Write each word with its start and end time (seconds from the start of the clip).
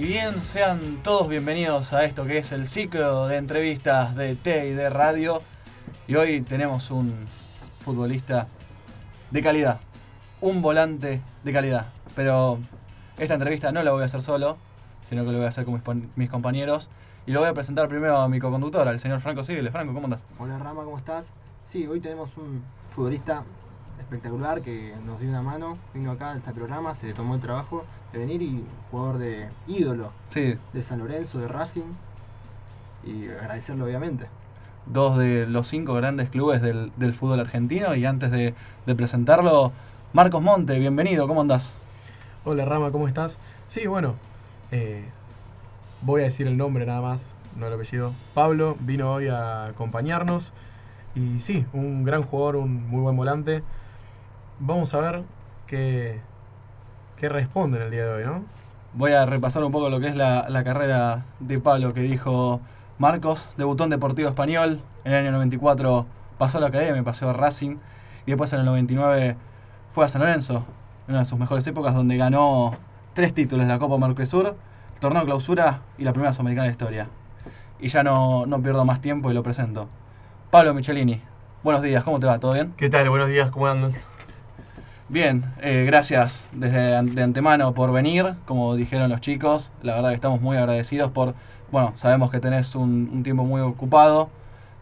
Y 0.00 0.04
bien, 0.04 0.42
sean 0.46 1.02
todos 1.02 1.28
bienvenidos 1.28 1.92
a 1.92 2.06
esto 2.06 2.24
que 2.24 2.38
es 2.38 2.52
el 2.52 2.66
ciclo 2.68 3.28
de 3.28 3.36
entrevistas 3.36 4.16
de 4.16 4.34
T 4.34 4.68
y 4.68 4.72
de 4.72 4.88
radio. 4.88 5.42
Y 6.08 6.14
hoy 6.14 6.40
tenemos 6.40 6.90
un 6.90 7.26
futbolista 7.84 8.48
de 9.30 9.42
calidad, 9.42 9.78
un 10.40 10.62
volante 10.62 11.20
de 11.44 11.52
calidad. 11.52 11.88
Pero 12.16 12.60
esta 13.18 13.34
entrevista 13.34 13.72
no 13.72 13.82
la 13.82 13.90
voy 13.90 14.02
a 14.02 14.06
hacer 14.06 14.22
solo, 14.22 14.56
sino 15.06 15.22
que 15.22 15.32
lo 15.32 15.36
voy 15.36 15.44
a 15.44 15.50
hacer 15.50 15.66
con 15.66 15.74
mis, 15.74 15.82
mis 16.16 16.30
compañeros. 16.30 16.88
Y 17.26 17.32
lo 17.32 17.40
voy 17.40 17.50
a 17.50 17.52
presentar 17.52 17.86
primero 17.90 18.16
a 18.16 18.26
mi 18.26 18.40
co-conductor, 18.40 18.88
al 18.88 18.98
señor 19.00 19.20
Franco 19.20 19.44
Civiles. 19.44 19.70
Franco, 19.70 19.92
¿cómo 19.92 20.06
andas? 20.06 20.24
Hola 20.38 20.58
Rama, 20.58 20.82
¿cómo 20.82 20.96
estás? 20.96 21.34
Sí, 21.66 21.86
hoy 21.86 22.00
tenemos 22.00 22.38
un 22.38 22.62
futbolista 22.94 23.44
espectacular 23.98 24.62
que 24.62 24.94
nos 25.04 25.20
dio 25.20 25.28
una 25.28 25.42
mano, 25.42 25.76
vino 25.92 26.12
acá 26.12 26.32
a 26.32 26.36
este 26.38 26.52
programa, 26.54 26.94
se 26.94 27.12
tomó 27.12 27.34
el 27.34 27.42
trabajo 27.42 27.84
de 28.12 28.18
venir 28.18 28.42
y 28.42 28.64
jugador 28.90 29.18
de 29.18 29.48
ídolo 29.66 30.12
Sí, 30.30 30.54
de 30.72 30.82
San 30.82 30.98
Lorenzo, 30.98 31.38
de 31.38 31.48
Racing 31.48 31.94
y 33.02 33.28
agradecerlo 33.28 33.84
obviamente. 33.86 34.26
dos 34.86 35.18
de 35.18 35.46
los 35.46 35.68
cinco 35.68 35.94
grandes 35.94 36.28
clubes 36.30 36.60
del, 36.62 36.92
del 36.96 37.14
fútbol 37.14 37.40
argentino. 37.40 37.94
Y 37.94 38.04
antes 38.06 38.30
de, 38.30 38.54
de 38.86 38.94
presentarlo, 38.94 39.72
Marcos 40.12 40.42
Monte, 40.42 40.78
bienvenido, 40.78 41.26
¿cómo 41.28 41.40
andás? 41.42 41.74
Hola 42.44 42.64
Rama, 42.64 42.90
¿cómo 42.90 43.06
estás? 43.08 43.38
Sí, 43.66 43.86
bueno, 43.86 44.16
eh, 44.70 45.04
voy 46.00 46.22
a 46.22 46.24
decir 46.24 46.46
el 46.46 46.56
nombre 46.56 46.86
nada 46.86 47.00
más, 47.00 47.36
no 47.56 47.66
el 47.66 47.74
apellido. 47.74 48.14
Pablo 48.34 48.76
vino 48.80 49.12
hoy 49.12 49.28
a 49.28 49.66
acompañarnos 49.66 50.52
y 51.14 51.40
sí, 51.40 51.66
un 51.72 52.04
gran 52.04 52.22
jugador, 52.22 52.56
un 52.56 52.88
muy 52.88 53.00
buen 53.00 53.16
volante. 53.16 53.62
Vamos 54.58 54.94
a 54.94 55.00
ver 55.00 55.24
qué, 55.66 56.20
qué 57.20 57.28
responde 57.28 57.76
en 57.76 57.84
el 57.84 57.90
día 57.90 58.06
de 58.06 58.12
hoy, 58.14 58.24
¿no? 58.24 58.42
Voy 58.94 59.12
a 59.12 59.26
repasar 59.26 59.62
un 59.62 59.70
poco 59.70 59.90
lo 59.90 60.00
que 60.00 60.08
es 60.08 60.16
la, 60.16 60.48
la 60.48 60.64
carrera 60.64 61.26
de 61.38 61.58
Pablo 61.58 61.92
que 61.92 62.00
dijo 62.00 62.60
Marcos. 62.98 63.46
Debutó 63.58 63.84
en 63.84 63.90
Deportivo 63.90 64.28
Español, 64.28 64.80
en 65.04 65.12
el 65.12 65.26
año 65.26 65.32
94 65.32 66.06
pasó 66.38 66.58
a 66.58 66.62
la 66.62 66.68
academia, 66.68 67.02
pasó 67.02 67.28
a 67.28 67.34
Racing 67.34 67.76
y 68.24 68.30
después 68.30 68.52
en 68.54 68.60
el 68.60 68.64
99 68.64 69.36
fue 69.92 70.06
a 70.06 70.08
San 70.08 70.22
Lorenzo, 70.22 70.64
en 71.06 71.12
una 71.12 71.18
de 71.20 71.24
sus 71.26 71.38
mejores 71.38 71.66
épocas 71.66 71.94
donde 71.94 72.16
ganó 72.16 72.72
tres 73.12 73.34
títulos 73.34 73.66
de 73.66 73.72
la 73.72 73.78
Copa 73.78 73.98
Marquesur, 73.98 74.56
el 74.94 75.00
torneo 75.00 75.20
de 75.20 75.26
clausura 75.26 75.82
y 75.98 76.04
la 76.04 76.12
primera 76.12 76.32
sudamericana 76.32 76.64
de 76.64 76.68
la 76.68 76.72
historia. 76.72 77.08
Y 77.80 77.88
ya 77.88 78.02
no, 78.02 78.46
no 78.46 78.62
pierdo 78.62 78.86
más 78.86 79.02
tiempo 79.02 79.30
y 79.30 79.34
lo 79.34 79.42
presento. 79.42 79.88
Pablo 80.50 80.72
Michelini, 80.72 81.20
buenos 81.62 81.82
días, 81.82 82.02
¿cómo 82.02 82.18
te 82.18 82.26
va? 82.26 82.38
¿Todo 82.38 82.54
bien? 82.54 82.72
¿Qué 82.78 82.88
tal? 82.88 83.10
Buenos 83.10 83.28
días, 83.28 83.50
¿cómo 83.50 83.66
andan? 83.66 83.92
Bien, 85.10 85.42
eh, 85.60 85.82
gracias 85.84 86.48
desde 86.52 87.02
de 87.02 87.22
antemano 87.24 87.74
por 87.74 87.90
venir, 87.90 88.34
como 88.44 88.76
dijeron 88.76 89.10
los 89.10 89.20
chicos, 89.20 89.72
la 89.82 89.96
verdad 89.96 90.10
que 90.10 90.14
estamos 90.14 90.40
muy 90.40 90.56
agradecidos 90.56 91.10
por, 91.10 91.34
bueno, 91.72 91.92
sabemos 91.96 92.30
que 92.30 92.38
tenés 92.38 92.76
un, 92.76 93.24
tiempo 93.24 93.42
muy 93.42 93.60
ocupado. 93.60 94.30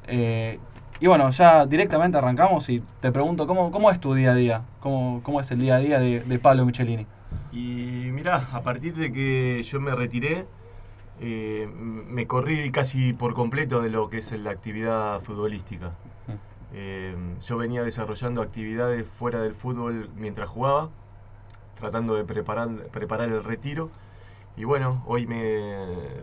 eh, 0.06 0.58
y 1.00 1.06
bueno, 1.06 1.30
ya 1.30 1.64
directamente 1.64 2.18
arrancamos 2.18 2.68
y 2.68 2.82
te 3.00 3.10
pregunto, 3.10 3.46
¿cómo, 3.46 3.70
cómo 3.70 3.90
es 3.90 4.00
tu 4.00 4.12
día 4.12 4.32
a 4.32 4.34
día? 4.34 4.62
¿Cómo, 4.80 5.22
cómo 5.22 5.40
es 5.40 5.50
el 5.50 5.60
día 5.60 5.76
a 5.76 5.78
día 5.78 5.98
de, 5.98 6.20
de 6.20 6.38
Pablo 6.38 6.66
Michelini? 6.66 7.06
Y 7.50 8.10
mirá, 8.12 8.48
a 8.52 8.60
partir 8.60 8.96
de 8.96 9.10
que 9.10 9.62
yo 9.62 9.80
me 9.80 9.94
retiré, 9.94 10.44
eh, 11.20 11.68
me 11.72 12.26
corrí 12.26 12.70
casi 12.70 13.14
por 13.14 13.32
completo 13.32 13.80
de 13.80 13.88
lo 13.88 14.10
que 14.10 14.18
es 14.18 14.38
la 14.38 14.50
actividad 14.50 15.22
futbolística. 15.22 15.92
Eh, 16.72 17.16
yo 17.40 17.56
venía 17.56 17.82
desarrollando 17.82 18.42
actividades 18.42 19.06
fuera 19.06 19.40
del 19.40 19.54
fútbol 19.54 20.10
mientras 20.16 20.48
jugaba, 20.48 20.90
tratando 21.78 22.14
de 22.14 22.24
preparar, 22.24 22.68
preparar 22.90 23.28
el 23.30 23.42
retiro. 23.42 23.90
Y 24.56 24.64
bueno, 24.64 25.02
hoy 25.06 25.26
me, 25.26 25.78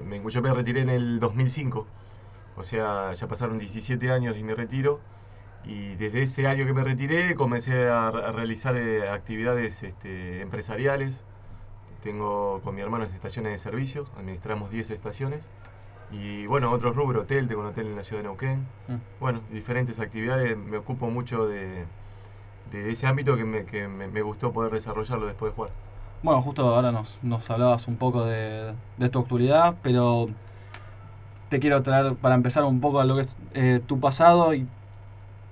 me, 0.05 0.21
yo 0.29 0.41
me 0.41 0.53
retiré 0.53 0.81
en 0.81 0.89
el 0.89 1.19
2005, 1.19 1.87
o 2.57 2.63
sea, 2.63 3.13
ya 3.13 3.27
pasaron 3.27 3.57
17 3.57 4.11
años 4.11 4.35
de 4.35 4.43
mi 4.43 4.53
retiro. 4.53 4.99
Y 5.63 5.95
desde 5.95 6.21
ese 6.23 6.45
año 6.47 6.65
que 6.65 6.73
me 6.73 6.83
retiré 6.83 7.33
comencé 7.35 7.87
a, 7.89 8.09
a 8.09 8.31
realizar 8.31 8.75
eh, 8.77 9.09
actividades 9.09 9.81
este, 9.83 10.41
empresariales. 10.41 11.23
Tengo 12.03 12.61
con 12.61 12.75
mi 12.75 12.81
hermano 12.81 13.05
estaciones 13.05 13.51
de 13.51 13.57
servicios, 13.57 14.11
administramos 14.17 14.69
10 14.69 14.91
estaciones. 14.91 15.47
Y 16.11 16.45
bueno, 16.45 16.71
otro 16.71 16.93
rubro, 16.93 17.21
hotel, 17.21 17.47
tengo 17.47 17.61
un 17.61 17.67
hotel 17.67 17.87
en 17.87 17.95
la 17.95 18.03
ciudad 18.03 18.21
de 18.21 18.27
Neuquén. 18.29 18.59
Mm. 18.87 18.95
Bueno, 19.19 19.41
diferentes 19.51 19.99
actividades, 19.99 20.57
me 20.57 20.77
ocupo 20.77 21.09
mucho 21.09 21.47
de, 21.47 21.85
de 22.71 22.91
ese 22.91 23.07
ámbito 23.07 23.35
que, 23.35 23.43
me, 23.43 23.65
que 23.65 23.87
me, 23.87 24.07
me 24.07 24.21
gustó 24.21 24.51
poder 24.51 24.71
desarrollarlo 24.71 25.25
después 25.25 25.51
de 25.51 25.55
jugar. 25.55 25.71
Bueno, 26.23 26.41
justo 26.41 26.73
ahora 26.73 26.91
nos, 26.91 27.19
nos 27.21 27.49
hablabas 27.49 27.87
un 27.87 27.97
poco 27.97 28.25
de, 28.25 28.73
de 28.97 29.09
tu 29.09 29.19
actualidad, 29.19 29.75
pero 29.81 30.27
te 31.49 31.59
quiero 31.59 31.83
traer 31.83 32.15
para 32.15 32.35
empezar 32.35 32.63
un 32.63 32.81
poco 32.81 32.99
a 32.99 33.05
lo 33.05 33.15
que 33.15 33.21
es 33.21 33.37
eh, 33.53 33.79
tu 33.85 33.99
pasado 33.99 34.53
y 34.53 34.65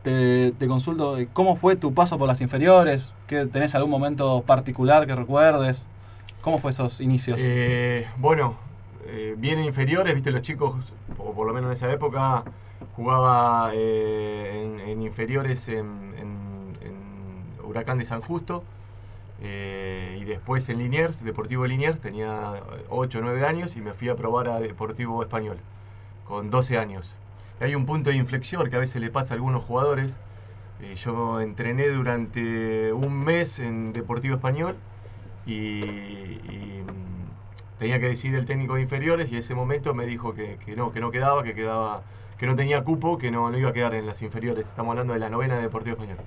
te, 0.02 0.52
te 0.52 0.68
consulto, 0.68 1.18
eh, 1.18 1.30
¿cómo 1.32 1.56
fue 1.56 1.76
tu 1.76 1.94
paso 1.94 2.18
por 2.18 2.28
las 2.28 2.42
inferiores? 2.42 3.14
¿Qué, 3.28 3.46
¿Tenés 3.46 3.76
algún 3.76 3.92
momento 3.92 4.42
particular 4.42 5.06
que 5.06 5.16
recuerdes? 5.16 5.88
¿Cómo 6.42 6.58
fue 6.60 6.72
esos 6.72 7.00
inicios? 7.00 7.38
Eh, 7.40 8.08
bueno, 8.18 8.56
eh, 9.08 9.36
inferiores, 9.66 10.14
viste, 10.14 10.32
los 10.32 10.42
chicos, 10.42 10.76
o 11.18 11.34
por 11.34 11.48
lo 11.48 11.54
menos 11.54 11.68
en 11.70 11.74
esa 11.74 11.92
época, 11.92 12.44
jugaba 12.96 13.72
eh, 13.74 14.82
en, 14.88 15.02
inferiores 15.02 15.68
en, 15.68 16.14
Huracán 17.64 17.98
de 17.98 18.06
San 18.06 18.22
Justo. 18.22 18.64
eh, 19.42 20.18
y 20.22 20.26
después 20.26 20.70
en 20.70 20.78
Liniers, 20.78 21.24
Deportivo 21.24 21.66
Liniers, 21.66 22.00
tenía 22.00 22.54
8 22.90 23.20
o 23.20 23.22
9 23.22 23.46
años 23.46 23.76
y 23.76 23.82
me 23.82 23.94
fui 23.94 24.10
a 24.10 24.16
probar 24.16 24.48
a 24.50 24.60
Deportivo 24.60 25.22
Español, 25.24 25.58
con 26.28 26.50
12 26.50 26.78
años. 26.78 27.18
Hay 27.60 27.76
un 27.76 27.86
punto 27.86 28.10
de 28.10 28.18
inflexión 28.18 28.70
que 28.70 28.76
a 28.76 28.80
veces 28.80 29.02
le 29.02 29.10
pasa 29.10 29.34
a 29.34 29.36
algunos 29.36 29.64
jugadores. 29.64 30.20
Eh, 30.82 30.96
yo 30.96 31.40
entrené 31.40 31.88
durante 31.88 32.92
un 32.92 33.24
mes 33.24 33.60
en 33.60 33.94
Deportivo 33.94 34.36
Español 34.36 34.76
y, 35.46 36.82
tenía 37.80 38.00
que 38.00 38.08
decidir 38.08 38.38
el 38.38 38.46
técnico 38.46 38.76
de 38.76 38.82
inferiores 38.82 39.30
y 39.30 39.34
en 39.34 39.40
ese 39.40 39.56
momento 39.56 39.94
me 39.94 40.06
dijo 40.06 40.34
que, 40.34 40.58
que 40.66 40.76
no, 40.76 40.92
que 40.92 41.00
no 41.00 41.12
quedaba, 41.12 41.44
que 41.44 41.54
quedaba, 41.54 42.02
que 42.38 42.46
no 42.48 42.56
tenía 42.56 42.84
cupo, 42.84 43.18
que 43.18 43.32
no, 43.32 43.50
no 43.50 43.58
iba 43.58 43.70
a 43.70 43.74
quedar 43.74 43.94
en 43.96 44.06
las 44.06 44.22
inferiores. 44.22 44.68
Estamos 44.68 44.92
hablando 44.92 45.14
de 45.14 45.20
la 45.20 45.30
novena 45.30 45.56
de 45.58 45.64
Deportivo 45.64 45.96
Español. 45.96 46.18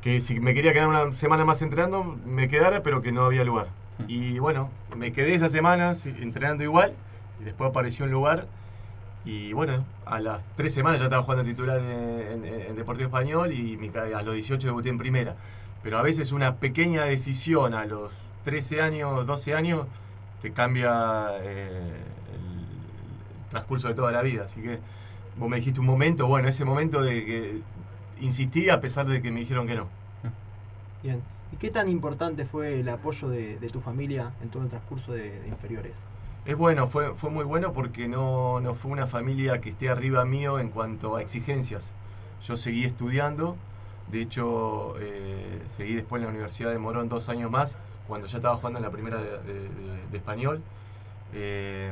Que 0.00 0.20
si 0.20 0.40
me 0.40 0.52
quería 0.54 0.72
quedar 0.72 0.88
una 0.88 1.12
semana 1.12 1.44
más 1.44 1.62
entrenando, 1.62 2.02
me 2.26 2.48
quedara, 2.48 2.82
pero 2.82 3.02
que 3.02 3.12
no 3.12 3.22
había 3.24 3.44
lugar. 3.44 3.68
Y 4.08 4.38
bueno, 4.40 4.68
me 4.96 5.12
quedé 5.12 5.34
esa 5.34 5.48
semana 5.48 5.92
entrenando 6.20 6.64
igual 6.64 6.94
y 7.40 7.44
después 7.44 7.70
apareció 7.70 8.04
un 8.04 8.10
lugar 8.10 8.46
y 9.24 9.52
bueno, 9.52 9.84
a 10.04 10.18
las 10.18 10.42
tres 10.56 10.74
semanas 10.74 10.98
ya 10.98 11.04
estaba 11.04 11.22
jugando 11.22 11.44
titular 11.44 11.78
en, 11.78 12.44
en- 12.44 12.62
en 12.70 12.74
Deportivo 12.76 13.06
Español 13.06 13.52
y 13.52 13.78
a 13.96 14.22
los 14.22 14.34
18 14.34 14.66
debuté 14.66 14.88
en 14.88 14.98
primera. 14.98 15.36
Pero 15.84 15.98
a 15.98 16.02
veces 16.02 16.32
una 16.32 16.56
pequeña 16.56 17.04
decisión 17.04 17.74
a 17.74 17.84
los 17.84 18.10
13 18.44 18.80
años, 18.82 19.24
12 19.26 19.54
años, 19.54 19.86
te 20.42 20.52
cambia 20.52 21.30
eh, 21.40 21.96
el 22.34 23.50
transcurso 23.50 23.88
de 23.88 23.94
toda 23.94 24.12
la 24.12 24.22
vida. 24.22 24.44
Así 24.44 24.60
que 24.60 24.80
vos 25.38 25.48
me 25.48 25.56
dijiste 25.56 25.80
un 25.80 25.86
momento, 25.86 26.26
bueno, 26.26 26.48
ese 26.48 26.64
momento 26.64 27.00
de 27.00 27.24
que 27.24 27.60
insistí 28.20 28.68
a 28.68 28.80
pesar 28.80 29.06
de 29.06 29.22
que 29.22 29.30
me 29.30 29.40
dijeron 29.40 29.66
que 29.66 29.76
no. 29.76 29.86
Bien. 31.02 31.22
¿Y 31.52 31.56
qué 31.56 31.70
tan 31.70 31.88
importante 31.88 32.44
fue 32.46 32.80
el 32.80 32.88
apoyo 32.88 33.28
de, 33.28 33.58
de 33.58 33.68
tu 33.68 33.80
familia 33.80 34.32
en 34.42 34.48
todo 34.48 34.62
el 34.62 34.68
transcurso 34.68 35.12
de, 35.12 35.40
de 35.40 35.48
inferiores? 35.48 36.02
Es 36.44 36.56
bueno, 36.56 36.88
fue, 36.88 37.14
fue 37.14 37.30
muy 37.30 37.44
bueno 37.44 37.72
porque 37.72 38.08
no, 38.08 38.60
no 38.60 38.74
fue 38.74 38.90
una 38.90 39.06
familia 39.06 39.60
que 39.60 39.70
esté 39.70 39.88
arriba 39.88 40.24
mío 40.24 40.58
en 40.58 40.70
cuanto 40.70 41.16
a 41.16 41.22
exigencias. 41.22 41.92
Yo 42.42 42.56
seguí 42.56 42.84
estudiando, 42.84 43.56
de 44.10 44.22
hecho 44.22 44.94
eh, 44.98 45.62
seguí 45.68 45.94
después 45.94 46.20
en 46.20 46.24
la 46.26 46.30
Universidad 46.30 46.70
de 46.70 46.78
Morón 46.78 47.08
dos 47.08 47.28
años 47.28 47.50
más, 47.50 47.76
cuando 48.12 48.26
ya 48.26 48.36
estaba 48.36 48.56
jugando 48.56 48.78
en 48.78 48.84
la 48.84 48.90
primera 48.90 49.16
de, 49.16 49.24
de- 49.24 49.38
de- 49.70 50.06
de 50.10 50.16
español. 50.18 50.60
Eh, 51.32 51.90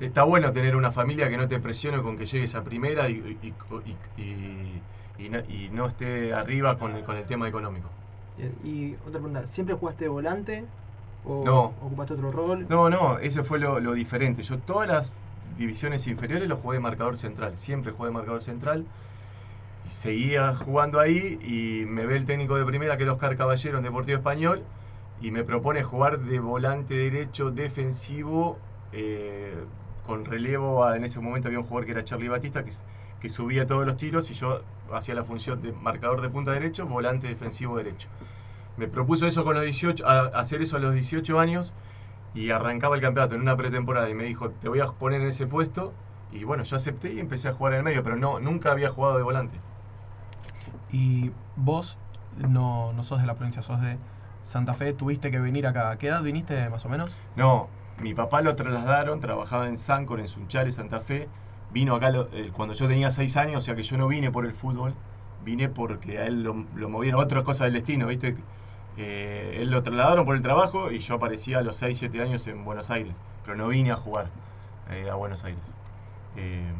está 0.00 0.24
bueno 0.24 0.50
tener 0.52 0.74
una 0.74 0.90
familia 0.90 1.28
que 1.28 1.36
no 1.36 1.46
te 1.46 1.60
presione 1.60 2.02
con 2.02 2.18
que 2.18 2.26
llegues 2.26 2.56
a 2.56 2.64
primera 2.64 3.08
y, 3.08 3.12
y- 3.40 3.54
y- 4.20 4.20
y- 4.20 5.24
y 5.24 5.28
no, 5.28 5.38
no 5.70 5.86
esté 5.86 6.34
arriba 6.34 6.76
con 6.76 6.96
el, 6.96 7.04
con 7.04 7.16
el 7.16 7.24
tema 7.24 7.46
económico. 7.48 7.88
Y 8.64 8.94
otra 9.06 9.12
pregunta, 9.20 9.46
¿siempre 9.46 9.76
jugaste 9.76 10.06
de 10.06 10.08
volante 10.10 10.64
o 11.24 11.44
No. 11.44 11.62
ocupaste 11.80 12.14
otro 12.14 12.32
rol? 12.32 12.66
No, 12.68 12.90
no, 12.90 13.20
ese 13.20 13.44
fue 13.44 13.60
lo, 13.60 13.78
lo 13.78 13.92
diferente. 13.92 14.42
Yo 14.42 14.58
todas 14.58 14.88
las 14.88 15.12
divisiones 15.56 16.04
inferiores 16.08 16.48
lo 16.48 16.56
jugué 16.56 16.78
de 16.78 16.80
marcador 16.80 17.16
central. 17.16 17.56
Siempre 17.56 17.92
jugué 17.92 18.08
de 18.08 18.14
marcador 18.14 18.42
central. 18.42 18.84
Seguía 19.88 20.52
jugando 20.52 20.98
ahí 20.98 21.38
y 21.44 21.86
me 21.86 22.06
ve 22.06 22.16
el 22.16 22.26
técnico 22.26 22.56
de 22.56 22.64
primera, 22.64 22.96
que 22.96 23.04
es 23.04 23.08
Oscar 23.08 23.36
Caballero 23.36 23.78
en 23.78 23.84
Deportivo 23.84 24.18
Español, 24.18 24.62
y 25.20 25.30
me 25.30 25.44
propone 25.44 25.82
jugar 25.82 26.20
de 26.20 26.38
volante 26.40 26.94
derecho 26.94 27.50
defensivo 27.50 28.58
eh, 28.92 29.54
con 30.06 30.24
relevo. 30.24 30.84
a- 30.84 30.96
en 30.96 31.04
ese 31.04 31.20
momento 31.20 31.48
había 31.48 31.58
un 31.58 31.64
jugador 31.66 31.86
que 31.86 31.92
era 31.92 32.04
Charlie 32.04 32.28
Batista, 32.28 32.64
que, 32.64 32.72
subía 33.28 33.66
todos 33.66 33.84
los 33.84 33.96
tiros 33.96 34.30
y 34.30 34.34
yo 34.34 34.62
hacía 34.92 35.16
la 35.16 35.24
función 35.24 35.60
de 35.60 35.72
marcador 35.72 36.20
de 36.20 36.28
punta 36.28 36.52
derecho, 36.52 36.86
volante 36.86 37.26
defensivo 37.26 37.76
derecho. 37.76 38.08
Me 38.76 38.86
propuso 38.86 39.26
eso 39.26 39.42
con 39.42 39.54
los 39.56 39.64
18, 39.64 40.06
a- 40.06 40.26
hacer 40.38 40.62
eso 40.62 40.76
a 40.76 40.78
los 40.78 40.94
18 40.94 41.40
años 41.40 41.72
y 42.34 42.50
arrancaba 42.50 42.94
el 42.94 43.02
campeonato 43.02 43.34
en 43.34 43.40
una 43.40 43.56
pretemporada 43.56 44.08
y 44.08 44.14
me 44.14 44.22
dijo, 44.24 44.50
te 44.50 44.68
voy 44.68 44.78
a 44.78 44.86
poner 44.86 45.22
en 45.22 45.26
ese 45.28 45.46
puesto. 45.48 45.92
Y 46.30 46.44
bueno, 46.44 46.62
yo 46.62 46.76
acepté 46.76 47.12
y 47.14 47.18
empecé 47.18 47.48
a 47.48 47.52
jugar 47.52 47.72
en 47.72 47.78
el 47.78 47.84
medio, 47.84 48.04
pero 48.04 48.14
no, 48.16 48.38
nunca 48.38 48.70
había 48.70 48.90
jugado 48.90 49.16
de 49.16 49.24
volante. 49.24 49.58
Y 50.92 51.32
vos 51.56 51.98
no, 52.36 52.92
no 52.92 53.02
sos 53.02 53.20
de 53.20 53.26
la 53.26 53.34
provincia, 53.34 53.60
sos 53.62 53.80
de 53.80 53.98
Santa 54.46 54.74
Fe, 54.74 54.92
tuviste 54.92 55.30
que 55.32 55.40
venir 55.40 55.66
acá. 55.66 55.90
¿A 55.90 55.98
qué 55.98 56.06
edad 56.06 56.22
viniste 56.22 56.68
más 56.70 56.84
o 56.84 56.88
menos? 56.88 57.16
No, 57.34 57.68
mi 58.00 58.14
papá 58.14 58.42
lo 58.42 58.54
trasladaron, 58.54 59.18
trabajaba 59.18 59.66
en 59.66 59.76
Sancor, 59.76 60.20
en 60.20 60.28
Sunchales, 60.28 60.76
Santa 60.76 61.00
Fe. 61.00 61.28
Vino 61.72 61.96
acá 61.96 62.10
lo- 62.10 62.28
eh, 62.32 62.52
cuando 62.54 62.74
yo 62.74 62.86
tenía 62.86 63.10
seis 63.10 63.36
años, 63.36 63.64
o 63.64 63.66
sea 63.66 63.74
que 63.74 63.82
yo 63.82 63.96
no 63.98 64.06
vine 64.06 64.30
por 64.30 64.46
el 64.46 64.52
fútbol, 64.52 64.94
vine 65.44 65.68
porque 65.68 66.18
a 66.18 66.26
él 66.26 66.44
lo, 66.44 66.64
lo 66.76 66.88
movieron, 66.88 67.20
otra 67.20 67.42
cosa 67.42 67.64
del 67.64 67.72
destino, 67.74 68.06
¿viste? 68.06 68.36
Eh, 68.96 69.58
él 69.60 69.70
lo 69.70 69.82
trasladaron 69.82 70.24
por 70.24 70.36
el 70.36 70.42
trabajo 70.42 70.90
y 70.92 71.00
yo 71.00 71.16
aparecía 71.16 71.58
a 71.58 71.62
los 71.62 71.76
6, 71.76 71.98
7 71.98 72.22
años 72.22 72.46
en 72.46 72.64
Buenos 72.64 72.90
Aires, 72.90 73.16
pero 73.44 73.56
no 73.56 73.66
vine 73.68 73.90
a 73.90 73.96
jugar 73.96 74.28
eh, 74.90 75.10
a 75.10 75.16
Buenos 75.16 75.44
Aires. 75.44 75.60
Eh, 76.36 76.72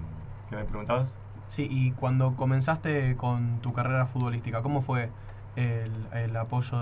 ¿Qué 0.49 0.57
me 0.57 0.65
preguntabas? 0.65 1.17
Sí, 1.49 1.67
y 1.71 1.91
cuando 1.93 2.35
comenzaste 2.37 3.17
con 3.17 3.59
tu 3.61 3.73
carrera 3.73 4.07
futbolística, 4.07 4.63
¿cómo 4.63 4.83
fue 4.83 5.11
el, 5.57 6.37
apoyo 6.37 6.79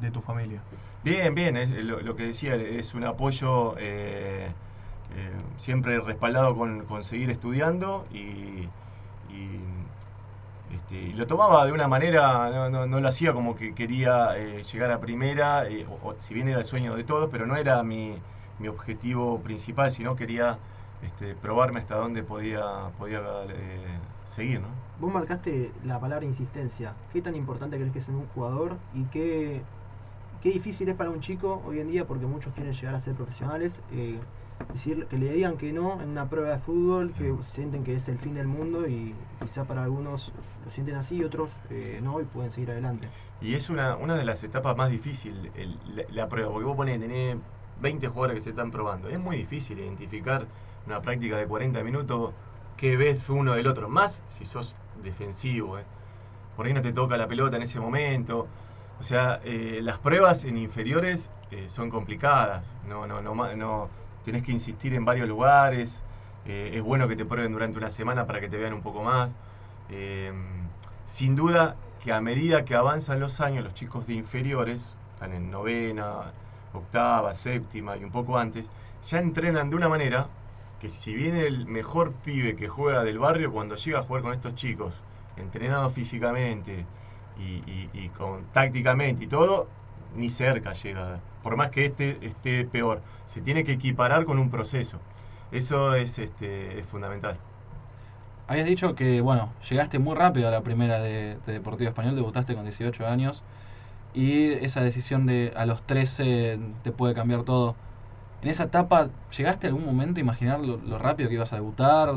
de, 0.00 0.10
tu 0.12 0.20
familia? 0.20 0.60
Bien, 1.04 1.34
bien, 1.34 1.56
lo, 1.86 2.16
que 2.16 2.24
decía, 2.26 2.54
es 2.54 2.94
un 2.94 3.04
apoyo 3.04 3.74
eh, 3.78 4.46
eh, 5.16 5.38
siempre 5.56 6.00
respaldado 6.00 6.56
con, 6.56 6.84
con 6.86 7.04
seguir 7.04 7.30
estudiando 7.30 8.06
y, 8.12 8.68
y, 9.28 9.60
este, 10.72 11.12
lo 11.14 11.26
tomaba 11.26 11.66
de 11.66 11.72
una 11.72 11.88
manera, 11.88 12.50
no, 12.50 12.70
no- 12.70 12.86
no 12.86 13.00
lo 13.00 13.08
hacía 13.08 13.32
como 13.32 13.54
que 13.56 13.74
quería 13.74 14.36
eh, 14.38 14.62
llegar 14.62 14.90
a 14.90 15.00
primera, 15.00 15.66
eh, 15.68 15.86
si 16.18 16.34
bien 16.34 16.48
era 16.48 16.58
el 16.58 16.64
sueño 16.64 16.94
de 16.96 17.04
todos, 17.04 17.28
pero 17.30 17.46
no 17.46 17.56
era 17.56 17.82
mi, 17.82 18.14
mi 18.58 18.68
objetivo 18.68 19.40
principal, 19.40 19.90
sino 19.90 20.16
quería 20.16 20.58
este, 21.02 21.34
probarme 21.34 21.80
hasta 21.80 21.96
dónde 21.96 22.22
podía, 22.22 22.62
podía 22.98 23.20
seguir, 24.26 24.60
¿no? 24.60 24.68
Vos 25.02 25.12
marcaste 25.12 25.72
la 25.84 25.98
palabra 25.98 26.24
insistencia. 26.24 26.94
¿Qué 27.12 27.20
tan 27.20 27.34
importante 27.34 27.76
crees 27.76 27.90
que 27.90 27.98
es 27.98 28.08
en 28.08 28.14
un 28.14 28.28
jugador 28.28 28.76
y 28.94 29.02
qué, 29.06 29.60
qué 30.40 30.50
difícil 30.50 30.88
es 30.88 30.94
para 30.94 31.10
un 31.10 31.18
chico 31.18 31.60
hoy 31.66 31.80
en 31.80 31.88
día 31.88 32.06
porque 32.06 32.24
muchos 32.24 32.54
quieren 32.54 32.72
llegar 32.72 32.94
a 32.94 33.00
ser 33.00 33.16
profesionales? 33.16 33.80
eh, 33.90 34.20
decir 34.72 35.06
que 35.06 35.18
le 35.18 35.32
digan 35.32 35.56
que 35.56 35.72
no 35.72 36.00
en 36.00 36.10
una 36.10 36.30
prueba 36.30 36.50
de 36.50 36.58
fútbol, 36.58 37.12
que 37.14 37.34
sienten 37.40 37.82
que 37.82 37.96
es 37.96 38.08
el 38.08 38.16
fin 38.16 38.36
del 38.36 38.46
mundo 38.46 38.86
y 38.86 39.12
quizá 39.40 39.64
para 39.64 39.82
algunos 39.82 40.32
lo 40.64 40.70
sienten 40.70 40.94
así 40.94 41.16
y 41.16 41.24
otros 41.24 41.50
eh, 41.70 41.98
no 42.00 42.20
y 42.20 42.24
pueden 42.24 42.52
seguir 42.52 42.70
adelante. 42.70 43.08
Y 43.40 43.56
es 43.56 43.70
una, 43.70 43.96
una 43.96 44.16
de 44.16 44.24
las 44.24 44.44
etapas 44.44 44.76
más 44.76 44.88
difíciles, 44.88 45.50
la, 45.96 46.04
la 46.10 46.28
prueba, 46.28 46.52
porque 46.52 46.64
vos 46.64 46.76
ponés, 46.76 47.00
tenés 47.00 47.38
20 47.80 48.06
jugadores 48.06 48.36
que 48.36 48.40
se 48.40 48.50
están 48.50 48.70
probando. 48.70 49.08
Es 49.08 49.18
muy 49.18 49.36
difícil 49.36 49.80
identificar 49.80 50.46
una 50.86 51.02
práctica 51.02 51.38
de 51.38 51.46
40 51.48 51.82
minutos 51.82 52.34
qué 52.76 52.96
ves 52.96 53.28
uno 53.28 53.54
del 53.54 53.66
otro, 53.66 53.88
más 53.88 54.22
si 54.28 54.46
sos 54.46 54.74
defensivo. 55.02 55.78
eh. 55.78 55.84
Por 56.56 56.66
ahí 56.66 56.72
no 56.74 56.82
te 56.82 56.92
toca 56.92 57.16
la 57.16 57.26
pelota 57.26 57.56
en 57.56 57.62
ese 57.62 57.80
momento. 57.80 58.46
O 59.00 59.04
sea, 59.04 59.40
eh, 59.44 59.80
las 59.82 59.98
pruebas 59.98 60.44
en 60.44 60.58
inferiores 60.58 61.30
eh, 61.50 61.68
son 61.68 61.90
complicadas. 61.90 62.66
No, 62.88 63.06
no, 63.06 63.20
no, 63.22 63.34
no, 63.56 63.88
tenés 64.24 64.42
que 64.42 64.52
insistir 64.52 64.94
en 64.94 65.04
varios 65.04 65.28
lugares. 65.28 66.02
Es 66.44 66.82
bueno 66.82 67.06
que 67.06 67.14
te 67.14 67.24
prueben 67.24 67.52
durante 67.52 67.78
una 67.78 67.88
semana 67.88 68.26
para 68.26 68.40
que 68.40 68.48
te 68.48 68.56
vean 68.56 68.72
un 68.72 68.82
poco 68.82 69.04
más. 69.04 69.36
Eh, 69.90 70.32
sin 71.04 71.36
duda 71.36 71.76
que 72.02 72.12
a 72.12 72.20
medida 72.20 72.64
que 72.64 72.74
avanzan 72.74 73.20
los 73.20 73.40
años, 73.40 73.62
los 73.62 73.74
chicos 73.74 74.06
de 74.06 74.14
inferiores, 74.14 74.94
están 75.14 75.34
en 75.34 75.50
novena, 75.50 76.32
octava, 76.72 77.34
séptima 77.34 77.96
y 77.96 78.04
un 78.04 78.10
poco 78.10 78.38
antes, 78.38 78.70
ya 79.06 79.18
entrenan 79.18 79.70
de 79.70 79.76
una 79.76 79.88
manera 79.88 80.26
que 80.82 80.90
si 80.90 81.14
viene 81.14 81.46
el 81.46 81.66
mejor 81.66 82.12
pibe 82.12 82.56
que 82.56 82.66
juega 82.66 83.04
del 83.04 83.20
barrio, 83.20 83.52
cuando 83.52 83.76
llega 83.76 84.00
a 84.00 84.02
jugar 84.02 84.22
con 84.22 84.32
estos 84.32 84.56
chicos, 84.56 84.92
entrenado 85.36 85.88
físicamente 85.90 86.84
y, 87.38 88.08
con 88.08 88.46
tácticamente 88.46 89.22
y 89.22 89.26
todo, 89.28 89.68
ni 90.16 90.28
cerca 90.28 90.72
llega. 90.72 91.20
Por 91.44 91.56
más 91.56 91.70
que 91.70 91.84
este 91.84 92.18
esté 92.26 92.64
peor, 92.64 93.00
se 93.26 93.40
tiene 93.40 93.62
que 93.62 93.70
equiparar 93.70 94.24
con 94.24 94.40
un 94.40 94.50
proceso. 94.50 94.98
Eso 95.52 95.94
es, 95.94 96.18
este, 96.18 96.80
es 96.80 96.86
fundamental. 96.86 97.38
Habías 98.48 98.66
dicho 98.66 98.96
que, 98.96 99.20
bueno, 99.20 99.52
llegaste 99.70 100.00
muy 100.00 100.16
rápido 100.16 100.48
a 100.48 100.50
la 100.50 100.62
primera 100.62 100.98
de 100.98 101.38
Deportivo 101.46 101.90
Español, 101.90 102.16
debutaste 102.16 102.56
con 102.56 102.64
18 102.64 103.06
años 103.06 103.44
y 104.14 104.50
esa 104.64 104.82
decisión 104.82 105.26
de 105.26 105.52
a 105.54 105.64
los 105.64 105.86
13 105.86 106.58
te 106.82 106.90
puede 106.90 107.14
cambiar 107.14 107.44
todo. 107.44 107.76
En 108.42 108.48
esa 108.48 108.64
etapa, 108.64 109.08
¿llegaste 109.36 109.68
a 109.68 109.70
algún 109.70 109.86
momento 109.86 110.18
a 110.18 110.20
imaginar 110.20 110.58
lo, 110.58 110.98
rápido 110.98 111.28
que 111.28 111.36
ibas 111.36 111.52
a 111.52 111.56
debutar? 111.56 112.16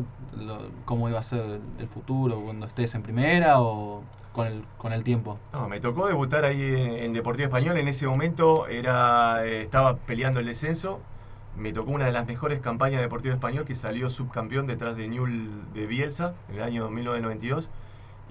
¿Cómo 0.84 1.08
iba 1.08 1.20
a 1.20 1.24
ser 1.24 1.60
el, 1.78 1.88
futuro 1.88 2.42
cuando 2.42 2.66
estés 2.66 2.96
en 2.96 3.04
primera 3.04 3.62
o 3.62 4.02
con 4.34 4.48
el, 4.48 4.64
con 4.80 4.92
el 4.92 5.04
tiempo? 5.04 5.38
No, 5.54 5.70
me 5.70 5.80
tocó 5.80 6.08
debutar 6.08 6.44
ahí 6.44 6.60
en, 6.60 6.94
en 6.94 7.14
Deportivo 7.14 7.46
Español. 7.46 7.78
En 7.78 7.88
ese 7.88 8.08
momento 8.08 8.66
era, 8.66 9.46
eh, 9.46 9.62
estaba 9.62 9.98
peleando 9.98 10.40
el 10.40 10.48
descenso. 10.48 11.00
Me 11.56 11.72
tocó 11.74 11.92
una 11.92 12.06
de 12.06 12.12
las 12.12 12.26
mejores 12.26 12.60
campañas 12.60 12.98
de 12.98 13.04
Deportivo 13.04 13.36
Español 13.36 13.66
que 13.66 13.76
salió 13.76 14.10
subcampeón 14.10 14.66
detrás 14.66 14.98
de 14.98 15.08
Newell 15.08 15.48
de 15.76 15.86
Bielsa 15.86 16.34
en 16.50 16.56
el 16.56 16.64
año 16.64 16.90
1992. 16.90 17.70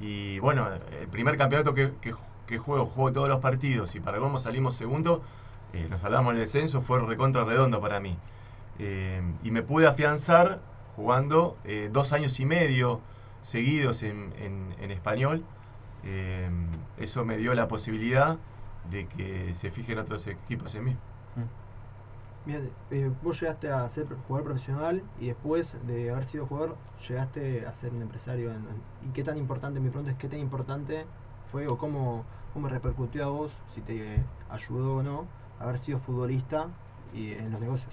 Y 0.01 0.41
bueno, 0.41 0.67
el 1.01 1.07
primer 1.07 1.37
campeonato 1.37 1.75
que, 1.75 1.93
que, 2.01 2.13
que 2.49 2.59
juego, 2.59 2.87
juego 2.87 3.13
todos 3.13 3.29
los 3.29 3.39
partidos 3.39 3.95
y 3.95 4.01
para 4.01 4.19
cómo 4.19 4.41
salimos 4.41 4.75
segundo, 4.75 5.23
eh, 5.75 5.87
nos 5.91 6.01
salvamos 6.03 6.33
el 6.35 6.39
descenso, 6.41 6.81
fue 6.83 7.01
recontra 7.01 7.45
redondo 7.45 7.81
para 7.81 8.01
mí. 8.01 8.17
Eh, 8.79 9.23
y 9.43 9.51
me 9.51 9.63
pude 9.63 9.87
afianzar 9.87 10.61
jugando 10.97 11.57
eh, 11.65 11.91
dos 11.93 12.13
años 12.13 12.39
y 12.41 12.47
medio 12.47 13.01
seguidos 13.43 14.03
en, 14.03 14.33
en- 14.39 14.75
en 14.81 14.91
español. 14.91 15.45
Eh, 16.05 16.49
eso 16.99 17.25
me 17.25 17.37
dio 17.37 17.55
la 17.55 17.67
posibilidad 17.69 18.39
de 18.91 19.07
que 19.07 19.55
se 19.55 19.71
fijen 19.71 19.99
otros 19.99 20.27
equipos 20.27 20.75
en 20.75 20.85
mí. 20.85 20.97
Bien, 22.47 22.71
eh, 22.91 23.11
vos 23.23 23.41
llegaste 23.41 23.71
a 23.71 23.89
ser 23.89 24.07
jugador 24.29 24.45
profesional 24.45 25.03
y 25.19 25.29
después 25.29 25.79
de 25.87 26.11
haber 26.11 26.27
sido 26.27 26.47
jugador 26.47 26.77
llegaste 27.09 27.65
a 27.67 27.75
ser 27.75 27.93
un 27.95 28.03
empresario. 28.03 28.51
en- 28.51 28.57
en- 28.57 29.09
¿Y 29.09 29.13
qué 29.15 29.25
tan 29.25 29.39
importante, 29.39 29.81
mi 29.81 29.89
pregunta 29.89 30.11
es 30.13 30.19
qué 30.19 30.29
tan 30.29 30.41
importante 30.41 31.07
fue 31.51 31.67
o 31.69 31.79
cómo, 31.79 32.25
cómo 32.53 32.69
repercutió 32.69 33.25
a 33.25 33.29
vos, 33.29 33.59
si 33.75 33.81
te 33.81 34.23
ayudó 34.51 34.97
o 34.97 35.03
no, 35.03 35.25
haber 35.65 35.79
sido 35.79 35.99
futbolista 35.99 36.69
y 37.15 37.33
en 37.33 37.51
los 37.53 37.61
negocios? 37.61 37.93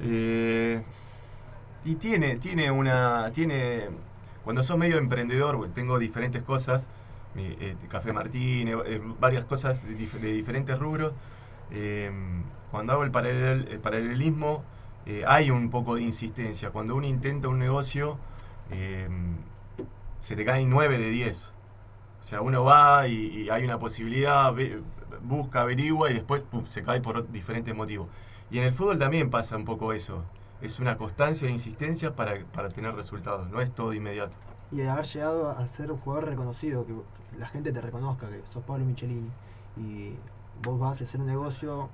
Eh, 0.00 0.82
y 1.84 1.94
tiene, 1.96 2.36
tiene 2.36 2.70
una. 2.70 3.30
tiene. 3.32 3.88
Cuando 4.44 4.62
sos 4.62 4.78
medio 4.78 4.98
emprendedor, 4.98 5.68
tengo 5.74 5.98
diferentes 5.98 6.42
cosas. 6.42 6.88
eh, 7.36 7.76
Café 7.88 8.12
Martín, 8.12 8.68
eh, 8.68 8.76
eh, 8.86 9.00
varias 9.20 9.44
cosas 9.44 9.84
de, 9.86 9.96
dif- 9.96 10.18
de 10.20 10.32
diferentes 10.32 10.78
rubros. 10.78 11.12
Eh, 11.70 12.10
cuando 12.70 12.92
hago 12.92 13.04
el, 13.04 13.10
paralel- 13.10 13.68
el 13.70 13.78
paralelismo, 13.80 14.64
hay 15.26 15.50
un 15.50 15.70
poco 15.70 15.96
de 15.96 16.02
insistencia. 16.02 16.70
Cuando 16.70 16.94
uno 16.94 17.06
intenta 17.06 17.48
un 17.48 17.58
negocio, 17.58 18.16
eh, 18.70 19.08
se 20.20 20.36
te 20.36 20.44
caen 20.44 20.70
9 20.70 20.98
de 20.98 21.10
10. 21.10 21.52
O 22.20 22.22
sea, 22.24 22.42
uno 22.42 22.62
va 22.64 23.08
y, 23.08 23.48
hay 23.50 23.64
una 23.64 23.78
posibilidad, 23.78 24.52
busca, 25.24 25.62
averigua 25.62 26.10
y 26.10 26.14
después 26.14 26.42
se 26.66 26.82
cae 26.82 27.00
por 27.00 27.30
diferentes 27.30 27.74
motivos. 27.74 28.08
Y 28.50 28.58
en 28.58 28.64
el 28.64 28.72
fútbol 28.72 28.98
también 28.98 29.30
pasa 29.30 29.56
un 29.56 29.64
poco 29.64 29.92
eso. 29.92 30.24
Es 30.60 30.78
una 30.78 30.96
constancia 30.96 31.48
e 31.48 31.50
insistencia 31.50 32.14
para, 32.14 32.44
para 32.52 32.68
tener 32.68 32.94
resultados, 32.94 33.48
no 33.50 33.60
es 33.60 33.70
todo 33.70 33.92
inmediato. 33.94 34.36
Y 34.70 34.76
de 34.78 34.88
haber 34.88 35.06
llegado 35.06 35.50
a 35.50 35.66
ser 35.68 35.90
un 35.90 35.98
jugador 35.98 36.28
reconocido, 36.28 36.86
que 36.86 36.94
la 37.38 37.48
gente 37.48 37.72
te 37.72 37.80
reconozca, 37.80 38.28
que 38.28 38.42
sos 38.52 38.62
Pablo 38.64 38.84
Michelini. 38.84 39.30
Y 39.76 40.14
vos 40.62 40.78
vas 40.78 41.00
a 41.00 41.04
hacer 41.04 41.20
un 41.20 41.26
negocio, 41.26 41.88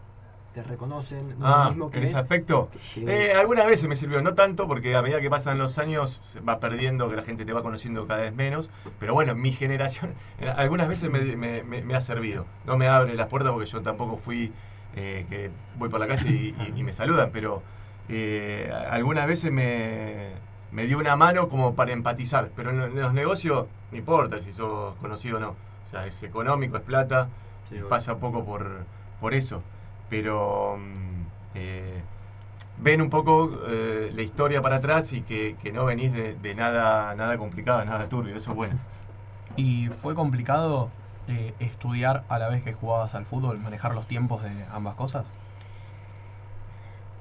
te 0.56 0.62
reconocen, 0.62 1.38
no 1.38 1.46
Ah, 1.46 1.68
mismo 1.68 1.90
que... 1.90 1.98
en 1.98 2.04
ese 2.04 2.16
aspecto. 2.16 2.70
que- 2.94 3.04
que- 3.04 3.26
Eh, 3.28 3.34
algunas 3.34 3.66
veces 3.66 3.86
me 3.90 3.94
sirvió, 3.94 4.22
no 4.22 4.32
tanto, 4.32 4.66
porque 4.66 4.96
a 4.96 5.02
medida 5.02 5.20
que 5.20 5.28
pasan 5.28 5.58
los 5.58 5.76
años 5.76 6.18
se 6.24 6.40
va 6.40 6.60
perdiendo, 6.60 7.10
que 7.10 7.16
la 7.16 7.22
gente 7.22 7.44
te 7.44 7.52
va 7.52 7.62
conociendo 7.62 8.06
cada 8.06 8.22
vez 8.22 8.34
menos. 8.34 8.70
Pero 8.98 9.12
bueno, 9.12 9.34
mi 9.34 9.52
generación, 9.52 10.14
eh, 10.40 10.48
algunas 10.48 10.88
veces 10.88 11.10
me, 11.10 11.20
me- 11.36 11.62
me- 11.62 11.82
me 11.82 11.94
ha 11.94 12.00
servido. 12.00 12.46
No 12.64 12.78
me 12.78 12.88
abre 12.88 13.14
las 13.16 13.26
puertas 13.26 13.52
porque 13.52 13.66
yo 13.68 13.82
tampoco 13.82 14.16
fui 14.16 14.50
eh, 14.94 15.26
que 15.28 15.50
voy 15.78 15.90
por 15.90 16.00
la 16.00 16.06
calle 16.08 16.30
y, 16.30 16.54
y- 16.58 16.72
y 16.80 16.82
me 16.82 16.94
saludan, 16.94 17.28
pero 17.34 17.62
eh, 18.08 18.72
algunas 18.90 19.26
veces 19.26 19.52
me, 19.52 20.30
me 20.72 20.86
dio 20.86 20.96
una 20.96 21.16
mano 21.16 21.50
como 21.50 21.74
para 21.74 21.92
empatizar. 21.92 22.48
Pero 22.56 22.70
en, 22.70 22.80
en 22.80 22.98
los 23.02 23.12
negocios, 23.12 23.66
no 23.92 23.98
importa 23.98 24.38
si 24.38 24.52
sos 24.52 24.94
conocido 25.02 25.36
o 25.36 25.40
no. 25.40 25.50
O 25.50 25.88
sea, 25.90 26.06
es 26.06 26.22
económico, 26.22 26.78
es 26.78 26.82
plata, 26.82 27.28
Sí, 27.68 27.74
obvio. 27.74 27.90
pasa 27.90 28.16
poco 28.16 28.42
por, 28.42 28.84
por 29.20 29.34
eso. 29.34 29.62
Pero 30.08 30.78
mm, 30.78 31.26
eh, 31.54 32.02
ven 32.78 33.00
un 33.00 33.10
poco 33.10 33.60
eh, 33.68 34.12
la 34.14 34.22
historia 34.22 34.62
para 34.62 34.76
atrás 34.76 35.12
y 35.12 35.22
que, 35.22 35.56
no 35.72 35.84
venís 35.84 36.12
de, 36.12 36.34
de 36.34 36.54
nada, 36.54 37.14
nada 37.14 37.36
complicado, 37.38 37.84
nada 37.84 38.08
turbio, 38.08 38.36
eso 38.36 38.50
es 38.50 38.56
bueno. 38.56 38.78
¿Y 39.56 39.88
fue 39.88 40.14
complicado 40.14 40.90
eh, 41.28 41.54
estudiar 41.58 42.24
a 42.28 42.38
la 42.38 42.48
vez 42.48 42.62
que 42.62 42.72
jugabas 42.72 43.14
al 43.14 43.24
fútbol, 43.24 43.58
manejar 43.58 43.94
los 43.94 44.06
tiempos 44.06 44.42
de 44.42 44.50
ambas 44.70 44.94
cosas? 44.94 45.32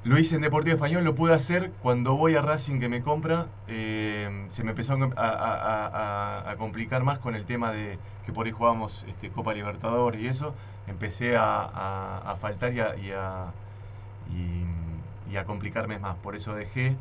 Lo 0.06 0.20
hice 0.20 0.36
en 0.36 0.42
Deportivo 0.42 0.76
Español, 0.76 1.04
lo 1.04 1.16
pude 1.16 1.34
hacer 1.34 1.72
cuando 1.82 2.16
voy 2.16 2.36
a 2.36 2.42
Racing 2.42 2.80
que 2.80 2.88
me 2.90 3.02
compra. 3.02 3.48
eh, 3.68 4.46
se 4.50 4.64
me 4.64 4.70
empezó 4.70 4.94
a, 5.18 6.56
complicar 6.60 7.04
más 7.04 7.18
con 7.18 7.34
el 7.34 7.44
tema 7.46 7.72
de 7.72 7.98
que 8.24 8.32
por 8.32 8.46
ahí 8.46 8.52
jugábamos 8.52 9.04
este, 9.08 9.30
Copa 9.32 9.54
Libertadores 9.54 10.22
y 10.22 10.28
eso. 10.28 10.54
Empecé 10.86 11.36
a, 11.38 12.38
faltar 12.40 12.72
y 12.74 12.82
a, 12.82 13.52
complicarme 15.48 15.98
más. 15.98 16.16
Por 16.18 16.36
eso 16.36 16.54
dejé. 16.54 16.96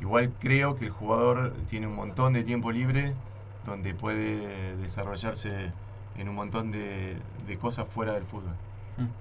Igual 0.00 0.32
creo 0.40 0.76
que 0.76 0.86
el 0.86 0.90
jugador 0.90 1.52
tiene 1.68 1.88
un 1.88 1.94
montón 1.94 2.32
de 2.32 2.42
tiempo 2.42 2.72
libre 2.72 3.12
donde 3.66 3.92
puede 3.92 4.76
desarrollarse 4.78 5.72
en 6.16 6.28
un 6.30 6.34
montón 6.34 6.72
de 6.72 7.18
cosas 7.60 7.86
fuera 7.86 8.14
del 8.14 8.24
fútbol. 8.24 8.54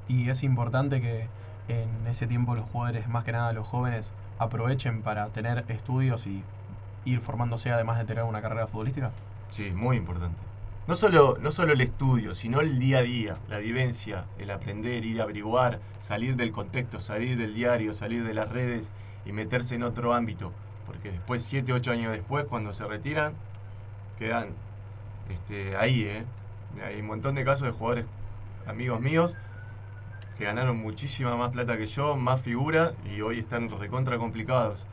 Y 0.07 0.29
es 0.29 0.43
importante 0.43 1.01
que 1.01 1.27
en 1.69 2.07
ese 2.07 2.27
tiempo 2.27 2.55
los 2.55 2.63
jugadores, 2.63 3.07
más 3.07 3.23
que 3.23 3.31
nada 3.31 3.53
los 3.53 3.67
jóvenes, 3.67 4.11
aprovechen 4.37 5.01
para 5.01 5.27
tener 5.27 5.65
estudios 5.69 6.27
y 6.27 6.43
ir 7.05 7.21
formándose 7.21 7.71
además 7.71 7.97
de 7.97 8.05
tener 8.05 8.23
una 8.23 8.41
carrera 8.41 8.67
futbolística. 8.67 9.11
Sí, 9.51 9.71
muy 9.71 9.97
importante. 9.97 10.37
No 10.87 10.95
solo, 10.95 11.37
no 11.39 11.51
solo 11.51 11.73
el 11.73 11.81
estudio, 11.81 12.33
sino 12.33 12.61
el 12.61 12.79
día 12.79 12.99
a 12.99 13.01
día, 13.03 13.37
la 13.47 13.59
vivencia, 13.59 14.25
el 14.39 14.49
aprender, 14.49 15.05
ir 15.05 15.21
a 15.21 15.23
averiguar, 15.25 15.79
salir 15.99 16.35
del 16.35 16.51
contexto, 16.51 16.99
salir 16.99 17.37
del 17.37 17.53
diario, 17.53 17.93
salir 17.93 18.23
de 18.23 18.33
las 18.33 18.49
redes 18.49 18.91
y 19.23 19.31
meterse 19.31 19.75
en 19.75 19.83
otro 19.83 20.13
ámbito. 20.13 20.51
Porque 20.87 21.11
después, 21.11 21.43
7, 21.43 21.71
8 21.71 21.91
años 21.91 22.11
después, 22.11 22.45
cuando 22.45 22.73
se 22.73 22.87
retiran, 22.87 23.33
quedan 24.17 24.49
este, 25.29 25.77
ahí. 25.77 26.01
¿eh? 26.01 26.25
Hay 26.83 27.01
un 27.01 27.05
montón 27.05 27.35
de 27.35 27.45
casos 27.45 27.67
de 27.67 27.71
jugadores, 27.71 28.05
amigos 28.65 28.99
míos, 28.99 29.37
que 30.39 30.45
ganaron 30.45 30.77
muchísima 30.77 31.35
más 31.35 31.51
plata 31.51 31.77
que 31.77 31.85
yo, 31.85 32.15
más 32.15 32.39
figura, 32.39 32.93
y 33.13 33.19
hoy 33.19 33.39
están 33.39 33.69
recontra 33.77 34.17
complicados. 34.17 34.87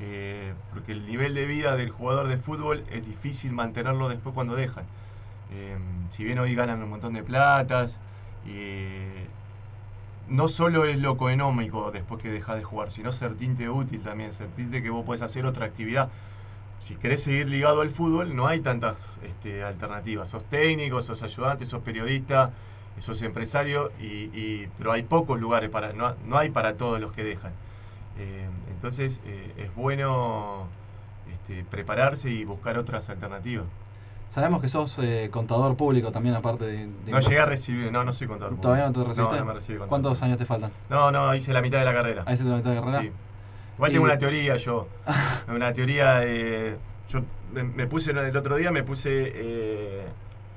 Eh, 0.00 0.54
porque 0.72 0.92
el 0.92 1.04
nivel 1.06 1.34
de 1.34 1.44
vida 1.44 1.74
del 1.74 1.90
jugador 1.90 2.28
de 2.28 2.36
fútbol 2.36 2.84
es 2.88 3.04
difícil 3.04 3.50
mantenerlo 3.50 4.08
después 4.08 4.32
cuando 4.32 4.54
dejan. 4.54 4.84
Eh, 5.50 5.76
si 6.10 6.22
bien 6.22 6.38
hoy 6.38 6.54
ganan 6.54 6.80
un 6.80 6.88
montón 6.88 7.14
de 7.14 7.24
platas, 7.24 7.98
eh, 8.46 9.26
no 10.28 10.46
solo 10.46 10.84
es 10.84 11.00
lo 11.00 11.14
económico 11.14 11.90
después 11.90 12.22
que 12.22 12.30
dejas 12.30 12.54
de 12.54 12.62
jugar, 12.62 12.92
sino 12.92 13.10
sentirte 13.10 13.68
útil 13.68 14.02
también, 14.02 14.32
sentirte 14.32 14.84
que 14.84 14.90
vos 14.90 15.04
podés 15.04 15.22
hacer 15.22 15.46
otra 15.46 15.66
actividad. 15.66 16.10
Si 16.78 16.94
querés 16.94 17.24
seguir 17.24 17.48
ligado 17.48 17.80
al 17.80 17.90
fútbol, 17.90 18.36
no 18.36 18.46
hay 18.46 18.60
tantas 18.60 19.18
este, 19.24 19.64
alternativas. 19.64 20.28
Sos 20.28 20.44
técnico, 20.44 21.02
sos 21.02 21.24
ayudante, 21.24 21.66
sos 21.66 21.82
periodista, 21.82 22.52
sos 23.00 23.22
empresario, 23.22 23.90
y, 24.00 24.04
y- 24.38 24.68
pero 24.76 24.92
hay 24.92 25.02
pocos 25.04 25.40
lugares 25.40 25.70
para, 25.70 25.92
no, 25.92 26.14
no 26.26 26.36
hay 26.38 26.50
para 26.50 26.74
todos 26.76 27.00
los 27.00 27.12
que 27.12 27.24
dejan. 27.24 27.52
Eh, 28.18 28.46
entonces 28.70 29.20
eh, 29.24 29.52
es 29.56 29.74
bueno 29.74 30.66
este, 31.32 31.64
prepararse 31.64 32.28
y 32.30 32.44
buscar 32.44 32.76
otras 32.78 33.08
alternativas. 33.08 33.64
Sabemos 34.28 34.60
que 34.62 34.68
sos 34.68 34.98
eh, 34.98 35.28
contador 35.30 35.76
público 35.76 36.10
también, 36.12 36.34
aparte 36.34 36.64
de. 36.66 36.86
de- 37.04 37.10
No 37.12 37.20
llegué 37.20 37.38
a 37.40 37.44
recibir, 37.46 37.90
no, 37.92 38.02
no 38.04 38.12
soy 38.12 38.26
contador. 38.26 38.58
¿Todavía 38.60 38.86
no 38.86 38.92
público. 38.92 39.04
te 39.04 39.08
recibiste? 39.10 39.34
No, 39.36 39.40
no 39.40 39.46
me 39.46 39.54
recibí 39.54 39.78
contador 39.78 39.88
¿Cuántos 39.88 40.10
público. 40.12 40.24
años 40.26 40.38
te 40.38 40.46
faltan? 40.46 40.72
No, 40.88 41.10
no, 41.10 41.34
hice 41.34 41.52
la 41.52 41.60
mitad 41.62 41.78
de 41.80 41.84
la 41.84 41.92
carrera. 41.92 42.22
¿Ahí 42.26 42.36
se 42.36 42.44
la 42.44 42.56
mitad 42.56 42.70
de 42.70 42.80
carrera? 42.80 43.00
Sí. 43.02 43.10
Igual 43.76 43.90
Y- 43.90 43.94
tengo 43.94 44.04
una 44.04 44.18
teoría 44.18 44.56
yo. 44.56 44.88
una 45.54 45.72
teoría 45.72 46.14
de. 46.20 46.76
Yo 47.10 47.20
me, 47.52 47.62
me 47.64 47.86
puse 47.86 48.10
el 48.12 48.36
otro 48.36 48.56
día, 48.56 48.70
me 48.70 48.82
puse 48.82 50.06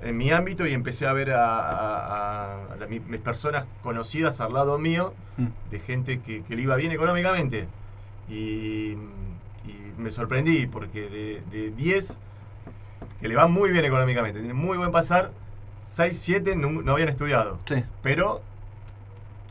en 0.03 0.17
mi 0.17 0.31
ámbito 0.31 0.65
y 0.67 0.73
empecé 0.73 1.07
a 1.07 1.13
ver 1.13 1.31
a, 1.31 2.55
a- 2.73 2.87
mis 2.87 3.21
personas 3.21 3.65
conocidas 3.83 4.39
al 4.41 4.53
lado 4.53 4.77
mío, 4.77 5.13
Mm. 5.37 5.47
de 5.69 5.79
gente 5.79 6.19
que, 6.21 6.43
que 6.43 6.55
le 6.55 6.61
iba 6.61 6.75
bien 6.77 6.91
económicamente. 6.93 7.67
Y, 8.29 8.91
y 8.93 9.93
me 9.97 10.09
sorprendí 10.11 10.65
porque 10.67 11.09
de, 11.09 11.43
de 11.51 11.71
10 11.71 12.17
que 13.19 13.27
le 13.27 13.35
va 13.35 13.47
muy 13.47 13.71
bien 13.71 13.83
económicamente, 13.85 14.39
tienen 14.39 14.55
muy 14.57 14.77
buen 14.77 14.91
pasar, 14.91 15.31
6, 15.81 16.17
7 16.19 16.55
no, 16.55 16.69
no 16.71 16.93
habían 16.93 17.09
estudiado 17.09 17.59
Sí. 17.65 17.83
pero 18.01 18.41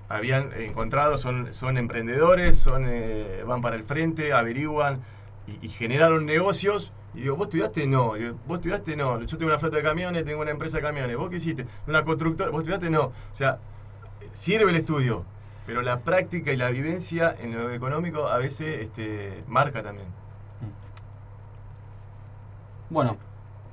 habían 0.09 0.51
encontrado, 0.59 1.19
son, 1.19 1.53
son 1.53 1.77
emprendedores, 1.79 2.59
son, 2.59 2.85
eh, 2.89 3.43
van 3.47 3.61
para 3.61 3.77
el 3.77 3.85
frente, 3.85 4.33
averiguan 4.33 5.01
y, 5.47 5.67
y 5.67 5.69
generaron 5.69 6.25
negocios. 6.27 6.93
Y 7.15 7.21
digo, 7.23 7.37
¿vos 7.37 7.47
estudiaste? 7.47 7.87
No. 7.87 8.17
Y 8.17 8.21
digo, 8.25 8.37
¿Vos 8.47 8.57
estudiaste? 8.59 8.97
No. 8.97 9.21
Yo 9.23 9.39
tengo 9.39 9.51
una 9.51 9.59
flota 9.59 9.77
de 9.77 9.83
camiones, 9.83 10.25
tengo 10.25 10.41
una 10.43 10.51
empresa 10.51 10.79
de 10.79 10.83
camiones. 10.83 11.17
¿Vos 11.17 11.31
qué 11.31 11.37
hiciste? 11.37 11.67
Una 11.87 12.05
constructora. 12.05 12.51
¿Vos 12.51 12.61
estudiaste? 12.61 12.91
No. 12.91 13.05
O 13.05 13.13
sea, 13.33 13.59
sirve 14.33 14.71
el 14.71 14.77
estudio, 14.77 15.25
pero 15.67 15.83
la 15.83 16.01
práctica 16.01 16.53
y 16.53 16.57
la 16.57 16.71
vivencia 16.71 17.35
en 17.41 17.55
lo 17.55 17.71
económico 17.73 18.29
a 18.29 18.39
veces 18.39 18.81
este, 18.83 19.45
marca 19.47 19.83
también. 19.83 20.09
Bueno, 22.91 23.17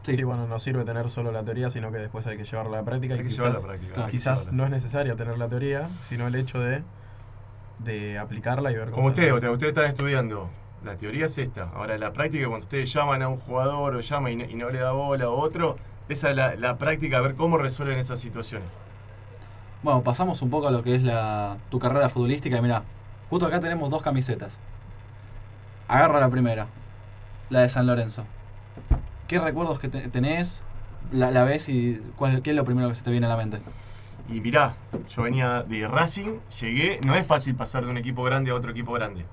sí. 0.04 0.14
Sí. 0.14 0.24
bueno, 0.24 0.48
no 0.48 0.58
sirve 0.58 0.84
tener 0.86 1.10
solo 1.10 1.32
la 1.32 1.44
teoría, 1.44 1.70
sino 1.70 1.92
que 1.92 1.98
después 1.98 2.26
hay 2.28 2.38
que 2.38 2.44
llevarla 2.44 2.78
a 2.78 2.82
la 2.82 2.86
práctica. 2.86 3.16
Hay 3.16 3.20
y 3.20 3.24
que 3.24 3.30
quizás, 3.30 3.40
llevarla 3.46 3.60
a 3.60 3.62
la 3.62 3.68
práctica. 3.68 3.94
claro, 3.94 4.10
quizás 4.12 4.52
no 4.52 4.64
es 4.64 4.70
necesario 4.70 5.16
tener 5.16 5.38
la 5.38 5.50
teoría, 5.50 5.90
sino 6.08 6.28
el 6.28 6.36
hecho 6.36 6.60
de, 6.60 6.84
de 7.80 8.18
aplicarla 8.18 8.72
y 8.72 8.76
ver 8.76 8.86
cómo 8.86 8.96
Como 8.98 9.08
ustedes, 9.10 9.34
ustedes 9.34 9.64
están 9.64 9.86
estudiando. 9.86 10.50
La 10.84 10.96
teoría 10.96 11.28
es 11.28 11.38
esta. 11.38 11.70
Ahora, 11.76 11.98
la 11.98 12.12
práctica, 12.12 12.48
cuando 12.48 12.66
ustedes 12.66 12.92
llaman 12.92 13.22
a 13.22 13.28
un 13.30 13.38
jugador 13.38 13.96
o 13.96 14.00
llaman 14.00 14.32
y 14.32 14.36
no, 14.36 14.46
y 14.46 14.56
no 14.56 14.70
le 14.70 14.80
da 14.80 14.92
bola 14.92 15.30
o 15.30 15.40
otro, 15.40 15.78
esa 16.10 16.32
es 16.32 16.36
la, 16.36 16.56
la 16.56 16.78
práctica, 16.78 17.18
a 17.18 17.22
ver 17.22 17.36
cómo 17.36 17.58
resuelven 17.58 18.00
esas 18.00 18.20
situaciones. 18.20 18.68
Bueno, 19.84 20.02
pasamos 20.02 20.42
un 20.42 20.50
poco 20.50 20.68
a 20.68 20.72
lo 20.72 20.84
que 20.84 20.96
es 20.96 21.04
la, 21.04 21.58
tu 21.70 21.80
carrera 21.80 22.10
futbolística. 22.10 22.58
Y 22.58 22.62
Mira, 22.62 22.84
justo 23.30 23.46
acá 23.46 23.60
tenemos 23.60 23.90
dos 23.90 24.02
camisetas. 24.02 24.58
Agarra 25.88 26.20
la 26.20 26.30
primera, 26.30 26.68
la 27.50 27.62
de 27.62 27.70
San 27.70 27.86
Lorenzo. 27.86 28.26
¿Qué 29.28 29.40
recuerdos 29.40 29.80
que 29.80 29.88
te- 29.90 30.08
tenés? 30.10 30.64
La, 31.12 31.32
la 31.32 31.44
ves 31.44 31.68
y 31.70 32.02
cuál, 32.16 32.42
qué 32.42 32.52
es 32.52 32.56
lo 32.56 32.64
primero 32.66 32.88
que 32.90 32.96
se 32.96 33.04
te 33.04 33.12
viene 33.12 33.26
a 33.26 33.30
la 33.30 33.38
mente? 33.38 33.60
Y 34.30 34.40
mirá, 34.40 34.76
yo 35.10 35.24
venía 35.24 35.64
de 35.64 35.88
Racing, 35.88 36.38
llegué, 36.62 37.00
no 37.06 37.16
es 37.16 37.26
fácil 37.26 37.56
pasar 37.56 37.84
de 37.84 37.92
un 37.92 37.98
equipo 37.98 38.24
grande 38.24 38.52
a 38.52 38.56
otro 38.56 38.72
equipo 38.72 38.94
grande. 38.94 39.26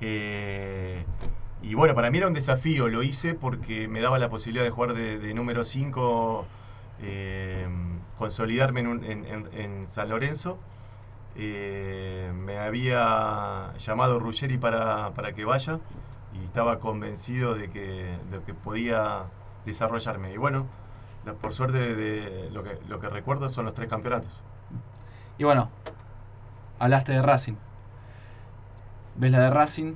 Eh, 0.00 1.04
y 1.62 1.74
bueno, 1.74 1.94
para 1.94 2.10
mí 2.10 2.18
era 2.18 2.26
un 2.26 2.34
desafío, 2.34 2.88
lo 2.88 3.02
hice 3.02 3.34
porque 3.34 3.88
me 3.88 4.00
daba 4.00 4.18
la 4.18 4.28
posibilidad 4.28 4.64
de 4.64 4.70
jugar 4.70 4.94
de, 4.94 5.34
número 5.34 5.64
5, 5.64 6.46
consolidarme 8.18 8.80
en, 8.80 9.86
San 9.86 10.08
Lorenzo. 10.08 10.58
Eh, 11.36 12.32
me 12.34 12.58
había 12.58 13.72
llamado 13.78 14.20
Ruggeri 14.20 14.56
para, 14.56 15.10
para 15.14 15.32
que 15.32 15.44
vaya 15.44 15.80
y 16.32 16.44
estaba 16.44 16.78
convencido 16.78 17.54
de 17.54 17.70
que, 17.70 18.16
de 18.30 18.40
que 18.46 18.54
podía 18.54 19.24
desarrollarme. 19.64 20.32
Y 20.32 20.36
bueno, 20.36 20.66
por 21.40 21.54
suerte 21.54 21.94
de, 21.94 22.50
lo, 22.50 22.62
que, 22.62 22.78
lo 22.88 23.00
que 23.00 23.08
recuerdo 23.08 23.48
son 23.48 23.64
los 23.64 23.74
tres 23.74 23.88
campeonatos. 23.88 24.40
Y 25.38 25.44
bueno, 25.44 25.70
hablaste 26.78 27.12
de 27.12 27.22
Racing. 27.22 27.54
¿Ves 29.16 29.30
la 29.30 29.42
de 29.42 29.50
Racing? 29.50 29.94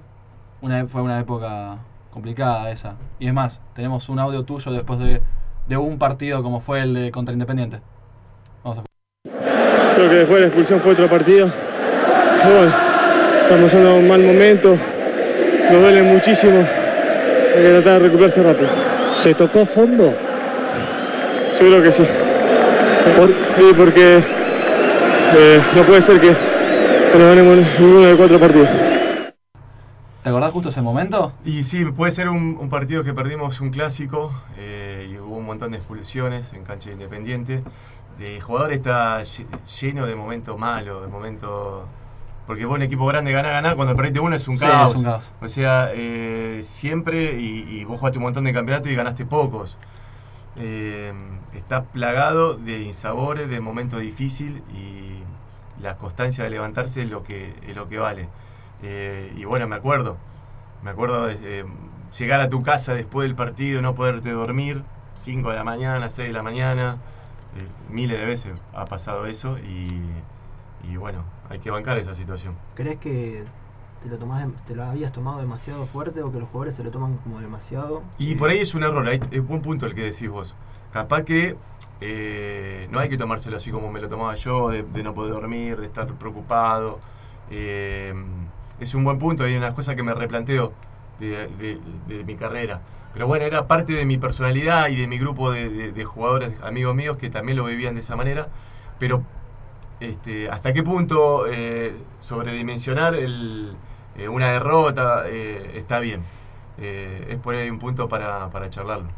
Una, 0.62 0.86
fue 0.86 1.02
una 1.02 1.18
época 1.18 1.78
complicada 2.12 2.70
esa. 2.70 2.94
Y 3.18 3.26
es 3.26 3.34
más, 3.34 3.60
tenemos 3.74 4.08
un 4.08 4.20
audio 4.20 4.44
tuyo 4.44 4.70
después 4.70 5.00
de, 5.00 5.20
de 5.66 5.76
un 5.76 5.98
partido 5.98 6.40
como 6.44 6.60
fue 6.60 6.82
el 6.82 6.94
de 6.94 7.10
contra 7.10 7.32
Independiente. 7.32 7.80
Vamos 8.62 8.78
a 8.78 8.82
Creo 9.96 10.08
que 10.08 10.14
después 10.14 10.36
de 10.36 10.40
la 10.42 10.46
expulsión 10.46 10.80
fue 10.80 10.92
otro 10.92 11.08
partido. 11.08 11.50
Bueno, 12.44 12.72
estamos 13.42 13.64
pasando 13.64 13.96
un 13.96 14.06
mal 14.06 14.22
momento. 14.22 14.76
Nos 15.72 15.80
duele 15.80 16.02
muchísimo. 16.04 16.58
Hay 16.58 17.62
que 17.62 17.70
tratar 17.70 17.94
de 17.94 17.98
recuperarse 17.98 18.40
rápido. 18.40 18.68
¿Se 19.16 19.34
tocó 19.34 19.66
fondo? 19.66 20.14
Yo 21.52 21.58
creo 21.58 21.82
que 21.82 21.90
sí. 21.90 22.04
Sí, 22.04 23.74
porque 23.76 24.18
eh, 24.18 25.60
no 25.74 25.82
puede 25.82 26.02
ser 26.02 26.20
que, 26.20 26.28
que 26.28 27.18
no 27.18 27.26
ganemos 27.26 27.58
ninguno 27.80 28.06
de 28.06 28.16
cuatro 28.16 28.38
partidos. 28.38 28.87
¿Te 30.28 30.30
acordás 30.30 30.52
justo 30.52 30.68
ese 30.68 30.82
momento? 30.82 31.32
Y 31.44 31.64
sí, 31.64 31.86
puede 31.86 32.12
ser 32.12 32.28
un, 32.28 32.58
un 32.60 32.68
partido 32.68 33.02
que 33.02 33.14
perdimos 33.14 33.60
un 33.62 33.70
clásico 33.70 34.30
eh, 34.58 35.08
y 35.10 35.16
hubo 35.18 35.36
un 35.38 35.46
montón 35.46 35.70
de 35.72 35.78
expulsiones 35.78 36.52
en 36.52 36.64
cancha 36.64 36.90
de 36.90 36.94
Independiente. 36.96 37.60
El 38.20 38.40
jugador 38.42 38.72
está 38.74 39.22
lle- 39.22 39.46
lleno 39.80 40.04
de 40.06 40.14
momentos 40.14 40.58
malos, 40.58 41.00
de 41.02 41.08
momentos... 41.08 41.84
Porque 42.46 42.66
vos 42.66 42.76
en 42.76 42.82
equipo 42.82 43.06
grande 43.06 43.32
gana, 43.32 43.48
gana, 43.48 43.74
cuando 43.74 43.96
perdiste 43.96 44.20
uno 44.20 44.36
es 44.36 44.46
un 44.48 44.58
Sí, 44.58 44.66
caos. 44.66 44.90
es 44.90 44.96
un 44.98 45.04
caos. 45.04 45.30
O 45.40 45.48
sea, 45.48 45.90
eh, 45.94 46.60
siempre, 46.62 47.40
y, 47.40 47.60
y 47.78 47.84
vos 47.84 47.98
jugaste 47.98 48.18
un 48.18 48.24
montón 48.24 48.44
de 48.44 48.52
campeonatos 48.52 48.90
y 48.90 48.94
ganaste 48.94 49.24
pocos. 49.24 49.78
Eh, 50.56 51.12
está 51.54 51.84
plagado 51.84 52.54
de 52.54 52.80
insabores, 52.80 53.48
de 53.48 53.60
momentos 53.60 54.00
difíciles 54.00 54.62
y 54.74 55.22
la 55.80 55.96
constancia 55.96 56.44
de 56.44 56.50
levantarse 56.50 57.02
es 57.02 57.10
lo 57.10 57.22
que, 57.22 57.54
es 57.66 57.74
lo 57.74 57.88
que 57.88 57.96
vale. 57.98 58.28
Eh, 58.82 59.32
y 59.36 59.44
bueno, 59.44 59.66
me 59.66 59.76
acuerdo, 59.76 60.16
me 60.82 60.90
acuerdo 60.90 61.26
de 61.26 61.38
eh, 61.42 61.64
llegar 62.18 62.40
a 62.40 62.48
tu 62.48 62.62
casa 62.62 62.94
después 62.94 63.28
del 63.28 63.34
partido, 63.34 63.82
no 63.82 63.94
poderte 63.94 64.30
dormir, 64.30 64.82
5 65.16 65.50
de 65.50 65.56
la 65.56 65.64
mañana, 65.64 66.08
6 66.08 66.28
de 66.28 66.32
la 66.32 66.42
mañana, 66.42 66.98
eh, 67.56 67.66
miles 67.90 68.18
de 68.18 68.26
veces 68.26 68.60
ha 68.74 68.84
pasado 68.84 69.26
eso 69.26 69.58
y, 69.58 69.88
y 70.90 70.96
bueno, 70.96 71.24
hay 71.48 71.58
que 71.58 71.70
bancar 71.70 71.98
esa 71.98 72.14
situación. 72.14 72.54
¿Crees 72.74 72.98
que 72.98 73.44
te 74.02 74.08
lo, 74.08 74.16
tomás, 74.16 74.46
te 74.66 74.74
lo 74.74 74.84
habías 74.84 75.12
tomado 75.12 75.40
demasiado 75.40 75.84
fuerte 75.86 76.22
o 76.22 76.30
que 76.30 76.38
los 76.38 76.48
jugadores 76.48 76.76
se 76.76 76.84
lo 76.84 76.90
toman 76.90 77.16
como 77.18 77.40
demasiado. 77.40 78.02
Y 78.18 78.34
por 78.36 78.50
ahí 78.50 78.58
es 78.58 78.74
un 78.74 78.84
error, 78.84 79.06
ahí 79.06 79.20
es 79.30 79.46
buen 79.46 79.60
punto 79.60 79.86
el 79.86 79.94
que 79.94 80.04
decís 80.04 80.28
vos. 80.28 80.54
Capaz 80.92 81.24
que 81.24 81.56
eh, 82.00 82.88
no 82.90 83.00
hay 83.00 83.08
que 83.08 83.18
tomárselo 83.18 83.56
así 83.56 83.70
como 83.70 83.90
me 83.90 84.00
lo 84.00 84.08
tomaba 84.08 84.34
yo, 84.34 84.70
de, 84.70 84.82
de 84.82 85.02
no 85.02 85.14
poder 85.14 85.32
dormir, 85.32 85.78
de 85.78 85.86
estar 85.86 86.06
preocupado. 86.14 87.00
Eh, 87.50 88.14
es 88.80 88.94
un 88.94 89.04
buen 89.04 89.18
punto, 89.18 89.44
hay 89.44 89.56
unas 89.56 89.74
cosas 89.74 89.94
que 89.96 90.02
me 90.02 90.14
replanteo 90.14 90.72
de, 91.18 91.48
de- 91.58 91.80
de 92.06 92.24
mi 92.24 92.36
carrera. 92.36 92.80
Pero 93.12 93.26
bueno, 93.26 93.44
era 93.46 93.66
parte 93.66 93.92
de 93.94 94.04
mi 94.06 94.18
personalidad 94.18 94.88
y 94.88 94.96
de 94.96 95.06
mi 95.08 95.18
grupo 95.18 95.50
de, 95.50 96.04
jugadores, 96.04 96.52
amigos 96.62 96.94
míos, 96.94 97.16
que 97.16 97.30
también 97.30 97.56
lo 97.56 97.64
vivían 97.64 97.94
de 97.94 98.00
esa 98.00 98.16
manera. 98.16 98.48
Pero 98.98 99.22
este, 100.00 100.48
hasta 100.50 100.72
qué 100.72 100.82
punto 100.82 101.46
eh, 101.48 101.94
sobredimensionar 102.20 103.14
el, 103.14 103.76
eh, 104.16 104.28
una 104.28 104.52
derrota 104.52 105.24
eh, 105.26 105.72
está 105.76 106.00
bien. 106.00 106.22
Es 106.78 107.38
por 107.38 107.56
ahí 107.56 107.68
un 107.70 107.80
punto 107.80 108.08
para, 108.08 108.50
para 108.50 108.70
charlarlo. 108.70 109.08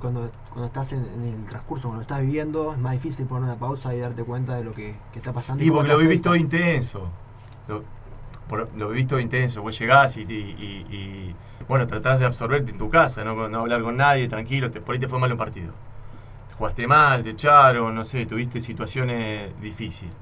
Cuando, 0.00 0.28
cuando 0.50 0.66
estás 0.66 0.92
en, 0.92 1.04
en 1.14 1.22
el 1.34 1.44
transcurso, 1.44 1.88
cuando 1.88 1.98
lo 1.98 2.02
estás 2.02 2.20
viviendo, 2.20 2.72
es 2.72 2.78
más 2.78 2.92
difícil 2.92 3.26
poner 3.26 3.44
una 3.44 3.56
pausa 3.56 3.94
y 3.94 4.00
darte 4.00 4.24
cuenta 4.24 4.56
de 4.56 4.64
lo 4.64 4.72
que, 4.72 4.96
que 5.12 5.18
está 5.20 5.32
pasando. 5.32 5.62
Y 5.64 5.70
porque 5.70 5.88
lo 5.88 5.98
vivís 5.98 6.20
todo 6.20 6.34
intenso. 6.36 7.08
Lo, 7.68 7.82
por- 8.48 8.68
lo 8.76 8.88
vivís 8.90 9.06
todo 9.06 9.20
intenso. 9.20 9.62
Vos 9.62 9.78
llegás 9.78 10.16
y, 10.16 10.22
y- 10.22 10.26
y- 10.90 10.96
y, 10.96 11.36
bueno, 11.68 11.86
tratás 11.86 12.18
de 12.20 12.26
absorberte 12.26 12.70
en 12.72 12.78
tu 12.78 12.90
casa, 12.90 13.24
no, 13.24 13.48
no 13.48 13.60
hablar 13.60 13.82
con 13.82 13.96
nadie, 13.96 14.28
tranquilo. 14.28 14.70
Te, 14.70 14.80
por 14.80 14.94
ahí 14.94 15.00
te 15.00 15.08
fue 15.08 15.18
mal 15.18 15.32
un 15.32 15.38
partido. 15.38 15.72
Jugaste 16.58 16.86
mal, 16.88 17.22
te 17.22 17.30
echaron, 17.30 17.94
no 17.94 18.04
sé, 18.04 18.26
tuviste 18.26 18.60
situaciones 18.60 19.58
difíciles. 19.60 20.14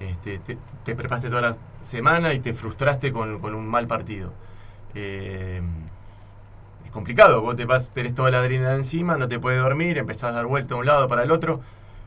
Este, 0.00 0.38
te, 0.40 0.58
te 0.84 0.96
preparaste 0.96 1.28
toda 1.30 1.42
la 1.42 1.56
semana 1.82 2.34
y 2.34 2.40
te 2.40 2.54
frustraste 2.54 3.12
con, 3.12 3.40
con 3.40 3.54
un 3.54 3.66
mal 3.68 3.86
partido. 3.88 4.32
Eh, 4.94 5.62
es 6.84 6.90
complicado, 6.90 7.40
vos 7.40 7.56
te 7.56 7.64
vas, 7.64 7.90
tenés 7.90 8.14
toda 8.14 8.30
la 8.30 8.38
adrenalina 8.40 8.74
encima, 8.74 9.16
no 9.16 9.28
te 9.28 9.38
puedes 9.38 9.60
dormir, 9.62 9.98
empezás 9.98 10.30
a 10.30 10.32
dar 10.32 10.46
vuelta 10.46 10.74
de 10.74 10.80
un 10.80 10.86
lado 10.86 11.08
para 11.08 11.22
el 11.22 11.30
otro. 11.30 11.60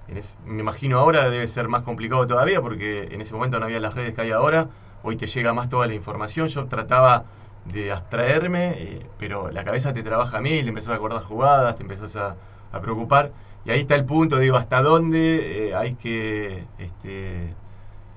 Es- 0.07 0.37
me 0.45 0.61
imagino 0.61 0.99
ahora 0.99 1.29
debe 1.29 1.47
ser 1.47 1.67
más 1.67 1.83
complicado 1.83 2.27
todavía 2.27 2.61
porque 2.61 3.09
en 3.11 3.21
ese 3.21 3.33
momento 3.33 3.59
no 3.59 3.65
había 3.65 3.79
las 3.79 3.93
redes 3.95 4.13
que 4.13 4.21
hay 4.21 4.31
ahora. 4.31 4.67
Hoy 5.03 5.15
te 5.17 5.27
llega 5.27 5.53
más 5.53 5.69
toda 5.69 5.87
la 5.87 5.93
información. 5.93 6.47
Yo 6.47 6.65
trataba 6.65 7.25
de 7.65 7.91
abstraerme, 7.91 8.73
eh, 8.77 9.05
pero 9.17 9.51
la 9.51 9.63
cabeza 9.63 9.93
te 9.93 10.03
trabaja 10.03 10.37
a 10.37 10.41
mil, 10.41 10.63
te 10.63 10.69
empezás 10.69 10.91
a 10.91 10.95
acordar 10.95 11.23
jugadas, 11.23 11.75
te 11.75 11.83
empezás 11.83 12.15
a, 12.15 12.35
preocupar. 12.81 13.31
Y 13.63 13.71
ahí 13.71 13.79
está 13.79 13.95
el 13.95 14.03
punto, 14.03 14.37
digo, 14.37 14.57
hasta 14.57 14.81
dónde 14.81 15.69
eh, 15.69 15.75
hay 15.75 15.95
que 15.95 16.65
este, 16.77 17.53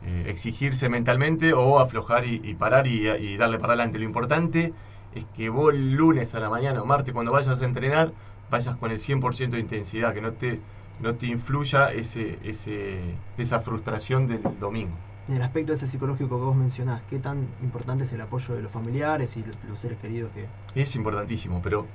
eh, 0.02 0.24
exigirse 0.26 0.88
mentalmente 0.88 1.52
o 1.52 1.78
aflojar 1.78 2.26
y, 2.26 2.40
y 2.42 2.54
parar 2.54 2.88
y, 2.88 3.08
y 3.08 3.36
darle 3.36 3.58
para 3.58 3.74
adelante. 3.74 3.98
Lo 4.00 4.04
importante 4.04 4.72
es 5.14 5.24
que 5.36 5.48
vos 5.48 5.72
el 5.72 5.92
lunes 5.94 6.34
a 6.34 6.40
la 6.40 6.50
mañana 6.50 6.82
o 6.82 6.84
martes 6.84 7.14
cuando 7.14 7.32
vayas 7.32 7.60
a 7.60 7.64
entrenar, 7.64 8.12
vayas 8.50 8.76
con 8.76 8.90
el 8.90 8.98
100% 8.98 9.50
de 9.50 9.60
intensidad, 9.60 10.12
que 10.12 10.20
no 10.20 10.32
te, 10.32 10.60
no 11.00 11.14
te 11.14 11.26
influya 11.26 11.92
ese, 11.92 12.38
ese, 12.44 12.98
esa 13.36 13.60
frustración 13.60 14.26
del 14.26 14.42
domingo. 14.58 14.96
En 15.28 15.34
el 15.36 15.42
aspecto 15.42 15.74
ese 15.74 15.86
psicológico 15.86 16.38
que 16.38 16.44
vos 16.44 16.56
mencionás, 16.56 17.02
¿qué 17.10 17.18
tan 17.18 17.48
importante 17.62 18.04
es 18.04 18.12
el 18.12 18.20
apoyo 18.22 18.54
de 18.54 18.62
los 18.62 18.72
familiares 18.72 19.36
y 19.36 19.44
los 19.68 19.78
seres 19.78 19.98
queridos 19.98 20.30
que... 20.32 20.46
Es 20.80 20.96
importantísimo, 20.96 21.60
pero 21.62 21.86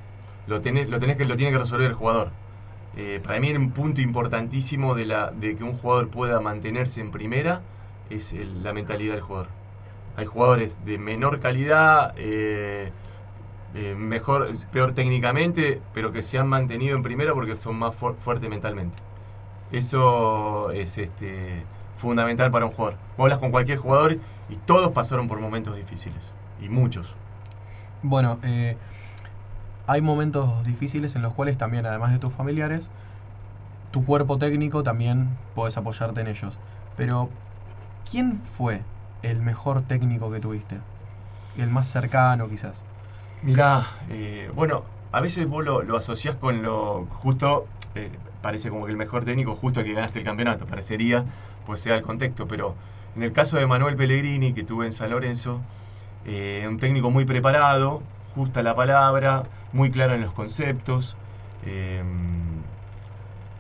lo 0.46 0.62
tenés, 0.62 0.88
lo 0.88 1.00
tenés 1.00 1.18
que 1.18 1.26
lo 1.26 1.36
tiene 1.36 1.52
que 1.52 1.58
resolver 1.58 1.88
el 1.88 1.96
jugador. 1.96 2.30
Eh, 2.96 3.20
para 3.24 3.40
mí 3.40 3.52
un 3.54 3.72
punto 3.72 4.02
importantísimo 4.02 4.94
de, 4.94 5.08
la, 5.08 5.32
de 5.32 5.56
que 5.56 5.64
un 5.64 5.74
jugador 5.74 6.10
pueda 6.10 6.40
mantenerse 6.42 7.02
en 7.02 7.10
primera 7.10 7.62
es 8.12 8.34
el- 8.34 8.64
la 8.64 8.72
mentalidad 8.72 9.14
del 9.16 9.22
jugador. 9.24 9.48
Hay 10.16 10.28
jugadores 10.28 10.78
de 10.86 11.00
menor 11.00 11.40
calidad, 11.40 12.14
eh, 12.18 12.92
eh, 13.74 13.96
mejor, 13.96 14.48
peor 14.72 14.94
técnicamente, 14.94 15.82
pero 15.96 16.12
que 16.12 16.22
se 16.22 16.38
han 16.38 16.48
mantenido 16.48 16.96
en 16.96 17.02
primera 17.02 17.34
porque 17.34 17.56
son 17.56 17.78
más 17.80 17.96
fu- 17.96 18.14
fuertes 18.14 18.48
mentalmente. 18.48 18.96
Eso 19.72 20.70
es 20.70 21.00
este, 21.00 21.64
fundamental 22.04 22.52
para 22.52 22.66
un 22.66 22.72
jugador. 22.72 22.98
Vos 23.18 23.26
hablas 23.26 23.40
con 23.40 23.52
cualquier 23.52 23.80
jugador 23.80 24.20
y 24.50 24.56
todos 24.66 24.92
pasaron 24.92 25.28
por 25.28 25.40
momentos 25.40 25.76
difíciles, 25.76 26.22
y 26.62 26.70
muchos. 26.70 27.16
Bueno, 28.04 28.40
eh, 28.44 28.76
hay 29.88 30.02
momentos 30.02 30.64
difíciles 30.66 31.16
en 31.16 31.22
los 31.22 31.34
cuales 31.34 31.58
también, 31.58 31.86
además 31.86 32.12
de 32.12 32.20
tus 32.20 32.34
familiares, 32.34 32.92
tu 33.92 34.04
cuerpo 34.06 34.38
técnico 34.38 34.84
también 34.84 35.30
puedes 35.56 35.78
apoyarte 35.78 36.22
en 36.22 36.28
ellos. 36.28 36.60
Pero, 36.98 37.30
¿quién 38.10 38.38
fue 38.38 38.82
el 39.22 39.42
mejor 39.42 39.82
técnico 39.84 40.30
que 40.30 40.40
tuviste? 40.40 40.80
El 41.58 41.70
más 41.70 41.88
cercano, 41.88 42.50
quizás. 42.50 42.84
Mirá, 43.44 43.84
eh, 44.10 44.52
bueno, 44.54 44.84
a 45.12 45.22
veces 45.22 45.48
vos 45.48 45.64
lo, 45.64 45.84
lo 45.84 45.98
asociás 45.98 46.36
con 46.36 46.64
lo 46.64 47.06
justo, 47.22 47.68
eh, 47.96 48.12
parece 48.42 48.70
como 48.70 48.86
que 48.86 48.92
el 48.92 48.98
mejor 48.98 49.24
técnico 49.24 49.56
justo 49.56 49.84
que 49.84 49.94
ganaste 49.94 50.20
el 50.20 50.26
campeonato, 50.26 50.66
parecería, 50.66 51.24
pues 51.66 51.80
sea 51.80 51.96
el 51.96 52.02
contexto, 52.02 52.48
pero 52.48 52.76
en 53.16 53.24
el 53.24 53.32
caso 53.32 53.58
de 53.58 53.68
Manuel 53.68 53.96
Pellegrini, 53.96 54.54
que 54.54 54.64
tuve 54.64 54.86
en 54.86 54.92
San 54.92 55.12
Lorenzo, 55.12 55.62
eh, 56.26 56.66
un 56.68 56.80
técnico 56.80 57.12
muy 57.12 57.26
preparado, 57.26 58.02
justa 58.36 58.64
la 58.64 58.76
palabra, 58.76 59.44
muy 59.72 59.92
claro 59.92 60.14
en 60.16 60.22
los 60.22 60.34
conceptos, 60.34 61.16
eh, 61.66 62.02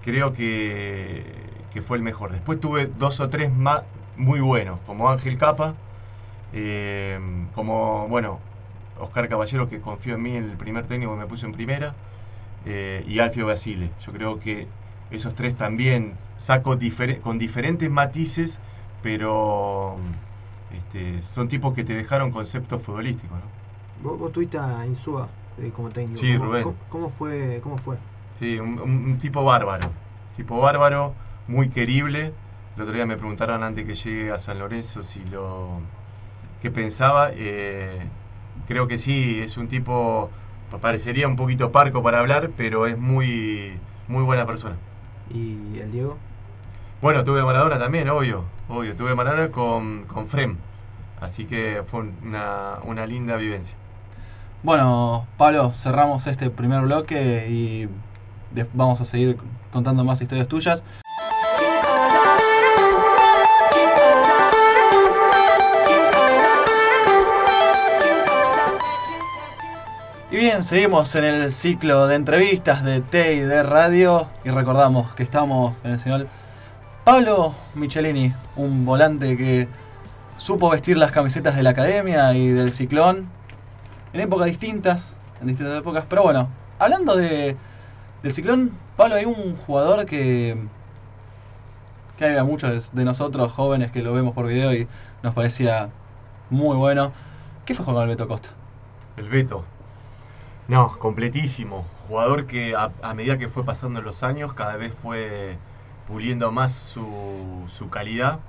creo 0.03 0.33
que, 0.33 1.25
que 1.71 1.81
fue 1.81 1.97
el 1.97 2.03
mejor. 2.03 2.31
Después 2.31 2.59
tuve 2.59 2.87
dos 2.87 3.19
o 3.19 3.29
tres 3.29 3.53
más 3.53 3.83
muy 4.17 4.39
buenos, 4.39 4.79
como 4.87 5.09
Ángel 5.09 5.37
Capa, 5.37 5.75
eh, 6.53 7.19
como, 7.53 8.07
bueno, 8.07 8.39
Oscar 8.99 9.27
Caballero, 9.27 9.69
que 9.69 9.81
confió 9.81 10.15
en 10.15 10.21
mí 10.21 10.35
en 10.35 10.45
el 10.45 10.57
primer 10.57 10.85
técnico 10.85 11.13
que 11.13 11.19
me 11.19 11.27
puso 11.27 11.45
en 11.45 11.51
primera, 11.51 11.95
y 12.65 13.19
Alfio 13.19 13.45
Basile. 13.45 13.91
Yo 14.05 14.13
creo 14.13 14.39
que 14.39 14.67
esos 15.11 15.35
tres 15.35 15.55
también 15.55 16.13
saco 16.43 16.77
con 17.21 17.37
diferentes 17.37 17.89
matices, 17.89 18.59
pero 19.01 19.95
este, 20.73 21.21
son 21.21 21.47
tipos 21.47 21.73
que 21.73 21.85
te 21.85 21.93
dejaron 21.93 22.31
conceptos 22.31 22.81
futbolísticos. 22.81 23.37
¿no? 23.37 24.09
Vos, 24.09 24.19
vos 24.19 24.31
tuviste 24.33 24.57
a 24.57 24.85
Insúa 24.85 25.29
eh, 25.57 25.71
como 25.73 25.87
técnico. 25.87 26.19
Sí, 26.19 26.33
¿Cómo, 26.33 26.45
Rubén. 26.45 26.63
¿cómo, 26.63 26.75
cómo 26.89 27.09
fue? 27.09 27.61
¿Cómo 27.63 27.77
fue? 27.77 27.95
Sí, 28.37 28.59
un 28.59 29.17
tipo 29.21 29.45
bárbaro. 29.45 29.89
Tipo 30.35 30.59
bárbaro, 30.59 31.13
muy 31.47 31.69
querible. 31.69 32.33
El 32.75 32.81
otro 32.81 32.93
día 32.93 33.05
me 33.05 33.15
preguntaron 33.15 33.63
antes 33.63 33.85
que 33.85 33.95
llegue 33.95 34.31
a 34.31 34.37
San 34.37 34.59
Lorenzo 34.59 35.01
si 35.01 35.23
lo. 35.25 35.79
qué 36.61 36.71
pensaba. 36.71 37.29
Eh, 37.33 38.01
creo 38.67 38.87
que 38.89 38.97
sí, 38.97 39.39
es 39.39 39.55
un 39.55 39.69
tipo. 39.69 40.29
parecería 40.81 41.25
un 41.25 41.37
poquito 41.37 41.71
parco 41.71 42.03
para 42.03 42.19
hablar, 42.19 42.51
pero 42.57 42.85
es 42.85 42.97
muy. 42.97 43.77
muy 44.09 44.23
buena 44.23 44.45
persona. 44.45 44.75
¿Y 45.33 45.79
el 45.79 45.91
Diego? 45.91 46.17
Bueno, 47.03 47.25
tuve 47.25 47.43
Maradona 47.43 47.77
también, 47.77 48.09
obvio. 48.09 48.45
Obvio, 48.69 48.95
tuve 48.95 49.13
Maradona 49.13 49.51
con, 49.51 50.05
con 50.05 50.25
Frem. 50.25 50.55
Así 51.19 51.43
que 51.43 51.83
fue 51.85 51.99
una, 51.99 52.77
una 52.85 53.05
linda 53.05 53.35
vivencia. 53.35 53.75
Bueno, 54.63 55.27
Pablo, 55.35 55.73
cerramos 55.73 56.27
este 56.27 56.49
primer 56.49 56.83
bloque 56.83 57.49
y 57.49 57.89
vamos 58.73 59.01
a 59.01 59.03
seguir 59.03 59.35
contando 59.73 60.05
más 60.05 60.21
historias 60.21 60.47
tuyas. 60.47 60.85
Y 70.31 70.37
bien, 70.37 70.63
seguimos 70.63 71.13
en 71.15 71.25
el 71.25 71.51
ciclo 71.51 72.07
de 72.07 72.15
entrevistas 72.15 72.81
de 72.85 73.01
T 73.01 73.33
y 73.33 73.39
de 73.41 73.61
Radio 73.61 74.29
y 74.45 74.51
recordamos 74.51 75.13
que 75.15 75.23
estamos 75.23 75.75
con 75.79 75.91
el 75.91 75.99
señor 75.99 76.27
Pablo 77.03 77.53
Michelini, 77.75 78.33
un 78.55 78.85
volante 78.85 79.35
que 79.35 79.67
supo 80.37 80.69
vestir 80.69 80.95
las 80.95 81.11
camisetas 81.11 81.53
de 81.53 81.61
la 81.61 81.71
academia 81.71 82.33
y 82.33 82.47
del 82.47 82.71
ciclón 82.71 83.27
en 84.13 84.21
épocas 84.21 84.47
distintas, 84.47 85.17
en 85.41 85.47
distintas 85.47 85.77
épocas. 85.77 86.05
Pero 86.07 86.23
bueno, 86.23 86.47
hablando 86.79 87.17
de, 87.17 87.57
del 88.21 88.31
ciclón, 88.31 88.71
Pablo, 88.95 89.15
hay 89.15 89.25
un 89.25 89.57
jugador 89.57 90.05
que, 90.05 90.55
que 92.17 92.23
hay 92.23 92.37
a 92.37 92.45
muchos 92.45 92.93
de 92.93 93.03
nosotros 93.03 93.51
jóvenes 93.51 93.91
que 93.91 94.01
lo 94.01 94.13
vemos 94.13 94.33
por 94.33 94.47
video 94.47 94.73
y 94.73 94.87
nos 95.23 95.33
parecía 95.33 95.89
muy 96.49 96.77
bueno. 96.77 97.11
¿Qué 97.65 97.73
fue 97.73 97.83
con 97.83 98.01
el 98.01 98.07
Beto 98.07 98.29
Costa? 98.29 98.51
El 99.17 99.27
Beto. 99.27 99.65
No, 100.69 100.97
completísimo. 100.99 101.85
Jugador 102.07 102.47
que 102.47 102.77
a, 102.77 102.91
a 103.01 103.13
medida 103.13 103.37
que 103.37 103.49
fue 103.49 103.65
pasando 103.65 104.01
los 104.01 104.23
años, 104.23 104.53
cada 104.53 104.77
vez 104.77 104.93
fue 104.95 105.57
puliendo 106.13 106.51
más 106.51 106.71
su, 106.73 107.63
su 107.67 107.89
calidad. 107.89 108.39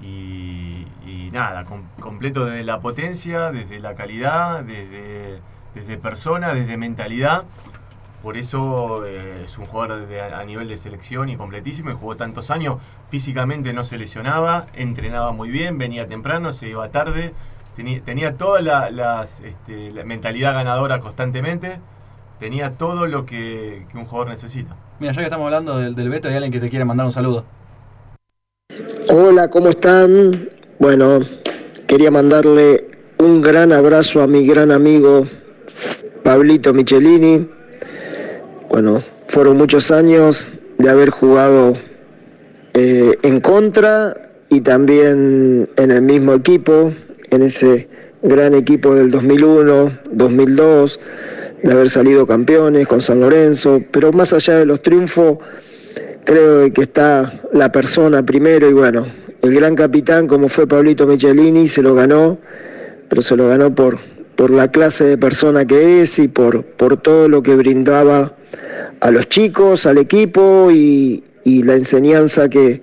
Y, 0.00 0.86
y 1.06 1.30
nada, 1.32 1.64
com- 1.64 1.88
completo 1.98 2.44
desde 2.44 2.62
la 2.64 2.80
potencia, 2.80 3.50
desde 3.50 3.80
la 3.80 3.94
calidad, 3.94 4.62
desde, 4.62 5.40
desde 5.74 5.96
persona, 5.96 6.52
desde 6.54 6.76
mentalidad. 6.76 7.44
Por 8.22 8.36
eso 8.36 9.04
eh, 9.06 9.42
es 9.44 9.56
un 9.58 9.64
jugador 9.66 10.06
de- 10.06 10.20
a 10.20 10.44
nivel 10.44 10.68
de 10.68 10.76
selección 10.76 11.30
y 11.30 11.36
completísimo. 11.36 11.90
Y 11.90 11.94
jugó 11.94 12.14
tantos 12.16 12.50
años. 12.50 12.76
Físicamente 13.08 13.72
no 13.72 13.84
se 13.84 13.96
lesionaba, 13.96 14.66
entrenaba 14.74 15.32
muy 15.32 15.48
bien, 15.50 15.78
venía 15.78 16.06
temprano, 16.06 16.52
se 16.52 16.68
iba 16.68 16.90
tarde. 16.90 17.32
Tenía, 17.74 18.02
tenía 18.02 18.34
toda 18.34 18.60
la, 18.60 18.90
las, 18.90 19.40
este, 19.40 19.90
la 19.92 20.04
mentalidad 20.04 20.52
ganadora 20.52 21.00
constantemente. 21.00 21.80
Tenía 22.38 22.74
todo 22.78 23.06
lo 23.06 23.26
que, 23.26 23.84
que 23.90 23.98
un 23.98 24.04
jugador 24.04 24.28
necesita. 24.28 24.76
Mira, 25.00 25.12
ya 25.12 25.20
que 25.20 25.24
estamos 25.24 25.46
hablando 25.46 25.78
del, 25.78 25.94
del 25.94 26.08
Beto, 26.08 26.28
hay 26.28 26.34
alguien 26.34 26.52
que 26.52 26.60
te 26.60 26.70
quiere 26.70 26.84
mandar 26.84 27.06
un 27.06 27.12
saludo. 27.12 27.44
Hola, 29.08 29.50
¿cómo 29.50 29.70
están? 29.70 30.48
Bueno, 30.78 31.20
quería 31.86 32.10
mandarle 32.10 32.88
un 33.18 33.40
gran 33.40 33.72
abrazo 33.72 34.22
a 34.22 34.28
mi 34.28 34.46
gran 34.46 34.70
amigo 34.70 35.26
Pablito 36.22 36.72
Michelini. 36.72 37.48
Bueno, 38.70 38.98
fueron 39.26 39.56
muchos 39.56 39.90
años 39.90 40.52
de 40.78 40.90
haber 40.90 41.10
jugado 41.10 41.76
eh, 42.74 43.14
en 43.22 43.40
contra 43.40 44.14
y 44.48 44.60
también 44.60 45.68
en 45.76 45.90
el 45.90 46.02
mismo 46.02 46.34
equipo, 46.34 46.92
en 47.30 47.42
ese 47.42 47.88
gran 48.22 48.54
equipo 48.54 48.94
del 48.94 49.10
2001, 49.10 49.98
2002, 50.12 51.00
de 51.62 51.72
haber 51.72 51.90
salido 51.90 52.26
campeones 52.26 52.86
con 52.86 53.00
San 53.00 53.20
Lorenzo, 53.20 53.82
pero 53.90 54.12
más 54.12 54.32
allá 54.32 54.56
de 54.56 54.66
los 54.66 54.82
triunfos, 54.82 55.38
creo 56.24 56.72
que 56.72 56.82
está 56.82 57.40
la 57.52 57.72
persona 57.72 58.24
primero 58.24 58.68
y 58.68 58.72
bueno, 58.72 59.06
el 59.42 59.54
gran 59.54 59.74
capitán 59.74 60.26
como 60.26 60.48
fue 60.48 60.66
Pablito 60.66 61.06
Michelini 61.06 61.68
se 61.68 61.82
lo 61.82 61.94
ganó, 61.94 62.38
pero 63.08 63.22
se 63.22 63.36
lo 63.36 63.48
ganó 63.48 63.74
por, 63.74 63.98
por 64.36 64.50
la 64.50 64.70
clase 64.70 65.04
de 65.04 65.18
persona 65.18 65.64
que 65.64 66.02
es 66.02 66.18
y 66.18 66.28
por, 66.28 66.64
por 66.64 66.96
todo 67.00 67.28
lo 67.28 67.42
que 67.42 67.54
brindaba 67.54 68.34
a 69.00 69.10
los 69.10 69.28
chicos, 69.28 69.86
al 69.86 69.98
equipo 69.98 70.70
y, 70.70 71.22
y 71.44 71.62
la 71.62 71.74
enseñanza 71.74 72.48
que, 72.48 72.82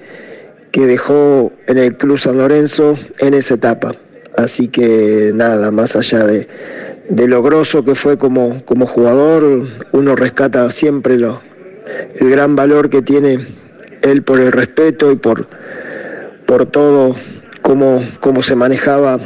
que 0.71 0.85
dejó 0.85 1.53
en 1.67 1.77
el 1.77 1.95
Club 1.97 2.17
San 2.17 2.37
Lorenzo 2.37 2.97
en 3.19 3.33
esa 3.33 3.53
etapa. 3.53 3.93
Así 4.37 4.67
que 4.67 5.31
nada, 5.33 5.71
más 5.71 5.95
allá 5.95 6.25
de, 6.25 6.47
de 7.09 7.27
lo 7.27 7.41
grosso 7.43 7.83
que 7.83 7.95
fue 7.95 8.17
como, 8.17 8.63
como 8.65 8.87
jugador, 8.87 9.67
uno 9.91 10.15
rescata 10.15 10.69
siempre 10.71 11.17
lo, 11.17 11.41
el 12.19 12.29
gran 12.29 12.55
valor 12.55 12.89
que 12.89 13.01
tiene 13.01 13.39
él 14.01 14.23
por 14.23 14.39
el 14.39 14.51
respeto 14.51 15.11
y 15.11 15.15
por, 15.15 15.47
por 16.45 16.65
todo 16.65 17.15
cómo, 17.61 18.03
cómo 18.19 18.41
se 18.41 18.55
manejaba 18.55 19.19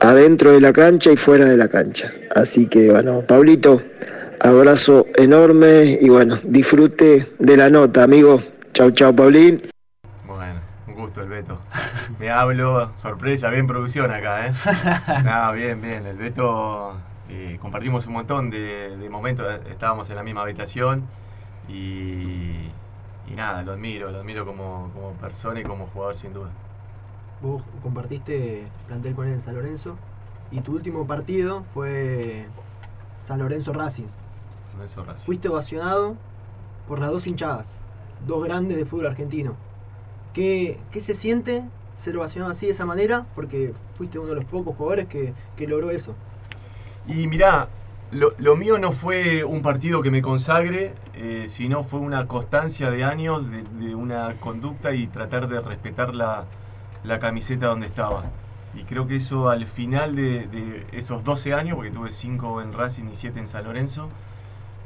adentro 0.00 0.52
de 0.52 0.60
la 0.60 0.72
cancha 0.72 1.10
y 1.12 1.16
fuera 1.16 1.46
de 1.46 1.56
la 1.56 1.68
cancha. 1.68 2.12
Así 2.34 2.66
que 2.66 2.90
bueno, 2.90 3.22
Pablito, 3.22 3.82
abrazo 4.40 5.06
enorme 5.16 5.98
y 6.00 6.08
bueno, 6.08 6.38
disfrute 6.42 7.28
de 7.38 7.56
la 7.56 7.70
nota, 7.70 8.02
amigo. 8.02 8.42
Chau, 8.72 8.90
chau, 8.92 9.14
Pablín. 9.14 9.62
Bueno, 10.26 10.60
un 10.86 10.94
gusto 10.94 11.22
el 11.22 11.28
Beto. 11.28 11.60
Me 12.20 12.30
hablo, 12.30 12.92
sorpresa, 12.96 13.50
bien 13.50 13.66
producción 13.66 14.10
acá, 14.10 14.46
¿eh? 14.46 14.52
Nada, 15.24 15.52
bien, 15.52 15.80
bien. 15.80 16.06
El 16.06 16.18
eh, 17.28 17.58
compartimos 17.60 18.06
un 18.06 18.14
montón 18.14 18.50
de, 18.50 18.96
de 18.96 19.10
momentos, 19.10 19.46
estábamos 19.70 20.08
en 20.10 20.16
la 20.16 20.22
misma 20.22 20.42
habitación 20.42 21.04
y, 21.68 22.70
y 23.26 23.34
nada, 23.34 23.62
lo 23.62 23.72
admiro, 23.72 24.10
lo 24.10 24.18
admiro 24.18 24.46
como, 24.46 24.90
como 24.94 25.12
persona 25.12 25.60
y 25.60 25.62
como 25.62 25.86
jugador 25.86 26.16
sin 26.16 26.32
duda. 26.32 26.50
Vos 27.42 27.62
compartiste 27.82 28.66
plantel 28.86 29.14
con 29.14 29.26
él 29.26 29.34
en 29.34 29.40
San 29.40 29.54
Lorenzo 29.54 29.96
y 30.50 30.60
tu 30.60 30.72
último 30.72 31.06
partido 31.06 31.64
fue 31.74 32.46
San 33.18 33.38
Lorenzo 33.38 33.72
Racing. 33.72 34.06
Lorenzo 34.74 35.04
Racing. 35.04 35.26
Fuiste 35.26 35.48
ovacionado 35.48 36.16
por 36.88 36.98
las 36.98 37.10
dos 37.10 37.26
hinchadas, 37.26 37.80
dos 38.26 38.42
grandes 38.42 38.76
de 38.76 38.84
fútbol 38.86 39.06
argentino. 39.06 39.54
¿Qué, 40.32 40.80
qué 40.90 41.00
se 41.00 41.14
siente 41.14 41.64
ser 41.96 42.16
ovacionado 42.16 42.52
así 42.52 42.66
de 42.66 42.72
esa 42.72 42.86
manera? 42.86 43.26
Porque 43.34 43.72
fuiste 43.96 44.18
uno 44.18 44.30
de 44.30 44.36
los 44.36 44.44
pocos 44.44 44.74
jugadores 44.76 45.06
que, 45.06 45.34
que 45.56 45.66
logró 45.66 45.90
eso. 45.90 46.14
Y 47.08 47.26
mirá, 47.26 47.68
lo, 48.12 48.56
mío 48.56 48.78
no 48.78 48.92
fue 48.92 49.44
un 49.44 49.62
partido 49.62 50.02
que 50.02 50.10
me 50.10 50.22
consagre, 50.22 50.94
eh, 51.14 51.46
sino 51.48 51.82
fue 51.82 52.00
una 52.00 52.26
constancia 52.26 52.90
de 52.90 53.02
años 53.02 53.44
de, 53.50 53.94
una 53.94 54.34
conducta 54.40 54.92
y 54.92 55.06
tratar 55.08 55.48
de 55.48 55.60
respetar 55.60 56.14
la, 56.14 56.44
camiseta 57.20 57.66
donde 57.66 57.86
estaba. 57.86 58.24
Y 58.74 58.82
creo 58.84 59.06
que 59.06 59.16
eso 59.16 59.48
al 59.48 59.66
final 59.66 60.14
de, 60.14 60.46
de 60.46 60.86
esos 60.92 61.24
12 61.24 61.54
años, 61.54 61.74
porque 61.76 61.90
tuve 61.90 62.10
5 62.10 62.62
en 62.62 62.72
Racing 62.72 63.04
y 63.10 63.14
7 63.14 63.40
en 63.40 63.48
San 63.48 63.64
Lorenzo, 63.64 64.08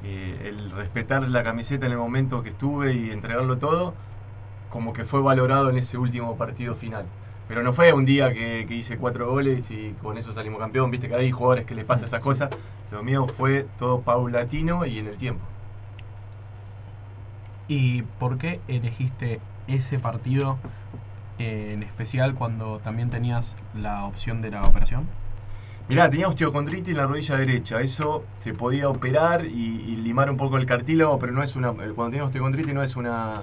eh, 0.05 0.49
el 0.49 0.71
respetar 0.73 1.29
la 1.29 1.45
camiseta 1.45 1.87
en 1.87 1.93
el 1.93 1.99
momento 1.99 2.43
que 2.43 2.49
estuve 2.49 2.95
y 2.95 3.11
entregarlo 3.11 3.59
todo, 3.59 3.95
como 4.69 4.93
que 4.93 5.05
fue 5.05 5.21
valorado 5.21 5.71
en 5.71 5.77
ese 5.77 5.97
último 5.97 6.37
partido 6.37 6.75
final. 6.75 7.07
Pero 7.53 7.63
no 7.63 7.75
fue 7.75 7.93
un 7.93 8.07
día 8.07 8.33
que, 8.33 8.65
que 8.67 8.75
hice 8.75 8.97
cuatro 8.97 9.31
goles 9.31 9.71
y 9.71 9.95
con 10.01 10.17
eso 10.17 10.33
salimos 10.33 10.59
campeón, 10.59 10.91
viste 10.91 11.07
que 11.07 11.15
hay 11.17 11.31
jugadores 11.31 11.67
que 11.67 11.75
les 11.75 11.85
pasa 11.85 12.07
esas 12.07 12.25
cosas. 12.25 12.49
Lo 12.91 13.03
mío 13.03 13.27
fue 13.27 13.67
todo 13.79 14.01
paulatino 14.01 14.87
y 14.87 14.99
en 14.99 15.07
el 15.09 15.19
tiempo. 15.19 15.45
¿Y 17.69 18.03
por 18.19 18.39
qué 18.39 18.61
elegiste 18.69 19.39
ese 19.67 19.99
partido 19.99 20.57
eh, 21.39 21.73
en 21.75 21.83
especial 21.83 22.35
cuando 22.35 22.79
también 22.79 23.11
tenías 23.11 23.55
la 23.75 24.07
opción 24.07 24.41
de 24.41 24.51
la 24.51 24.63
operación? 24.63 25.07
Mirá, 25.91 26.09
tenía 26.09 26.29
osteocondritis 26.29 26.89
en 26.89 26.97
la 26.97 27.07
rodilla 27.07 27.37
derecha. 27.37 27.83
Eso 27.83 28.25
se 28.41 28.55
podía 28.55 28.89
operar 28.89 29.45
y, 29.45 29.51
y 29.51 29.97
limar 29.97 30.31
un 30.31 30.39
poco 30.39 30.57
el 30.57 30.65
cartílago, 30.65 31.19
pero 31.19 31.33
no 31.33 31.43
es 31.43 31.55
una. 31.55 31.69
eh, 31.69 31.93
Cuando 31.95 32.13
tienes 32.13 32.23
osteocondritis 32.29 32.73
no 32.73 32.83
es 32.83 32.97
una. 32.97 33.43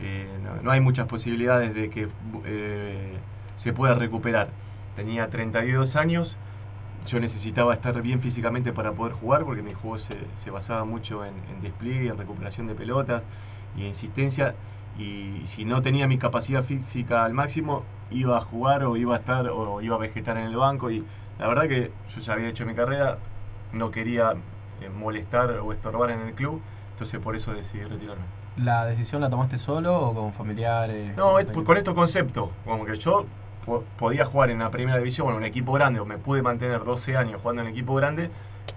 eh, 0.00 0.26
no, 0.42 0.62
no 0.62 0.70
hay 0.70 0.80
muchas 0.80 1.06
posibilidades 1.06 1.74
de 1.74 1.90
que 1.90 2.08
eh, 2.46 3.18
se 3.56 3.72
pueda 3.72 3.94
recuperar. 3.94 4.48
Tenía 4.96 5.28
32 5.30 5.96
años. 5.96 6.36
Yo 7.06 7.18
necesitaba 7.18 7.74
estar 7.74 8.00
bien 8.02 8.20
físicamente 8.20 8.72
para 8.72 8.92
poder 8.92 9.12
jugar 9.14 9.44
porque 9.44 9.62
mi 9.62 9.72
juego 9.74 9.98
se, 9.98 10.16
se 10.36 10.50
basaba 10.50 10.84
mucho 10.84 11.24
en, 11.24 11.34
en 11.50 11.60
despliegue, 11.62 12.08
en 12.08 12.18
recuperación 12.18 12.66
de 12.68 12.74
pelotas 12.74 13.24
y 13.76 13.80
en 13.82 13.86
insistencia. 13.88 14.54
Y 14.98 15.40
si 15.44 15.64
no 15.64 15.82
tenía 15.82 16.06
mi 16.06 16.18
capacidad 16.18 16.62
física 16.62 17.24
al 17.24 17.32
máximo, 17.32 17.82
iba 18.10 18.36
a 18.36 18.40
jugar 18.40 18.84
o 18.84 18.96
iba 18.96 19.16
a 19.16 19.18
estar 19.18 19.48
o 19.48 19.80
iba 19.80 19.96
a 19.96 19.98
vegetar 19.98 20.36
en 20.36 20.44
el 20.46 20.56
banco. 20.56 20.90
Y 20.90 21.04
la 21.40 21.48
verdad 21.48 21.66
que 21.66 21.90
yo 22.14 22.20
ya 22.20 22.34
había 22.34 22.48
hecho 22.48 22.66
mi 22.66 22.74
carrera, 22.74 23.18
no 23.72 23.90
quería 23.90 24.32
eh, 24.80 24.88
molestar 24.90 25.50
o 25.50 25.72
estorbar 25.72 26.10
en 26.10 26.20
el 26.20 26.34
club, 26.34 26.60
entonces 26.92 27.18
por 27.20 27.34
eso 27.34 27.52
decidí 27.54 27.82
retirarme. 27.84 28.22
¿La 28.58 28.84
decisión 28.84 29.22
la 29.22 29.30
tomaste 29.30 29.56
solo 29.56 29.98
o 29.98 30.14
con 30.14 30.32
familiares? 30.34 31.16
No, 31.16 31.38
es- 31.38 31.46
con 31.46 31.76
estos 31.76 31.94
conceptos, 31.94 32.50
como 32.66 32.84
que 32.84 32.94
yo 32.96 33.24
po- 33.64 33.84
podía 33.98 34.24
jugar 34.24 34.50
en 34.50 34.58
la 34.60 34.70
primera 34.70 34.98
división, 34.98 35.24
bueno, 35.26 35.38
un 35.38 35.44
equipo 35.44 35.72
grande, 35.72 36.00
o 36.00 36.04
me 36.04 36.18
pude 36.18 36.42
mantener 36.42 36.84
12 36.84 37.16
años 37.16 37.40
jugando 37.40 37.62
en 37.62 37.68
equipo 37.68 37.94
grande, 37.94 38.30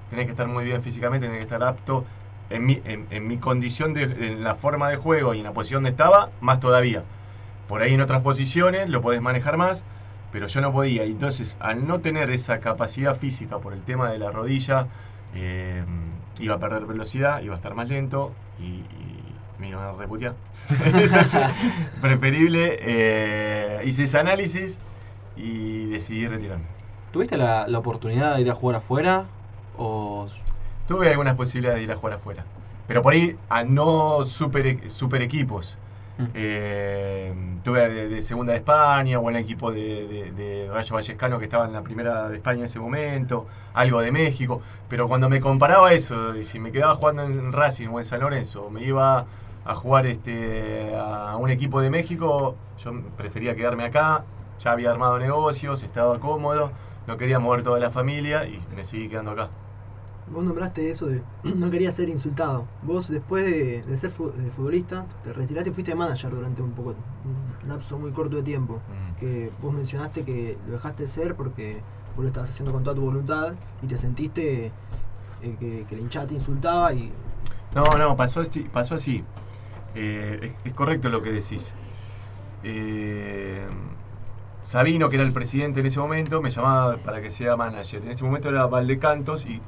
tenés 0.10 0.26
que 0.26 0.32
estar 0.32 0.48
muy 0.48 0.64
bien 0.66 0.82
físicamente, 0.84 1.26
tenés 1.28 1.40
que 1.40 1.46
estar 1.46 1.64
apto. 1.64 2.06
En 2.52 2.64
mi, 2.64 2.80
en, 2.86 3.28
mi 3.28 3.38
condición, 3.38 3.96
de, 3.96 4.04
en 4.04 4.44
la 4.44 4.54
forma 4.54 4.90
de 4.92 4.98
juego 4.98 5.34
y 5.34 5.40
en 5.40 5.46
la 5.46 5.52
posición 5.52 5.82
donde 5.82 5.90
estaba, 5.92 6.30
más 6.42 6.60
todavía. 6.60 7.04
Por 7.68 7.82
ahí 7.82 7.96
en 7.96 8.02
otras 8.02 8.22
posiciones 8.22 8.88
lo 8.88 9.02
podés 9.02 9.20
manejar 9.20 9.58
más, 9.58 9.84
pero 10.32 10.46
yo 10.46 10.62
no 10.62 10.72
podía. 10.72 11.06
Y 11.06 11.12
entonces, 11.12 11.58
al 11.60 11.88
no 11.88 12.02
tener 12.02 12.30
esa 12.30 12.60
capacidad 12.60 13.16
física 13.16 13.58
por 13.58 13.74
el 13.74 13.82
tema 13.82 14.12
de 14.12 14.20
la 14.20 14.30
rodilla, 14.30 14.86
eh, 15.34 15.84
iba 16.40 16.56
a 16.56 16.60
perder 16.60 16.86
velocidad, 16.86 17.42
iba 17.42 17.56
a 17.56 17.58
estar 17.58 17.74
más 17.74 17.88
lento 17.90 18.32
y 18.60 18.84
me 19.60 19.70
iban 19.70 19.84
a 19.84 19.92
reputear. 19.94 20.34
Entonces, 20.86 21.42
preferible, 22.02 22.78
eh, 22.82 23.82
hice 23.86 24.04
ese 24.04 24.20
análisis 24.20 24.80
y 25.36 25.88
decidí 25.88 26.28
retirarme. 26.28 26.66
¿Tuviste 27.12 27.38
la, 27.38 27.68
la 27.68 27.80
oportunidad 27.80 28.36
de 28.36 28.42
ir 28.42 28.52
a 28.52 28.56
jugar 28.56 28.78
afuera? 28.78 29.26
¿O 29.78 30.28
Tuve 30.88 31.10
algunas 31.10 31.36
posibilidades 31.36 31.80
de 31.80 31.84
ir 31.86 31.92
a 31.92 31.96
jugar 31.96 32.18
afuera, 32.18 32.46
pero 32.88 33.02
por 33.02 33.14
ahí 33.14 33.36
a 33.50 33.64
no 33.64 34.24
super, 34.24 34.90
super 34.90 35.22
equipos. 35.24 35.78
Mm. 36.18 36.24
Eh, 36.34 37.34
tuve 37.64 37.90
de, 37.90 38.08
de 38.08 38.22
segunda 38.22 38.54
de 38.54 38.60
España 38.60 39.20
o 39.20 39.30
en 39.30 39.36
el 39.36 39.44
equipo 39.44 39.72
de, 39.72 40.08
de, 40.08 40.32
de 40.32 40.70
Rayo 40.72 40.96
Vallecano 40.96 41.40
que 41.40 41.46
estaba 41.46 41.66
en 41.66 41.74
la 41.74 41.82
primera 41.82 42.30
de 42.30 42.38
España 42.38 42.60
en 42.60 42.66
ese 42.66 42.80
momento, 42.80 43.48
algo 43.74 44.00
de 44.00 44.12
México, 44.12 44.62
pero 44.88 45.08
cuando 45.08 45.28
me 45.28 45.42
comparaba 45.42 45.92
eso, 45.92 46.36
y 46.36 46.46
si 46.46 46.60
me 46.60 46.72
quedaba 46.72 46.96
jugando 46.96 47.24
en 47.24 47.52
Racing 47.52 47.88
o 47.90 47.98
en 47.98 48.06
San 48.06 48.22
Lorenzo, 48.22 48.70
me 48.70 48.84
iba 48.84 49.26
a 49.66 49.76
jugar 49.76 50.06
este, 50.06 50.96
a 50.96 51.36
un 51.38 51.50
equipo 51.50 51.82
de 51.82 51.90
México, 51.90 52.56
yo 52.84 52.92
prefería 53.18 53.56
quedarme 53.56 53.86
acá, 53.86 54.24
ya 54.60 54.72
había 54.72 54.92
armado 54.92 55.18
negocios, 55.20 55.84
estaba 55.84 56.20
cómodo, 56.20 56.72
no 57.08 57.18
quería 57.18 57.40
mover 57.40 57.64
toda 57.64 57.80
la 57.80 57.90
familia 57.90 58.48
y 58.48 58.60
me 58.76 58.84
seguí 58.84 59.10
quedando 59.10 59.32
acá. 59.32 59.50
Vos 60.28 60.44
nombraste 60.44 60.90
eso 60.90 61.08
de 61.08 61.22
no 61.44 61.70
quería 61.70 61.92
ser 61.92 62.10
insultado. 62.10 62.66
Vos 62.84 63.10
después 63.10 63.44
de, 63.44 63.84
de 63.84 63.98
ser 63.98 64.12
futbolista, 64.12 65.06
te 65.24 65.34
retiraste 65.34 65.72
y 65.72 65.74
fuiste 65.74 65.96
manager 65.96 66.32
durante 66.32 66.62
un 66.62 66.72
poco, 66.72 66.92
un 66.92 67.70
lapso 67.70 67.98
muy 67.98 68.12
corto 68.12 68.38
de 68.38 68.44
tiempo. 68.44 68.76
Mm. 68.76 69.20
Que 69.20 69.52
vos 69.62 69.74
mencionaste 69.74 70.24
que 70.24 70.58
lo 70.68 70.74
dejaste 70.74 71.04
de 71.04 71.10
ser 71.10 71.36
porque 71.36 71.82
vos 72.16 72.24
lo 72.24 72.28
estabas 72.28 72.50
haciendo 72.50 72.72
con 72.72 72.84
toda 72.84 72.96
tu 72.96 73.02
voluntad 73.02 73.54
y 73.82 73.88
te 73.88 73.98
sentiste 73.98 74.72
eh, 75.42 75.56
que, 75.60 75.86
que 75.88 75.96
la 75.96 76.02
hinchada 76.02 76.28
te 76.28 76.36
insultaba 76.36 76.94
y 76.94 77.12
No, 77.74 77.84
no, 77.98 78.16
pasó 78.16 78.42
así. 78.42 78.68
Pasó 78.72 78.96
así. 78.96 79.24
Eh, 79.96 80.54
es, 80.64 80.74
correcto 80.74 81.10
lo 81.10 81.22
que 81.22 81.32
decís. 81.32 81.74
Eh, 82.64 83.66
Sabino, 84.64 85.10
que 85.10 85.16
era 85.16 85.26
el 85.26 85.34
presidente 85.34 85.80
en 85.80 85.86
ese 85.86 86.00
momento, 86.00 86.42
me 86.42 86.50
llamaba 86.50 86.98
para 86.98 87.22
que 87.22 87.32
sea 87.32 87.56
manager. 87.56 88.02
En 88.04 88.12
ese 88.12 88.24
momento 88.24 88.50
era 88.50 88.66
Valdecantos 88.66 89.46
y 89.46 89.62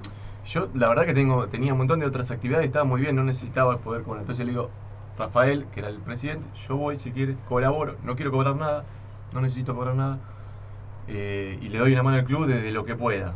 yo 0.45 0.69
la 0.73 0.89
verdad 0.89 1.05
que 1.05 1.13
tengo, 1.13 1.47
tenía 1.47 1.73
un 1.73 1.79
montón 1.79 1.99
de 1.99 2.05
otras 2.05 2.31
actividades, 2.31 2.65
estaba 2.65 2.85
muy 2.85 3.01
bien, 3.01 3.15
no 3.15 3.23
necesitaba 3.23 3.77
poder 3.79 4.03
cobrar. 4.03 4.21
Entonces 4.21 4.45
le 4.45 4.51
digo, 4.51 4.69
Rafael, 5.17 5.67
que 5.73 5.81
era 5.81 5.89
el 5.89 5.99
presidente, 5.99 6.47
yo 6.67 6.77
voy 6.77 6.97
si 6.97 7.11
quiere, 7.11 7.35
colaboro, 7.47 7.95
no 8.03 8.15
quiero 8.15 8.31
cobrar 8.31 8.55
nada, 8.55 8.85
no 9.33 9.41
necesito 9.41 9.75
cobrar 9.75 9.95
nada. 9.95 10.19
eh, 11.07 11.57
y 11.61 11.69
le 11.69 11.79
doy 11.79 11.93
una 11.93 12.03
mano 12.03 12.17
al 12.17 12.25
club 12.25 12.47
desde 12.47 12.71
lo 12.71 12.85
que 12.85 12.95
pueda. 12.95 13.35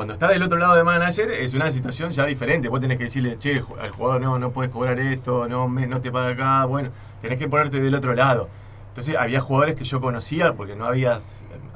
Cuando 0.00 0.14
está 0.14 0.28
del 0.28 0.42
otro 0.42 0.56
lado 0.56 0.76
de 0.76 0.82
manager 0.82 1.30
es 1.30 1.52
una 1.52 1.70
situación 1.70 2.10
ya 2.10 2.24
diferente. 2.24 2.70
Vos 2.70 2.80
tenés 2.80 2.96
que 2.96 3.04
decirle, 3.04 3.38
che, 3.38 3.62
al 3.78 3.90
jugador 3.90 4.22
no, 4.22 4.38
no 4.38 4.50
puedes 4.50 4.72
cobrar 4.72 4.98
esto, 4.98 5.46
no, 5.46 5.68
no 5.68 6.00
te 6.00 6.10
paga 6.10 6.28
acá. 6.28 6.64
Bueno, 6.64 6.88
tenés 7.20 7.38
que 7.38 7.46
ponerte 7.48 7.82
del 7.82 7.94
otro 7.94 8.14
lado. 8.14 8.48
Entonces 8.88 9.14
había 9.14 9.42
jugadores 9.42 9.76
que 9.76 9.84
yo 9.84 10.00
conocía 10.00 10.54
porque 10.54 10.74
no 10.74 10.86
había, 10.86 11.18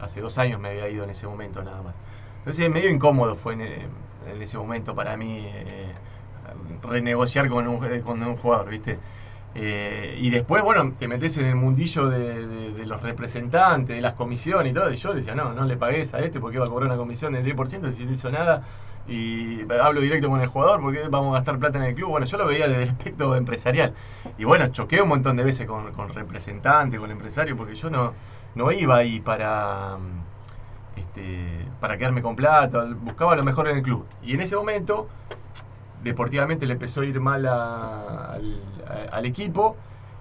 hace 0.00 0.22
dos 0.22 0.38
años 0.38 0.58
me 0.58 0.70
había 0.70 0.88
ido 0.88 1.04
en 1.04 1.10
ese 1.10 1.26
momento 1.26 1.62
nada 1.62 1.82
más. 1.82 1.96
Entonces 2.38 2.70
medio 2.70 2.88
incómodo 2.88 3.36
fue 3.36 3.52
en, 3.52 3.60
en 3.60 4.40
ese 4.40 4.56
momento 4.56 4.94
para 4.94 5.18
mí 5.18 5.44
eh, 5.44 5.92
renegociar 6.82 7.50
con 7.50 7.68
un, 7.68 8.00
con 8.00 8.22
un 8.22 8.36
jugador, 8.36 8.70
¿viste? 8.70 8.98
Eh, 9.56 10.18
y 10.20 10.30
después, 10.30 10.64
bueno, 10.64 10.94
te 10.98 11.06
metes 11.06 11.36
en 11.36 11.46
el 11.46 11.54
mundillo 11.54 12.08
de, 12.08 12.84
los 12.86 13.00
representantes, 13.02 13.96
de 13.96 14.02
las 14.02 14.14
comisiones 14.14 14.72
y 14.72 14.74
todo. 14.74 14.90
Y 14.90 14.96
yo 14.96 15.14
decía, 15.14 15.34
no, 15.34 15.52
no 15.52 15.64
le 15.64 15.76
pagues 15.76 16.12
a 16.12 16.20
este 16.20 16.40
porque 16.40 16.58
va 16.58 16.66
a 16.66 16.68
cobrar 16.68 16.88
una 16.88 16.98
comisión 16.98 17.32
del 17.32 17.44
10% 17.44 17.92
si 17.92 18.04
no 18.04 18.12
hizo 18.12 18.30
nada. 18.30 18.62
Y 19.06 19.60
hablo 19.80 20.00
directo 20.00 20.28
con 20.28 20.40
el 20.40 20.46
jugador 20.46 20.80
porque 20.80 21.08
vamos 21.08 21.32
a 21.32 21.38
gastar 21.38 21.58
plata 21.58 21.78
en 21.78 21.84
el 21.84 21.94
club. 21.94 22.10
Bueno, 22.10 22.26
yo 22.26 22.36
lo 22.36 22.46
veía 22.46 22.68
desde 22.68 22.82
el 22.84 22.88
aspecto 22.90 23.36
empresarial. 23.36 23.94
Y 24.38 24.44
bueno, 24.44 24.68
choqué 24.68 25.00
un 25.00 25.08
montón 25.08 25.36
de 25.36 25.44
veces 25.44 25.66
con, 25.66 25.92
representantes, 26.14 26.98
con 26.98 27.10
empresarios, 27.10 27.56
porque 27.56 27.74
yo 27.74 27.90
no, 27.90 28.12
no 28.54 28.72
iba 28.72 28.96
ahí 28.96 29.20
para, 29.20 29.96
este, 30.96 31.66
para 31.80 31.96
quedarme 31.96 32.22
con 32.22 32.34
plata. 32.34 32.86
Buscaba 33.00 33.36
lo 33.36 33.44
mejor 33.44 33.68
en 33.68 33.78
el 33.78 33.82
club. 33.82 34.04
Y 34.22 34.34
en 34.34 34.40
ese 34.40 34.56
momento 34.56 35.08
deportivamente 36.04 36.66
le 36.66 36.74
empezó 36.74 37.00
a 37.00 37.06
ir 37.06 37.18
mal 37.18 37.46
al, 37.46 39.24
equipo 39.24 39.76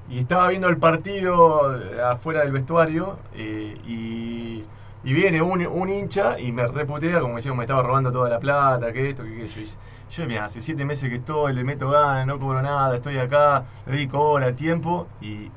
y 0.09 0.19
estaba 0.19 0.47
viendo 0.47 0.69
el 0.69 0.77
partido 0.77 1.77
afuera 2.05 2.41
del 2.41 2.51
vestuario 2.51 3.17
eh, 3.35 3.77
y, 3.85 4.63
viene 5.03 5.41
un, 5.41 5.89
hincha 5.89 6.39
y 6.39 6.51
me 6.53 6.65
reputea 6.65 7.19
como 7.19 7.35
decía, 7.35 7.53
me 7.53 7.63
estaba 7.63 7.83
robando 7.83 8.11
toda 8.11 8.29
la 8.29 8.39
plata, 8.39 8.91
que 8.93 9.09
esto, 9.09 9.23
que 9.23 9.43
aquello. 9.43 9.77
Yo, 10.09 10.25
mira, 10.25 10.45
hace 10.45 10.61
siete 10.61 10.85
meses 10.85 11.09
que 11.09 11.15
estoy, 11.15 11.53
le 11.53 11.63
meto 11.63 11.89
ganas, 11.89 12.25
no 12.25 12.39
cobro 12.39 12.61
nada, 12.61 12.95
estoy 12.95 13.17
acá, 13.17 13.65
le 13.85 13.93
dedico 13.93 14.21
hora, 14.21 14.55
tiempo 14.55 15.07
y, 15.21 15.51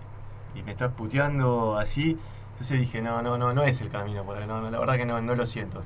me 0.65 0.73
estás 0.73 0.91
puteando 0.93 1.79
así. 1.79 2.19
Entonces 2.53 2.81
dije, 2.81 3.03
no, 3.03 3.23
no, 3.23 3.39
no, 3.39 3.53
no 3.53 3.63
es 3.63 3.81
el 3.83 3.91
camino 3.91 4.25
por 4.25 4.39
ahí, 4.39 4.47
no, 4.47 4.61
no, 4.61 4.71
la 4.71 4.79
verdad 4.81 4.97
que 4.97 5.07
no, 5.07 5.21
no 5.21 5.35
lo 5.35 5.47
siento. 5.47 5.81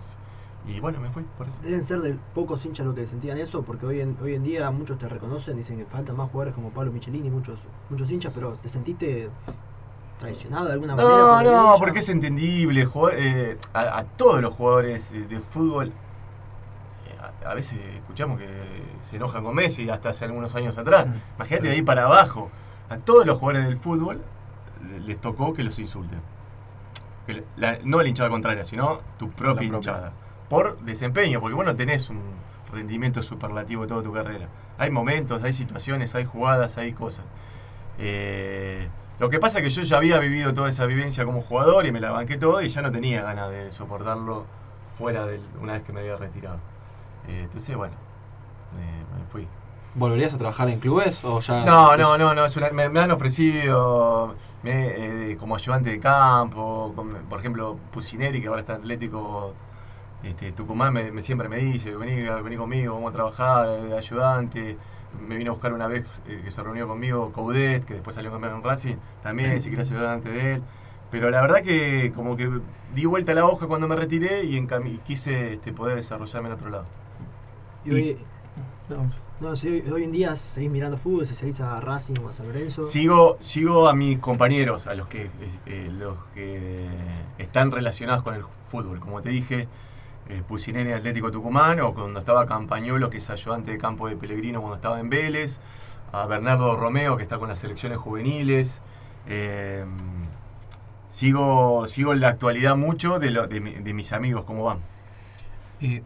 Y 0.67 0.79
bueno, 0.79 1.01
me 1.01 1.11
fui 1.11 1.25
por 1.39 1.49
eso. 1.49 1.59
Deben 1.63 1.85
ser 1.85 2.01
de 2.01 2.17
pocos 2.35 2.65
hinchas 2.67 2.85
los 2.87 2.95
que 2.95 3.07
sentían 3.07 3.39
eso, 3.39 3.63
porque 3.63 3.87
hoy 3.87 4.01
en, 4.01 4.17
hoy 4.23 4.35
en 4.35 4.45
día 4.45 4.71
muchos 4.71 4.99
te 4.99 5.09
reconocen, 5.09 5.57
dicen 5.57 5.79
que 5.79 5.85
faltan 5.87 6.17
más 6.17 6.31
jugadores 6.31 6.55
como 6.55 6.71
Pablo 6.71 6.93
Michelini, 6.93 7.31
muchos, 7.31 7.61
muchos 7.89 8.11
hinchas, 8.11 8.33
pero 8.35 8.53
¿te 8.55 8.69
sentiste 8.69 9.31
traicionado 10.19 10.67
de 10.67 10.73
alguna 10.75 10.95
manera? 10.95 11.17
No, 11.19 11.27
por 11.37 11.45
no, 11.45 11.75
porque 11.79 11.99
es 12.01 12.09
entendible. 12.11 12.85
jugar, 12.85 13.15
eh, 13.17 13.57
a, 13.73 13.99
a 14.01 14.05
todos 14.05 14.43
los 14.43 14.53
jugadores 14.55 15.11
eh, 15.13 15.27
de 15.27 15.41
fútbol, 15.41 15.89
eh, 15.89 17.43
a, 17.47 17.51
a 17.51 17.55
veces 17.55 17.79
escuchamos 17.97 18.39
que 18.39 18.47
se 19.01 19.17
enojan 19.17 19.43
con 19.43 19.55
Messi 19.55 19.89
hasta 19.89 20.11
hace 20.11 20.27
algunos 20.27 20.55
años 20.55 20.77
atrás. 20.77 21.07
Mm. 21.07 21.13
Imagínate 21.37 21.67
de 21.69 21.73
ahí 21.75 21.83
para 21.83 22.05
abajo. 22.05 22.51
A 22.91 22.99
todos 22.99 23.25
los 23.25 23.39
jugadores 23.39 23.67
del 23.67 23.79
fútbol 23.79 24.21
le- 24.89 25.01
les 25.01 25.19
tocó 25.21 25.53
que 25.55 25.65
los 25.65 25.79
insulten. 25.79 26.21
La- 27.57 27.79
no 27.85 28.03
la 28.03 28.09
hinchada 28.09 28.29
contraria, 28.29 28.65
sino 28.65 29.01
tu 29.19 29.31
propia, 29.31 29.55
propia. 29.55 29.77
hinchada. 29.77 30.13
Por 30.51 30.79
desempeño, 30.81 31.41
porque 31.41 31.55
vos 31.55 31.65
no 31.65 31.75
tenés 31.77 32.11
un 32.11 32.21
rendimiento 32.71 33.23
superlativo 33.23 33.87
toda 33.87 34.03
tu 34.03 34.13
carrera. 34.13 34.49
Hay 34.77 34.91
momentos, 34.91 35.43
hay 35.43 35.53
situaciones, 35.55 36.15
hay 36.15 36.27
jugadas, 36.27 36.77
hay 36.77 36.93
cosas. 36.93 37.25
Eh, 37.99 38.89
lo 39.19 39.31
que 39.31 39.39
pasa 39.39 39.59
es 39.59 39.65
que 39.65 39.71
yo 39.71 39.83
ya 39.83 39.97
había 39.99 40.19
vivido 40.19 40.53
toda 40.55 40.69
esa 40.69 40.87
vivencia 40.87 41.25
como 41.25 41.41
jugador 41.41 41.87
y 41.87 41.93
me 41.93 42.01
la 42.01 42.11
banqué 42.11 42.37
todo 42.37 42.61
y 42.63 42.69
ya 42.69 42.83
no 42.83 42.91
tenía 42.91 43.23
ganas 43.23 43.51
de 43.51 43.71
soportarlo 43.71 44.45
fuera 44.99 45.25
de 45.27 45.41
una 45.61 45.75
vez 45.75 45.83
que 45.83 45.93
me 45.93 46.01
había 46.01 46.17
retirado. 46.17 46.57
Eh, 47.29 47.43
entonces, 47.45 47.77
bueno, 47.77 47.95
eh, 48.79 49.05
me 49.19 49.25
fui. 49.31 49.47
¿Volverías 49.95 50.33
a 50.35 50.39
trabajar 50.39 50.69
en 50.69 50.79
clubes 50.81 51.25
o 51.25 51.41
ya.? 51.41 51.65
No, 51.65 51.97
no, 51.97 52.17
no, 52.17 52.35
no 52.35 52.45
es 52.45 52.57
una- 52.57 52.71
me, 52.71 52.89
me 52.89 53.01
han 53.01 53.11
ofrecido 53.11 54.35
me, 54.63 55.31
eh, 55.33 55.37
como 55.37 55.57
ayudante 55.57 55.91
de 55.91 55.99
campo, 56.01 56.93
con- 56.95 57.15
por 57.29 57.41
ejemplo, 57.41 57.77
Pusineri, 57.93 58.41
que 58.41 58.49
ahora 58.49 58.61
está 58.61 58.75
en 58.75 58.81
Atlético 58.81 59.53
este, 60.23 60.53
Tucumán, 60.53 60.93
me, 60.93 61.11
me- 61.13 61.23
siempre 61.23 61.49
me 61.49 61.59
dice, 61.59 61.97
vení, 61.97 62.23
vení 62.43 62.57
conmigo, 62.57 62.95
vamos 62.95 63.11
a 63.11 63.15
trabajar 63.15 63.69
eh, 63.69 63.83
de 63.87 63.97
ayudante. 63.99 64.77
Me 65.27 65.37
vino 65.37 65.51
a 65.53 65.55
buscar 65.55 65.73
una 65.73 65.89
vez 65.89 66.23
eh, 66.29 66.41
que 66.45 66.51
se 66.51 66.63
reunió 66.63 66.87
conmigo 66.87 67.33
Coudet, 67.33 67.85
que 67.85 67.95
después 67.95 68.15
salió 68.15 68.31
campeón 68.31 68.57
en 68.57 68.63
Racing, 68.65 68.97
también, 69.23 69.61
si 69.61 69.71
quería 69.71 69.85
ayudante 69.85 70.31
de 70.31 70.55
él. 70.55 70.63
Pero 71.11 71.31
la 71.31 71.41
verdad 71.41 71.63
que 71.63 72.13
como 72.15 72.37
que 72.37 72.49
di 72.95 73.05
vuelta 73.07 73.35
la 73.35 73.45
hoja 73.45 73.67
cuando 73.67 73.89
me 73.89 73.97
retiré 73.97 74.45
y 74.45 74.65
quise 75.05 75.55
este, 75.55 75.73
poder 75.73 75.97
desarrollarme 75.97 76.49
en 76.49 76.55
otro 76.55 76.71
lado. 76.71 76.85
Y 77.85 77.91
hoy, 77.93 78.17
No, 78.89 79.07
no, 79.41 79.57
si 79.57 79.69
hoy, 79.69 79.85
hoy 79.93 80.05
en 80.05 80.13
día 80.13 80.37
seguís 80.37 80.71
mirando 80.71 80.97
fútbol, 80.97 81.27
si 81.27 81.35
seguís 81.35 81.61
a 81.61 81.81
Racing 81.81 82.15
o 82.25 82.29
a 82.29 82.33
San 82.33 82.47
Lorenzo. 82.47 82.83
Sigo, 82.83 83.39
sigo 83.41 83.89
a 83.89 83.95
mis 83.95 84.19
compañeros, 84.19 84.87
a 84.87 84.95
los 84.95 85.07
que, 85.09 85.31
eh, 85.67 85.91
los 85.97 86.19
que 86.35 86.89
están 87.39 87.71
relacionados 87.71 88.23
con 88.23 88.35
el 88.35 88.45
fútbol. 88.65 89.01
Como 89.01 89.23
te 89.23 89.31
dije, 89.31 89.69
eh, 90.29 90.95
Atlético 90.95 91.31
Tucumán, 91.31 91.81
o 91.81 91.95
cuando 91.95 92.21
estaba 92.21 92.47
Campañolo, 92.47 93.11
que 93.11 93.19
es 93.19 93.31
ayudante 93.31 93.73
de 93.73 93.79
campo 93.79 94.09
de 94.09 94.17
Pellegrino 94.17 94.61
cuando 94.61 94.77
estaba 94.77 95.01
en 95.01 95.09
Vélez, 95.09 95.61
a 96.13 96.27
Bernardo 96.27 96.77
Romeo, 96.77 97.17
que 97.17 97.23
está 97.23 97.39
con 97.39 97.49
las 97.49 97.59
selecciones 97.59 97.99
juveniles. 97.99 98.81
Eh, 99.27 99.85
sigo, 101.09 101.87
sigo 101.87 102.13
en 102.13 102.21
la 102.21 102.29
actualidad 102.29 102.77
mucho 102.77 103.19
de, 103.19 103.93
mis 103.95 104.13
amigos, 104.13 104.45
cómo 104.45 104.65
van. 104.65 104.79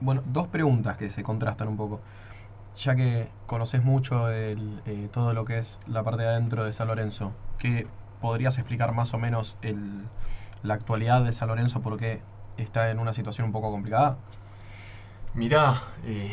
Bueno, 0.00 0.22
dos 0.27 0.46
preguntas 0.48 0.96
que 0.96 1.11
se 1.11 1.22
contrastan 1.22 1.68
un 1.68 1.77
poco. 1.77 2.00
Ya 2.77 2.96
que 2.96 3.29
conoces 3.46 3.85
mucho 3.85 4.27
eh, 4.31 4.57
todo 5.12 5.33
lo 5.33 5.44
que 5.44 5.59
es 5.59 5.79
la 5.87 6.03
parte 6.03 6.22
de 6.22 6.29
adentro 6.29 6.64
de 6.64 6.72
San 6.72 6.88
Lorenzo, 6.88 7.33
¿qué 7.59 7.87
podrías 8.20 8.59
explicar 8.59 8.92
más 8.92 9.14
o 9.14 9.18
menos 9.18 9.57
la 10.62 10.74
actualidad 10.74 11.22
de 11.22 11.33
San 11.33 11.48
Lorenzo? 11.48 11.83
¿Por 11.83 11.98
qué 11.98 12.20
está 12.59 12.90
en 12.90 12.99
una 12.99 13.12
situación 13.12 13.47
un 13.47 13.53
poco 13.53 13.71
complicada? 13.71 14.17
Mirá, 15.35 15.75
eh, 16.05 16.31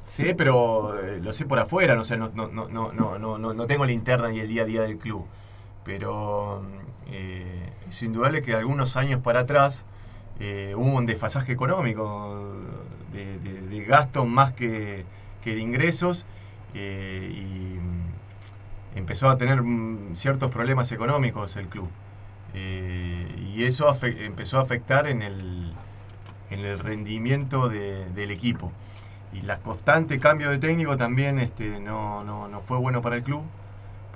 sé, 0.00 0.34
pero 0.34 0.98
eh, 1.00 1.20
lo 1.22 1.32
sé 1.32 1.44
por 1.44 1.58
afuera, 1.58 1.94
no, 1.94 2.04
sé, 2.04 2.16
no, 2.16 2.30
no, 2.34 2.48
no, 2.48 2.68
no, 2.68 2.92
no, 3.18 3.38
no, 3.38 3.66
tengo 3.66 3.84
la 3.84 3.92
interna 3.92 4.32
y 4.32 4.40
el 4.40 4.48
día 4.48 4.62
a 4.62 4.66
día 4.66 4.82
del 4.82 4.98
club. 4.98 5.26
Pero 5.84 6.62
eh, 7.08 7.72
es 7.88 8.02
indudable 8.02 8.42
que 8.42 8.54
algunos 8.54 8.96
años 8.96 9.20
para 9.22 9.40
atrás 9.40 9.84
eh, 10.40 10.74
hubo 10.76 10.96
un 10.96 11.06
desfasaje 11.06 11.52
económico 11.52 12.36
de, 13.12 13.38
de- 13.38 13.62
de 13.62 13.84
gastos 13.84 14.26
más 14.26 14.52
que, 14.52 15.04
que 15.42 15.54
de 15.54 15.60
ingresos 15.60 16.24
eh, 16.74 17.30
y 17.34 17.78
mm, 17.78 18.98
empezó 18.98 19.28
a 19.30 19.38
tener 19.38 19.62
mm, 19.62 20.14
ciertos 20.14 20.50
problemas 20.50 20.92
económicos 20.92 21.56
el 21.56 21.68
club. 21.68 21.88
Eh, 22.54 23.52
y 23.54 23.64
eso 23.64 23.94
empezó 24.02 24.58
a 24.58 24.62
afectar 24.62 25.06
en 25.08 25.22
el, 25.22 25.72
en 26.50 26.60
el 26.60 26.78
rendimiento 26.78 27.68
de- 27.68 28.06
del 28.10 28.30
equipo. 28.30 28.72
Y 29.32 29.42
la 29.42 29.58
constante 29.60 30.20
cambio 30.20 30.50
de 30.50 30.58
técnico 30.58 30.96
también 30.96 31.38
este, 31.38 31.80
no, 31.80 32.24
no, 32.24 32.48
no 32.48 32.60
fue 32.62 32.78
bueno 32.78 33.02
para 33.02 33.16
el 33.16 33.22
club. 33.24 33.44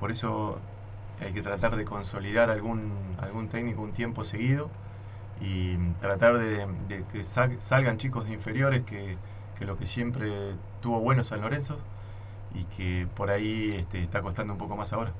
Por 0.00 0.10
eso 0.10 0.58
hay 1.20 1.32
que 1.32 1.42
tratar 1.42 1.76
de 1.76 1.84
consolidar 1.84 2.50
algún, 2.50 2.92
algún 3.20 3.48
técnico 3.48 3.82
un 3.82 3.92
tiempo 3.92 4.24
seguido 4.24 4.70
y 5.40 5.76
tratar 6.00 6.38
de, 6.38 6.66
que 7.12 7.24
sal- 7.24 7.56
salgan 7.60 7.98
chicos 7.98 8.26
de 8.26 8.34
inferiores 8.34 8.84
que, 8.84 9.16
que 9.58 9.64
lo 9.66 9.76
que 9.78 9.86
siempre 9.86 10.54
tuvo 10.82 11.00
bueno 11.00 11.24
San 11.24 11.40
Lorenzo 11.42 11.78
y 12.54 12.64
que 12.64 13.08
por 13.16 13.30
ahí 13.30 13.72
este, 13.78 14.02
está 14.02 14.22
costando 14.22 14.52
un 14.54 14.58
poco 14.58 14.76
más 14.76 14.92
ahora. 14.92 15.12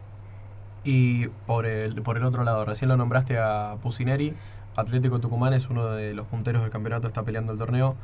Y 0.85 1.29
por 1.47 1.67
el, 1.67 2.03
por 2.03 2.17
el 2.17 2.25
otro 2.25 2.43
lado, 2.43 2.65
recién 2.65 2.89
lo 2.89 2.97
nombraste 2.97 3.39
a 3.39 3.77
Pusineri, 3.83 4.35
Atlético 4.75 5.21
Tucumán 5.21 5.53
es 5.53 5.69
uno 5.69 5.87
de 5.87 6.15
los 6.15 6.27
punteros 6.27 6.63
del 6.63 6.71
campeonato, 6.71 7.07
está 7.07 7.23
peleando 7.23 7.53
el 7.53 7.59
torneo. 7.59 7.95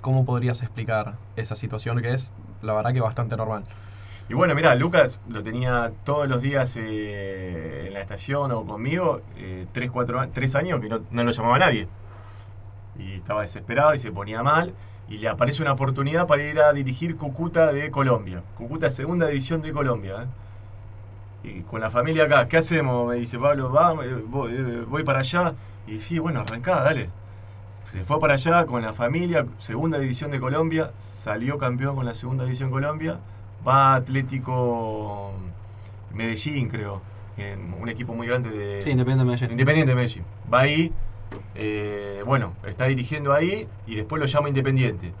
¿Cómo 0.00 0.26
podrías 0.26 0.62
explicar 0.62 1.14
esa 1.36 1.56
situación 1.56 2.00
que 2.02 2.12
es, 2.12 2.32
la 2.62 2.74
verdad, 2.74 2.92
que 2.92 3.00
bastante 3.00 3.36
normal? 3.36 3.64
Y 4.28 4.34
bueno, 4.34 4.54
mira, 4.54 4.74
Lucas 4.74 5.18
lo 5.28 5.42
tenía 5.42 5.92
todos 6.04 6.28
los 6.28 6.42
días 6.42 6.76
eh, 6.76 7.86
en 7.88 7.94
la 7.94 8.00
estación 8.00 8.52
o 8.52 8.64
conmigo, 8.64 9.22
eh, 9.36 9.66
tres, 9.72 9.90
cuatro, 9.90 10.22
tres 10.32 10.54
años 10.54 10.80
que 10.80 10.88
no, 10.88 11.00
no 11.10 11.24
lo 11.24 11.30
llamaba 11.30 11.58
nadie. 11.58 11.88
Y 12.98 13.14
estaba 13.14 13.40
desesperado 13.40 13.94
y 13.94 13.98
se 13.98 14.12
ponía 14.12 14.42
mal. 14.42 14.74
Y 15.08 15.18
le 15.18 15.28
aparece 15.28 15.62
una 15.62 15.72
oportunidad 15.72 16.26
para 16.26 16.42
ir 16.42 16.60
a 16.60 16.72
dirigir 16.72 17.16
Cúcuta 17.16 17.72
de 17.72 17.90
Colombia. 17.90 18.42
Cúcuta, 18.56 18.88
segunda 18.88 19.26
división 19.26 19.60
de 19.62 19.72
Colombia. 19.72 20.22
¿eh? 20.22 20.26
Y 21.44 21.60
con 21.60 21.80
la 21.80 21.90
familia 21.90 22.24
acá, 22.24 22.48
¿qué 22.48 22.56
hacemos? 22.56 23.08
Me 23.08 23.16
dice 23.16 23.38
Pablo, 23.38 23.70
vamos, 23.70 24.06
eh, 24.06 24.14
voy, 24.26 24.52
eh, 24.54 24.84
voy 24.88 25.04
para 25.04 25.20
allá. 25.20 25.54
Y 25.86 26.00
sí, 26.00 26.18
bueno, 26.18 26.40
arrancá, 26.40 26.80
dale. 26.80 27.10
Se 27.92 28.02
fue 28.04 28.18
para 28.18 28.34
allá 28.34 28.64
con 28.64 28.82
la 28.82 28.94
familia, 28.94 29.46
segunda 29.58 29.98
división 29.98 30.30
de 30.30 30.40
Colombia, 30.40 30.92
salió 30.98 31.58
campeón 31.58 31.94
con 31.94 32.06
la 32.06 32.14
segunda 32.14 32.44
división 32.44 32.70
Colombia, 32.70 33.20
va 33.66 33.92
a 33.92 33.96
Atlético 33.96 35.32
Medellín, 36.12 36.68
creo, 36.68 37.02
en 37.36 37.74
un 37.74 37.88
equipo 37.88 38.14
muy 38.14 38.26
grande 38.26 38.50
de 38.50 38.82
Sí, 38.82 38.90
Independiente 38.90 39.24
de 39.24 39.30
Medellín. 39.30 39.50
Independiente 39.50 39.90
de 39.90 39.96
Medellín. 39.96 40.24
Va 40.52 40.60
ahí, 40.60 40.92
eh, 41.54 42.22
bueno, 42.24 42.54
está 42.66 42.86
dirigiendo 42.86 43.32
ahí 43.34 43.68
y 43.86 43.96
después 43.96 44.18
lo 44.18 44.26
llama 44.26 44.48
Independiente. 44.48 45.12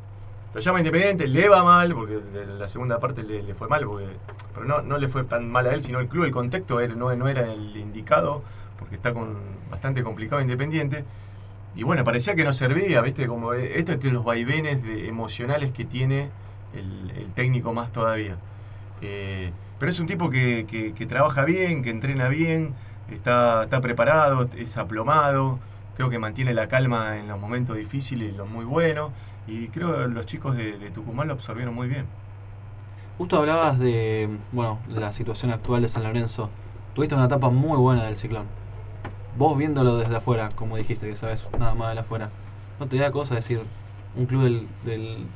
Lo 0.54 0.60
llama 0.60 0.78
Independiente, 0.78 1.26
le 1.26 1.48
va 1.48 1.64
mal, 1.64 1.92
porque 1.94 2.14
de 2.18 2.46
la 2.46 2.68
segunda 2.68 3.00
parte 3.00 3.24
le, 3.24 3.42
le 3.42 3.54
fue 3.54 3.66
mal, 3.68 3.84
porque, 3.84 4.06
pero 4.54 4.64
no, 4.66 4.82
no 4.82 4.98
le 4.98 5.08
fue 5.08 5.24
tan 5.24 5.50
mal 5.50 5.66
a 5.66 5.74
él, 5.74 5.82
sino 5.82 5.98
el 5.98 6.06
club, 6.08 6.24
el 6.24 6.30
contexto 6.30 6.78
era- 6.80 6.94
no, 6.94 7.14
no 7.16 7.28
era 7.28 7.52
el 7.52 7.76
indicado, 7.76 8.42
porque 8.78 8.94
está 8.94 9.12
con 9.12 9.36
bastante 9.70 10.04
complicado 10.04 10.40
Independiente. 10.40 11.04
Y 11.74 11.82
bueno, 11.82 12.04
parecía 12.04 12.36
que 12.36 12.44
no 12.44 12.52
servía, 12.52 13.00
¿viste? 13.02 13.26
Como 13.26 13.52
eh, 13.52 13.78
esto 13.78 13.92
es 13.92 14.00
de 14.00 14.12
los 14.12 14.24
vaivenes 14.24 14.82
de- 14.84 15.08
emocionales 15.08 15.72
que 15.72 15.84
tiene 15.84 16.30
el, 16.72 17.10
el 17.18 17.32
técnico 17.32 17.72
más 17.72 17.90
todavía. 17.92 18.36
Eh, 19.02 19.50
pero 19.80 19.90
es 19.90 19.98
un 19.98 20.06
tipo 20.06 20.30
que, 20.30 20.66
que- 20.68 20.94
que 20.94 21.06
trabaja 21.06 21.44
bien, 21.44 21.82
que 21.82 21.90
entrena 21.90 22.28
bien, 22.28 22.74
está, 23.10 23.64
está 23.64 23.80
preparado, 23.80 24.48
es 24.56 24.76
aplomado, 24.78 25.58
creo 25.96 26.10
que 26.10 26.18
mantiene 26.20 26.54
la 26.54 26.68
calma 26.68 27.18
en 27.18 27.26
los 27.28 27.40
momentos 27.40 27.76
difíciles 27.76 28.28
y 28.28 28.30
en 28.30 28.36
los 28.36 28.48
muy 28.48 28.64
buenos. 28.64 29.10
Y 29.46 29.68
creo 29.68 29.96
que 29.96 30.08
los 30.08 30.26
chicos 30.26 30.56
de, 30.56 30.78
de 30.78 30.90
Tucumán 30.90 31.28
lo 31.28 31.34
absorbieron 31.34 31.74
muy 31.74 31.88
bien. 31.88 32.06
Justo 33.18 33.38
hablabas 33.38 33.78
de, 33.78 34.28
bueno, 34.52 34.78
la 34.88 35.12
situación 35.12 35.50
actual 35.52 35.82
de 35.82 35.88
San 35.88 36.02
Lorenzo. 36.02 36.50
Tuviste 36.94 37.14
una 37.14 37.26
etapa 37.26 37.50
muy 37.50 37.78
buena 37.78 38.04
del 38.04 38.16
ciclón. 38.16 38.46
Vos 39.38 39.56
viéndolo 39.58 39.96
desde 39.98 40.16
afuera, 40.16 40.50
como 40.54 40.76
dijiste, 40.76 41.08
que 41.08 41.16
sabes 41.16 41.46
nada 41.58 41.74
más 41.74 41.94
de 41.94 42.00
afuera, 42.00 42.30
¿no 42.80 42.86
te 42.86 42.96
da 42.98 43.10
cosa 43.12 43.34
decir 43.34 43.62
un 44.16 44.26
club 44.26 44.42
del, 44.44 44.68
del- 44.84 45.26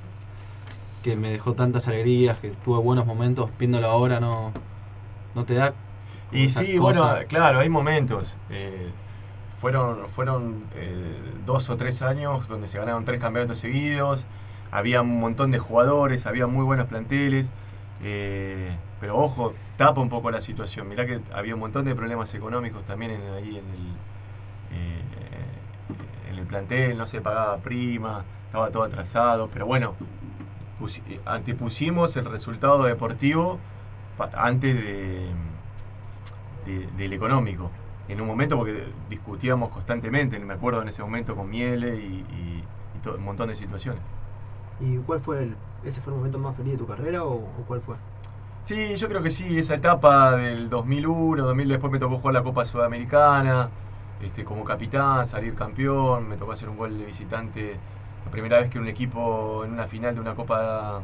que 1.02 1.16
me 1.16 1.30
dejó 1.30 1.54
tantas 1.54 1.86
alegrías, 1.88 2.38
que 2.38 2.50
tuve 2.50 2.78
buenos 2.82 3.06
momentos, 3.06 3.50
viéndolo 3.58 3.88
ahora 3.88 4.20
no, 4.20 4.52
no 5.34 5.44
te 5.44 5.54
da 5.54 5.74
Y 6.32 6.50
sí, 6.50 6.76
cosa? 6.78 7.14
bueno, 7.14 7.26
claro, 7.28 7.60
hay 7.60 7.68
momentos. 7.68 8.36
eh, 8.50 8.90
fueron 9.60 10.08
fueron 10.08 10.64
eh, 10.74 11.20
dos 11.46 11.68
o 11.70 11.76
tres 11.76 12.02
años 12.02 12.48
donde 12.48 12.68
se 12.68 12.78
ganaron 12.78 13.04
tres 13.04 13.20
campeonatos 13.20 13.58
seguidos. 13.58 14.26
Había 14.70 15.00
un 15.02 15.18
montón 15.20 15.50
de 15.50 15.58
jugadores, 15.58 16.26
había 16.26 16.46
muy 16.46 16.64
buenos 16.64 16.86
planteles. 16.86 17.48
eh, 18.02 18.76
pero 19.00 19.16
ojo, 19.16 19.54
tapa 19.76 20.00
un 20.00 20.08
poco 20.08 20.30
la 20.30 20.40
situación. 20.40 20.88
Mirá 20.88 21.06
que 21.06 21.20
había 21.32 21.54
un 21.54 21.60
montón 21.60 21.84
de 21.84 21.94
problemas 21.94 22.34
económicos 22.34 22.84
también 22.84 23.12
ahí 23.36 23.50
en 23.50 23.56
el, 23.56 23.94
eh, 24.72 25.02
en 26.30 26.38
el 26.38 26.46
plantel. 26.46 26.96
No 26.98 27.06
se 27.06 27.20
pagaba 27.20 27.56
prima, 27.58 28.24
estaba 28.46 28.70
todo 28.70 28.82
atrasado. 28.84 29.48
Pero 29.52 29.66
bueno, 29.66 29.94
pusi- 30.80 31.02
antepusimos 31.26 32.16
el 32.16 32.24
resultado 32.26 32.82
deportivo 32.84 33.58
antes 34.34 34.74
de, 34.74 35.26
de- 36.66 36.86
del 36.96 37.12
económico. 37.12 37.70
En 38.08 38.20
un 38.20 38.26
momento, 38.26 38.56
porque 38.56 38.94
discutíamos 39.08 39.70
constantemente, 39.70 40.38
me 40.40 40.54
acuerdo 40.54 40.82
en 40.82 40.88
ese 40.88 41.02
momento 41.02 41.36
con 41.36 41.48
Miele 41.50 41.96
y, 41.96 42.26
y- 42.30 42.68
y 42.96 42.98
todo, 43.02 43.16
un 43.18 43.24
montón 43.24 43.48
de 43.48 43.54
situaciones. 43.54 44.02
¿Y 44.80 44.98
cuál 44.98 45.20
fue 45.20 45.42
el, 45.44 45.56
ese 45.84 46.00
fue 46.00 46.12
el 46.12 46.18
momento 46.18 46.38
más 46.38 46.56
feliz 46.56 46.72
de 46.72 46.78
tu 46.78 46.86
carrera 46.86 47.24
o, 47.24 47.34
o 47.34 47.64
cuál 47.66 47.80
fue? 47.80 47.96
Sí, 48.62 48.96
yo 48.96 49.08
creo 49.08 49.22
que 49.22 49.30
sí, 49.30 49.58
esa 49.58 49.74
etapa 49.74 50.36
del 50.36 50.68
2001, 50.68 51.44
2000, 51.44 51.68
después 51.68 51.90
me 51.92 51.98
tocó 51.98 52.18
jugar 52.18 52.34
la 52.34 52.42
Copa 52.42 52.64
Sudamericana, 52.64 53.70
este, 54.20 54.44
como 54.44 54.64
capitán, 54.64 55.26
salir 55.26 55.54
campeón, 55.54 56.28
me 56.28 56.36
tocó 56.36 56.52
hacer 56.52 56.68
un 56.68 56.76
gol 56.76 56.98
de 56.98 57.06
visitante, 57.06 57.80
la 58.24 58.30
primera 58.30 58.58
vez 58.58 58.68
que 58.68 58.78
un 58.78 58.88
equipo 58.88 59.64
en 59.64 59.72
una 59.72 59.86
final 59.86 60.14
de 60.14 60.20
una 60.20 60.34
Copa 60.34 61.02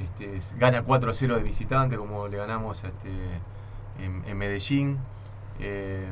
este, 0.00 0.40
gana 0.58 0.84
4-0 0.84 1.36
de 1.36 1.42
visitante, 1.42 1.96
como 1.96 2.28
le 2.28 2.36
ganamos 2.38 2.82
este, 2.84 3.10
en, 3.98 4.24
en 4.26 4.38
Medellín. 4.38 4.98
Eh, 5.58 6.08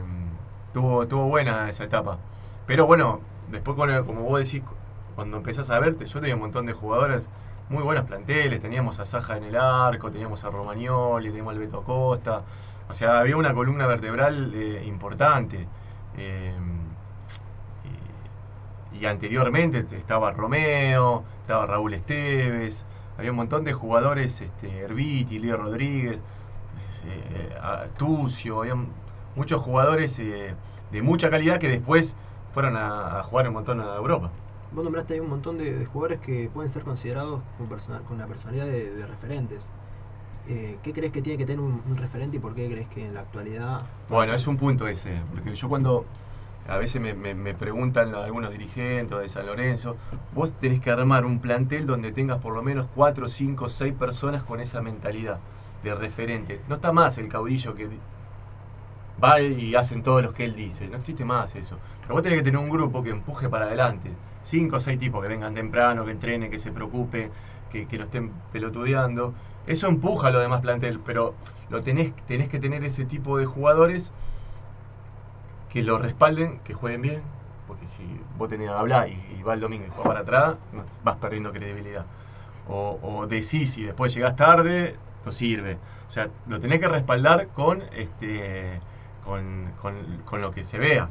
tuvo, 0.72 1.06
tuvo 1.06 1.28
buena 1.28 1.68
esa 1.70 1.84
etapa. 1.84 2.18
Pero 2.66 2.86
bueno, 2.86 3.20
después, 3.50 3.76
con 3.76 3.90
el- 3.90 4.04
como 4.04 4.22
vos 4.22 4.40
decís, 4.44 4.62
cuando 5.14 5.36
empezás 5.38 5.70
a 5.70 5.78
verte, 5.80 6.06
yo 6.06 6.20
tenía 6.20 6.34
un 6.34 6.42
montón 6.42 6.66
de 6.66 6.72
jugadores 6.72 7.28
muy 7.68 7.82
buenos 7.82 8.04
planteles, 8.04 8.60
teníamos 8.60 9.00
a 9.00 9.06
Saja 9.06 9.36
en 9.36 9.44
el 9.44 9.56
arco, 9.56 10.10
teníamos 10.10 10.44
a 10.44 10.50
Romagnoli, 10.50 11.28
teníamos 11.28 11.54
al 11.54 11.58
Beto 11.60 11.82
Costa, 11.82 12.42
o 12.88 12.94
sea, 12.94 13.18
había 13.18 13.36
una 13.36 13.54
columna 13.54 13.86
vertebral 13.86 14.52
eh, 14.54 14.84
importante. 14.86 15.66
Eh, 16.16 16.54
y, 19.00 19.04
anteriormente 19.06 19.78
estaba 19.96 20.32
Romeo, 20.32 21.24
estaba 21.42 21.66
Raúl 21.66 21.94
Esteves, 21.94 22.84
había 23.18 23.30
un 23.30 23.36
montón 23.36 23.64
de 23.64 23.72
jugadores, 23.72 24.40
este, 24.40 24.78
Herbiti, 24.80 25.38
Leo 25.38 25.56
Rodríguez, 25.56 26.18
eh, 27.06 27.56
Tucio, 27.96 28.60
había 28.60 28.74
muchos 29.36 29.62
jugadores 29.62 30.18
eh, 30.18 30.54
de 30.90 31.02
mucha 31.02 31.30
calidad 31.30 31.58
que 31.58 31.68
después 31.68 32.16
fueron 32.52 32.76
a, 32.76 33.20
a 33.20 33.22
jugar 33.22 33.46
un 33.48 33.54
montón 33.54 33.80
a 33.80 33.96
Europa. 33.96 34.30
Vos 34.72 34.82
nombraste 34.82 35.14
ahí 35.14 35.20
un 35.20 35.30
montón 35.30 35.58
de, 35.58 35.72
de 35.78 35.84
jugadores 35.86 36.20
que 36.20 36.50
pueden 36.52 36.68
ser 36.68 36.82
considerados 36.82 37.40
con, 38.08 38.18
la 38.18 38.26
personalidad 38.26 38.66
de, 38.66 38.94
de 38.94 39.06
referentes. 39.06 39.70
Eh, 40.48 40.78
¿Qué 40.82 40.92
crees 40.92 41.12
que 41.12 41.22
tiene 41.22 41.38
que 41.38 41.44
tener 41.46 41.60
un, 41.60 41.82
un 41.88 41.96
referente 41.96 42.36
y 42.36 42.40
por 42.40 42.54
qué 42.54 42.68
crees 42.70 42.88
que 42.88 43.04
en 43.04 43.14
la 43.14 43.20
actualidad... 43.20 43.82
Bueno, 44.08 44.32
es 44.32 44.46
un 44.46 44.56
punto 44.56 44.86
ese, 44.86 45.20
porque 45.34 45.54
yo 45.54 45.68
cuando 45.68 46.04
a 46.68 46.78
veces 46.78 47.00
me, 47.00 47.14
me- 47.14 47.34
me 47.34 47.54
preguntan 47.54 48.14
algunos 48.14 48.50
dirigentes 48.50 49.18
de 49.18 49.28
San 49.28 49.46
Lorenzo, 49.46 49.96
vos 50.34 50.52
tenés 50.52 50.80
que 50.80 50.90
armar 50.90 51.24
un 51.24 51.40
plantel 51.40 51.86
donde 51.86 52.12
tengas 52.12 52.38
por 52.38 52.54
lo 52.54 52.62
menos 52.62 52.86
4, 52.94 53.28
5, 53.28 53.68
6 53.68 53.94
personas 53.94 54.42
con 54.44 54.60
esa 54.60 54.80
mentalidad 54.82 55.38
de 55.82 55.94
referente. 55.94 56.60
No 56.68 56.76
está 56.76 56.92
más 56.92 57.18
el 57.18 57.28
caudillo 57.28 57.74
que 57.74 57.88
va 59.22 59.40
y 59.40 59.74
hacen 59.74 60.02
todos 60.02 60.22
los 60.22 60.32
que 60.32 60.44
él 60.44 60.54
dice, 60.54 60.88
no 60.88 60.98
existe 60.98 61.24
más 61.24 61.54
eso. 61.56 61.78
Pero 62.02 62.14
vos 62.14 62.22
tenés 62.22 62.38
que 62.38 62.44
tener 62.44 62.58
un 62.58 62.70
grupo 62.70 63.02
que 63.02 63.10
empuje 63.10 63.48
para 63.48 63.66
adelante. 63.66 64.10
5 64.42 64.76
o 64.76 64.80
6 64.80 64.98
tipos 64.98 65.22
que 65.22 65.28
vengan 65.28 65.54
temprano, 65.54 66.04
que 66.04 66.12
entrenen, 66.12 66.50
que 66.50 66.58
se 66.58 66.70
preocupen, 66.70 67.30
que, 67.70 67.86
que 67.86 67.98
lo 67.98 68.04
estén 68.04 68.30
pelotudeando. 68.52 69.34
Eso 69.66 69.88
empuja 69.88 70.28
a 70.28 70.30
lo 70.30 70.40
demás 70.40 70.60
plantel, 70.60 71.00
pero 71.00 71.34
lo 71.68 71.82
tenés, 71.82 72.14
tenés 72.26 72.48
que 72.48 72.58
tener 72.58 72.84
ese 72.84 73.04
tipo 73.04 73.38
de 73.38 73.46
jugadores 73.46 74.12
que 75.70 75.82
lo 75.82 75.98
respalden, 75.98 76.60
que 76.60 76.74
jueguen 76.74 77.02
bien, 77.02 77.22
porque 77.66 77.86
si 77.86 78.02
vos 78.38 78.48
tenés 78.48 78.68
a 78.68 78.78
hablar 78.78 79.08
y, 79.08 79.42
va 79.42 79.54
el 79.54 79.60
domingo 79.60 79.84
y 79.86 79.90
juega 79.90 80.04
para 80.04 80.20
atrás, 80.20 80.56
vas 81.02 81.16
perdiendo 81.16 81.52
credibilidad. 81.52 82.06
O, 82.68 82.98
o 83.02 83.26
decís 83.26 83.76
y 83.78 83.84
después 83.84 84.14
llegás 84.14 84.36
tarde, 84.36 84.96
no 85.24 85.32
sirve. 85.32 85.78
O 86.08 86.10
sea, 86.10 86.28
lo 86.46 86.60
tenés 86.60 86.80
que 86.80 86.88
respaldar 86.88 87.48
con 87.48 87.82
este 87.92 88.80
con, 89.26 89.72
con- 90.24 90.40
lo 90.40 90.50
que 90.52 90.64
se 90.64 90.78
vea. 90.78 91.08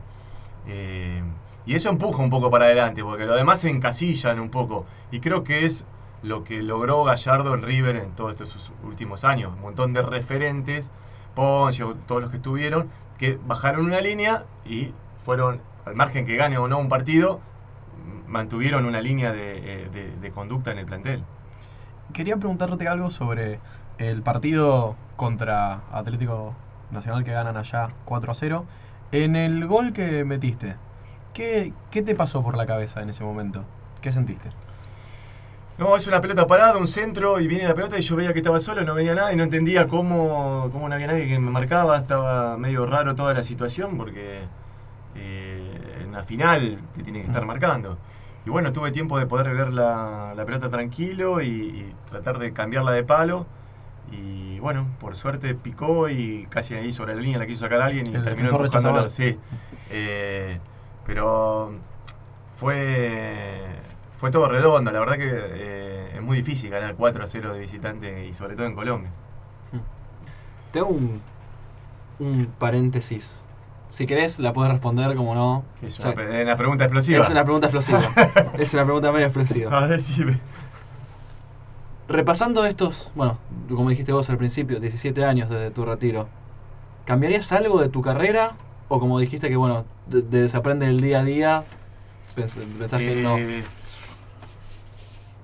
Eh, 0.68 1.22
y 1.66 1.76
eso 1.76 1.90
empuja 1.90 2.22
un 2.24 2.30
poco 2.30 2.50
para 2.50 2.66
adelante, 2.66 3.04
porque 3.04 3.26
lo 3.26 3.36
demás 3.36 3.60
se 3.62 3.70
encasillan 3.70 4.40
un 4.40 4.50
poco. 4.50 4.86
Y 5.12 5.20
creo 5.20 5.44
que 5.44 5.66
es 5.66 5.86
lo 6.24 6.44
que 6.44 6.64
logró 6.64 7.04
Gallardo 7.04 7.54
en 7.54 7.62
River 7.64 7.96
en 7.98 8.12
todos 8.12 8.34
estos 8.40 8.72
últimos 8.84 9.24
años. 9.24 9.54
Un 9.56 9.62
montón 9.62 9.94
de 9.94 10.02
referentes, 10.02 10.90
Poncio, 11.36 11.96
todos 12.08 12.22
los 12.22 12.32
que 12.32 12.38
estuvieron, 12.38 12.90
que 13.18 13.38
bajaron 13.46 13.86
una 13.86 14.02
línea 14.02 14.46
y 14.66 14.94
fueron, 15.26 15.62
al 15.86 15.96
margen 15.96 16.26
que 16.26 16.36
gane 16.36 16.58
o 16.58 16.68
no 16.68 16.80
un 16.80 16.90
partido, 16.90 17.42
mantuvieron 18.28 18.86
una 18.86 19.02
línea 19.02 19.32
de, 19.32 19.90
eh, 19.94 20.32
conducta 20.34 20.72
en 20.72 20.80
el 20.80 20.86
plantel. 20.86 21.24
Quería 22.14 22.38
preguntarte 22.38 22.88
algo 22.88 23.10
sobre 23.10 23.60
el 23.98 24.22
partido 24.22 24.96
contra 25.16 25.82
Atlético 25.92 26.54
Nacional 26.92 27.24
que 27.24 27.32
ganan 27.32 27.58
allá 27.58 27.90
4 28.06 28.32
a 28.32 28.34
0. 28.34 28.66
En 29.12 29.36
el 29.36 29.66
gol 29.68 29.94
que 29.94 30.24
metiste, 30.26 30.76
¿qué, 31.34 31.74
qué 31.92 32.02
te 32.02 32.16
pasó 32.16 32.44
por 32.44 32.58
la 32.58 32.66
cabeza 32.66 33.02
en 33.02 33.10
ese 33.10 33.24
momento? 33.24 33.64
¿Qué 34.02 34.12
sentiste? 34.12 34.50
No, 35.78 35.98
es 35.98 36.08
una 36.08 36.22
pelota 36.22 36.48
parada, 36.48 36.78
un 36.78 36.88
centro, 36.88 37.40
y 37.42 37.48
viene 37.48 37.66
la 37.68 37.76
pelota 37.76 38.00
y 38.00 38.02
yo 38.02 38.16
veía 38.16 38.32
que 38.32 38.40
estaba 38.40 38.62
solo, 38.62 38.84
no 38.86 38.94
veía 38.96 39.14
nada 39.14 39.34
y 39.34 39.36
no 39.36 39.44
entendía 39.44 39.88
cómo, 39.88 40.70
cómo 40.72 40.88
no 40.88 40.96
había 40.96 41.08
nadie 41.08 41.28
que 41.28 41.38
me 41.38 41.52
marcaba. 41.52 41.98
Estaba 41.98 42.58
medio 42.58 42.86
raro 42.86 43.14
toda 43.16 43.34
la 43.34 43.44
situación 43.44 43.98
porque 43.98 44.44
eh, 45.16 46.02
en 46.02 46.14
la 46.14 46.24
final 46.24 46.80
te 46.96 47.04
tiene 47.04 47.22
que 47.22 47.28
estar 47.28 47.46
marcando. 47.46 47.98
Y 48.46 48.50
bueno, 48.50 48.72
tuve 48.72 48.92
tiempo 48.92 49.20
de 49.20 49.26
poder 49.26 49.54
ver 49.54 49.74
la, 49.74 50.34
la 50.36 50.46
pelota 50.46 50.70
tranquilo 50.70 51.42
y, 51.42 51.48
y 51.48 51.96
tratar 52.10 52.40
de 52.40 52.54
cambiarla 52.54 52.92
de 52.92 53.04
palo. 53.04 53.46
Y 54.12 54.60
bueno, 54.60 54.88
por 55.00 55.16
suerte 55.16 55.54
picó 55.56 56.10
y 56.10 56.48
casi 56.50 56.74
ahí 56.76 56.94
sobre 56.94 57.16
la 57.16 57.22
línea 57.22 57.38
la 57.40 57.48
quiso 57.48 57.62
sacar 57.62 57.82
alguien 57.82 58.08
y 58.12 58.16
El 58.16 58.24
terminó 58.24 58.58
rechazador. 58.58 59.10
Sí. 59.10 59.38
Eh, 59.90 60.60
pero 61.06 61.74
fue 62.56 63.62
fue 64.20 64.32
todo 64.32 64.48
redondo. 64.50 64.92
La 64.92 65.00
verdad 65.00 65.16
que 65.18 65.30
eh, 65.32 66.12
es 66.16 66.22
muy 66.22 66.38
difícil 66.38 66.70
ganar 66.72 66.96
4 66.96 67.24
a 67.24 67.28
0 67.28 67.54
de 67.54 67.60
visitante 67.60 68.26
y 68.28 68.34
sobre 68.34 68.56
todo 68.56 68.66
en 68.68 68.76
Colombia. 68.76 69.12
Te 70.72 70.80
hago 70.80 70.90
un- 70.90 71.22
un 72.20 72.46
paréntesis. 72.58 73.46
Si 73.90 74.08
querés, 74.08 74.40
la 74.40 74.52
puedes 74.52 74.72
responder 74.72 75.16
como 75.16 75.36
no. 75.36 75.64
Es 75.82 76.00
una, 76.00 76.14
pregunta 76.58 76.84
explosiva. 76.86 77.22
es 77.24 77.30
una 77.30 77.44
pregunta 77.44 77.68
explosiva. 77.68 78.00
es 78.58 78.74
una 78.74 78.84
pregunta 78.84 79.12
medio 79.12 79.26
explosiva. 79.28 79.78
A 79.78 79.86
ver. 79.88 80.00
Repasando 82.08 82.66
estos, 82.66 83.10
bueno, 83.16 83.40
como 83.68 83.90
dijiste 83.90 84.12
vos 84.12 84.30
al 84.30 84.38
principio, 84.38 84.80
17 84.80 85.26
años 85.26 85.50
desde 85.50 85.72
tu 85.72 85.86
retiro, 85.86 86.28
¿cambiarías 87.06 87.52
algo 87.52 87.82
de 87.82 87.90
tu 87.90 88.02
carrera? 88.02 88.54
O 88.90 89.00
como 89.00 89.20
dijiste 89.20 89.50
que, 89.50 89.56
bueno, 89.56 89.86
de, 90.08 90.22
de 90.22 90.88
el 90.88 91.00
día 91.00 91.22
a 91.22 91.24
día, 91.24 91.64
pens- 92.36 92.58
pensás 92.78 93.00
que 93.02 93.16
no. 93.22 93.38
Eh, 93.38 93.64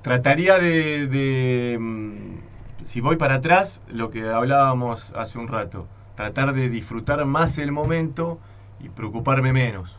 Trataría 0.04 0.58
de, 0.58 1.08
de, 1.08 1.78
mm, 1.80 2.86
si 2.86 3.02
voy 3.02 3.18
para 3.18 3.36
atrás, 3.36 3.82
lo 3.88 4.10
que 4.12 4.30
hablábamos 4.30 5.12
hace 5.16 5.38
un 5.40 5.48
rato, 5.48 5.88
tratar 6.16 6.54
de 6.54 6.70
disfrutar 6.70 7.26
más 7.26 7.58
el 7.58 7.72
momento 7.72 8.40
y 8.80 8.90
preocuparme 8.90 9.54
menos. 9.54 9.98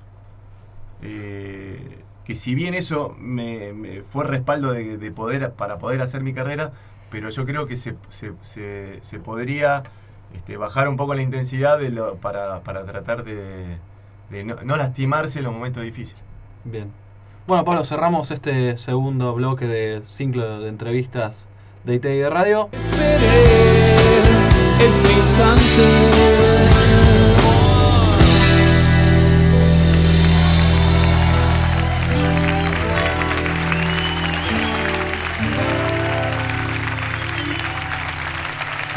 Eh, 1.03 2.02
que 2.25 2.35
si 2.35 2.55
bien 2.55 2.75
eso 2.75 3.15
me, 3.19 3.73
me 3.73 4.03
fue 4.03 4.25
respaldo 4.25 4.73
de, 4.73 4.97
de 4.99 5.11
poder 5.11 5.53
para 5.53 5.79
poder 5.79 6.03
hacer 6.03 6.23
mi 6.23 6.33
carrera, 6.33 6.73
pero 7.11 7.31
yo 7.31 7.45
creo 7.45 7.67
que 7.67 7.77
se, 7.77 7.95
se- 8.11 8.33
se- 8.43 9.01
se 9.03 9.19
podría 9.19 9.83
este, 10.35 10.57
bajar 10.57 10.89
un 10.89 10.97
poco 10.97 11.15
la 11.15 11.23
intensidad 11.23 11.79
de 11.79 11.91
lo- 11.91 12.17
para, 12.17 12.61
para 12.61 12.85
tratar 12.85 13.25
de, 13.25 13.77
de 14.31 14.45
no, 14.45 14.57
no 14.65 14.77
lastimarse 14.77 15.41
en 15.41 15.45
los 15.47 15.53
momentos 15.53 15.83
difíciles. 15.83 16.23
Bien. 16.65 16.91
Bueno, 17.47 17.65
Pablo, 17.65 17.83
cerramos 17.85 18.31
este 18.31 18.79
segundo 18.79 19.35
bloque 19.35 19.67
de 19.67 20.03
ciclo 20.07 20.61
de 20.61 20.69
entrevistas 20.69 21.49
de 21.85 21.97
IT 21.97 22.05
y 22.05 22.19
de 22.19 22.31
radio. 22.31 22.69
Esperé 22.73 23.97
este 24.87 25.13
instante. 25.13 26.52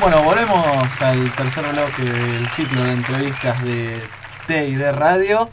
Bueno, 0.02 0.24
volvemos 0.24 1.02
al 1.02 1.32
tercer 1.36 1.66
bloque 1.72 2.04
del 2.04 2.48
ciclo 2.50 2.84
de 2.84 2.92
entrevistas 2.92 3.64
de 3.64 4.02
T 4.48 4.68
y 4.68 4.76
de 4.76 4.92
radio. 4.92 5.50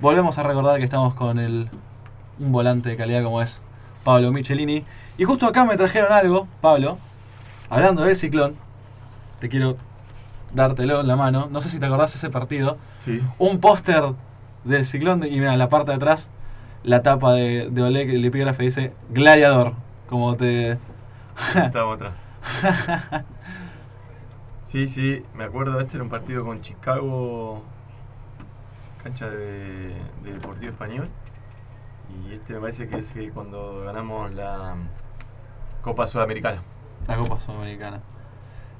Volvemos 0.00 0.38
a 0.38 0.42
recordar 0.42 0.78
que 0.78 0.84
estamos 0.84 1.14
con 1.14 1.38
el, 1.38 1.68
un 2.38 2.52
volante 2.52 2.88
de 2.90 2.96
calidad 2.96 3.22
como 3.22 3.42
es 3.42 3.62
Pablo 4.04 4.32
Michelini. 4.32 4.84
Y 5.18 5.24
justo 5.24 5.46
acá 5.46 5.64
me 5.64 5.76
trajeron 5.76 6.12
algo, 6.12 6.48
Pablo, 6.60 6.98
hablando 7.68 8.02
del 8.02 8.16
ciclón. 8.16 8.56
Te 9.40 9.48
quiero 9.48 9.76
dártelo 10.52 11.00
en 11.00 11.08
la 11.08 11.16
mano. 11.16 11.48
No 11.50 11.60
sé 11.60 11.68
si 11.68 11.78
te 11.78 11.86
acordás 11.86 12.12
de 12.12 12.18
ese 12.18 12.30
partido. 12.30 12.78
Sí. 13.00 13.22
Un 13.38 13.58
póster 13.60 14.02
del 14.64 14.86
ciclón 14.86 15.20
de- 15.20 15.28
y 15.28 15.38
mira, 15.40 15.52
en 15.52 15.58
la 15.58 15.68
parte 15.68 15.90
de 15.90 15.96
atrás, 15.96 16.30
la 16.84 17.02
tapa 17.02 17.32
de, 17.32 17.68
de 17.70 17.82
Oleg, 17.82 18.08
el 18.10 18.24
epígrafe 18.24 18.62
dice 18.62 18.92
Gladiador. 19.10 19.74
Como 20.08 20.36
te... 20.36 20.78
Estamos 21.56 21.96
atrás. 21.96 22.14
Sí, 24.74 24.88
sí, 24.88 25.22
me 25.36 25.44
acuerdo, 25.44 25.78
este 25.78 25.98
era 25.98 26.02
un 26.02 26.10
partido 26.10 26.44
con 26.44 26.60
Chicago, 26.60 27.62
cancha 29.04 29.30
de, 29.30 29.94
de 30.24 30.32
Deportivo 30.32 30.72
Español. 30.72 31.08
Y 32.26 32.32
este 32.34 32.54
me 32.54 32.58
parece 32.60 32.88
que 32.88 32.98
es 32.98 33.12
que 33.12 33.30
cuando 33.30 33.82
ganamos 33.84 34.32
la 34.34 34.74
Copa 35.80 36.08
Sudamericana. 36.08 36.60
La 37.06 37.16
Copa 37.16 37.38
Sudamericana. 37.38 38.00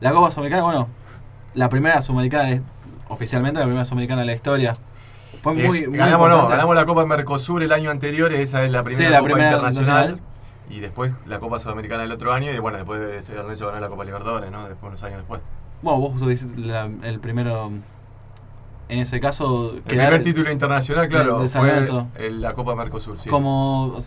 La 0.00 0.12
Copa 0.12 0.32
Sudamericana, 0.32 0.64
bueno, 0.64 0.88
la 1.54 1.68
primera 1.68 2.00
Sudamericana, 2.00 2.50
es- 2.50 2.60
oficialmente 3.08 3.60
la 3.60 3.66
primera 3.66 3.84
Sudamericana 3.84 4.22
de 4.22 4.26
la 4.26 4.34
historia. 4.34 4.76
Fue 5.44 5.52
Eh, 5.52 5.64
muy, 5.68 5.86
muy 5.86 5.96
ganamos, 5.96 6.22
no, 6.28 6.34
importante. 6.34 6.50
ganamos 6.56 6.74
la 6.74 6.86
Copa 6.86 7.06
Mercosur 7.06 7.62
el 7.62 7.70
año 7.70 7.92
anterior, 7.92 8.32
esa 8.32 8.64
es 8.64 8.72
la 8.72 8.82
primera 8.82 9.04
Sí, 9.06 9.12
la 9.12 9.18
Copa 9.20 9.26
primera 9.32 9.50
internacional. 9.52 9.96
nacional. 10.10 10.20
Y 10.70 10.80
después 10.80 11.12
la 11.24 11.38
Copa 11.38 11.60
Sudamericana 11.60 12.02
el 12.02 12.10
otro 12.10 12.32
año. 12.32 12.50
Y 12.50 12.58
bueno, 12.58 12.78
después 12.78 12.98
de 12.98 13.18
ese 13.18 13.32
ganó 13.34 13.78
la 13.78 13.88
Copa 13.88 14.04
Libertadores, 14.04 14.50
¿no? 14.50 14.66
Después, 14.68 14.88
unos 14.88 15.02
años 15.04 15.18
después. 15.18 15.40
Bueno, 15.84 16.00
vos 16.00 16.12
justo 16.14 16.26
la- 16.56 16.88
el 17.02 17.20
primero, 17.20 17.70
en 18.88 18.98
ese 18.98 19.20
caso, 19.20 19.72
El 19.76 19.82
quedar 19.82 20.08
primer 20.08 20.22
título 20.22 20.50
internacional, 20.50 21.08
claro, 21.08 21.36
de- 21.36 21.42
de 21.44 21.48
San 21.48 21.60
fue 21.60 21.68
Lorenzo. 21.70 22.08
el- 22.16 22.40
la 22.40 22.54
Copa 22.54 22.74
Mercosur, 22.74 23.18
sí. 23.18 23.28
como 23.28 23.98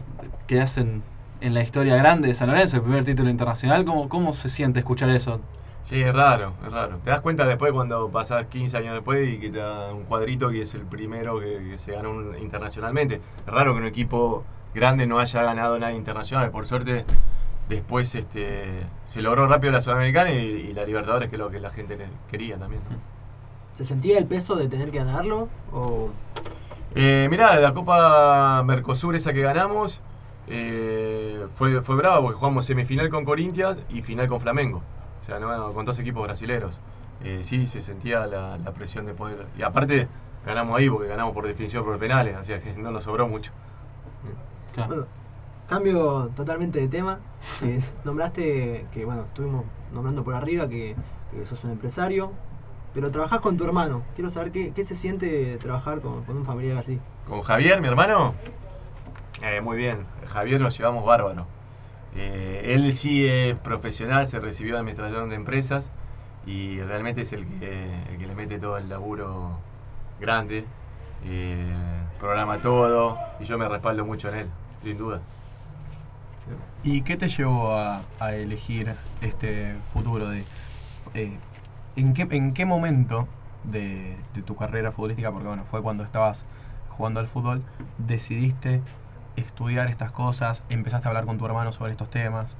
quedás 0.47 0.77
en, 0.77 1.03
en 1.39 1.53
la 1.53 1.61
historia 1.61 1.95
grande 1.95 2.27
de 2.29 2.33
San 2.33 2.47
Lorenzo, 2.49 2.77
el 2.77 2.81
primer 2.81 3.05
título 3.05 3.29
internacional. 3.29 3.85
¿Cómo, 3.85 4.09
cómo 4.09 4.33
se 4.33 4.49
siente 4.49 4.79
escuchar 4.79 5.09
eso? 5.11 5.39
Sí, 5.83 6.01
es 6.01 6.13
raro, 6.13 6.53
es 6.65 6.73
raro. 6.73 6.97
Te 7.03 7.11
das 7.11 7.21
cuenta 7.21 7.45
después 7.45 7.71
cuando 7.71 8.09
pasás 8.09 8.47
15 8.47 8.75
años 8.77 8.93
después 8.95 9.29
y 9.29 9.39
que 9.39 9.49
te 9.51 9.59
da 9.59 9.93
un 9.93 10.03
cuadrito 10.03 10.49
que 10.49 10.63
es 10.63 10.73
el 10.73 10.81
primero 10.81 11.39
que, 11.39 11.59
que 11.69 11.77
se 11.77 11.93
ganó 11.93 12.09
un- 12.09 12.37
internacionalmente. 12.41 13.21
Es 13.45 13.53
raro 13.53 13.73
que 13.73 13.79
un 13.81 13.85
equipo 13.85 14.43
grande 14.73 15.05
no 15.07 15.19
haya 15.19 15.43
ganado 15.43 15.77
nada 15.79 15.93
internacional. 15.93 16.49
Por 16.51 16.65
suerte, 16.65 17.05
después 17.67 18.13
este, 18.15 18.87
se 19.05 19.21
logró 19.21 19.47
rápido 19.47 19.73
la 19.73 19.81
Sudamericana 19.81 20.31
y, 20.31 20.37
y 20.37 20.73
la 20.73 20.85
Libertadores, 20.85 21.29
que 21.29 21.35
es 21.35 21.39
lo 21.39 21.49
que 21.49 21.59
la 21.59 21.69
gente 21.71 21.97
quería 22.29 22.57
también. 22.57 22.83
¿no? 22.89 22.97
¿Se 23.73 23.85
sentía 23.85 24.17
el 24.17 24.25
peso 24.27 24.55
de 24.55 24.67
tener 24.69 24.91
que 24.91 24.97
ganarlo? 24.99 25.49
¿O 25.71 26.15
Eh, 26.95 27.27
mirá, 27.29 27.59
la 27.59 27.73
Copa 27.73 28.63
Mercosur 28.63 29.15
esa 29.15 29.33
que 29.33 29.41
ganamos 29.41 30.01
eh, 30.47 31.45
fue, 31.49 31.81
fue 31.81 31.95
brava 31.95 32.21
porque 32.21 32.37
jugamos 32.37 32.65
semifinal 32.65 33.09
con 33.09 33.25
Corinthians 33.25 33.79
y 33.89 34.01
final 34.01 34.27
con 34.27 34.39
Flamengo. 34.41 34.87
O 35.19 35.23
sea, 35.23 35.39
no, 35.39 35.73
con 35.73 35.85
dos 35.85 35.99
equipos 35.99 36.23
brasileros. 36.23 36.79
Eh, 37.21 37.41
sí, 37.43 37.67
se 37.67 37.81
sentía 37.81 38.25
la, 38.27 38.57
la 38.57 38.73
presión 38.73 39.05
de 39.05 39.13
poder. 39.13 39.47
Y 39.57 39.63
aparte, 39.63 40.07
ganamos 40.45 40.77
ahí 40.77 40.89
porque 40.89 41.07
ganamos 41.09 41.33
por 41.33 41.45
definición 41.45 41.83
por 41.83 41.99
penales, 41.99 42.35
así 42.35 42.53
que 42.59 42.73
no 42.77 42.91
nos 42.91 43.03
sobró 43.03 43.27
mucho. 43.27 43.51
Claro. 44.73 44.89
Bueno, 44.89 45.07
cambio 45.67 46.29
totalmente 46.35 46.79
de 46.79 46.87
tema. 46.87 47.19
Eh, 47.63 47.81
nombraste 48.03 48.87
que, 48.91 49.05
bueno, 49.05 49.23
estuvimos 49.23 49.65
nombrando 49.93 50.23
por 50.23 50.33
arriba 50.33 50.67
que, 50.67 50.95
sos 51.45 51.63
un 51.63 51.71
empresario, 51.71 52.31
pero 52.93 53.11
trabajás 53.11 53.39
con 53.39 53.57
tu 53.57 53.63
hermano. 53.63 54.03
Quiero 54.15 54.29
saber 54.29 54.51
qué, 54.51 54.85
se 54.85 54.95
siente 54.95 55.57
trabajar 55.57 56.01
con, 56.01 56.23
con 56.23 56.37
un 56.37 56.45
familiar 56.45 56.77
así. 56.77 56.99
Con 57.27 57.41
Javier, 57.41 57.81
mi 57.81 57.87
hermano, 57.87 58.33
eh, 59.43 59.61
muy 59.61 59.77
bien. 59.77 60.05
Javier 60.27 60.61
lo 60.61 60.69
llevamos 60.69 61.05
bárbaro. 61.05 61.45
Eh, 62.15 62.73
él 62.73 62.93
sí 62.93 63.27
es 63.27 63.55
profesional, 63.55 64.25
se 64.25 64.39
recibió 64.39 64.73
de 64.73 64.79
administración 64.79 65.29
de 65.29 65.35
empresas 65.35 65.91
y 66.45 66.79
realmente 66.81 67.21
es 67.21 67.33
el 67.33 67.45
que, 67.45 68.03
el 68.09 68.17
que 68.17 68.25
le 68.25 68.33
mete 68.33 68.57
todo 68.57 68.77
el 68.77 68.89
laburo 68.89 69.59
grande, 70.19 70.65
eh, 71.25 71.67
programa 72.19 72.59
todo 72.59 73.17
y 73.39 73.43
yo 73.43 73.57
me 73.57 73.67
respaldo 73.67 74.05
mucho 74.05 74.29
en 74.29 74.35
él, 74.35 74.47
sin 74.83 74.97
duda. 74.97 75.21
¿Y 76.83 77.01
qué 77.01 77.17
te 77.17 77.27
llevó 77.27 77.73
a, 77.73 78.01
elegir 78.33 78.93
este 79.21 79.75
futuro? 79.93 80.29
De, 80.29 80.45
eh, 81.13 81.37
¿en, 81.95 82.13
qué, 82.13 82.27
¿En 82.31 82.53
qué 82.53 82.65
momento 82.65 83.27
de, 83.63 84.15
tu 84.45 84.55
carrera 84.55 84.91
futbolística, 84.91 85.31
porque 85.31 85.47
bueno, 85.47 85.65
fue 85.69 85.81
cuando 85.81 86.03
estabas 86.03 86.45
jugando 86.89 87.19
al 87.19 87.27
fútbol, 87.27 87.63
decidiste 87.97 88.81
estudiar 89.35 89.89
estas 89.89 90.11
cosas, 90.11 90.63
empezaste 90.69 91.07
a 91.07 91.09
hablar 91.09 91.25
con 91.25 91.37
tu 91.37 91.45
hermano 91.45 91.71
sobre 91.71 91.91
estos 91.91 92.09
temas? 92.09 92.57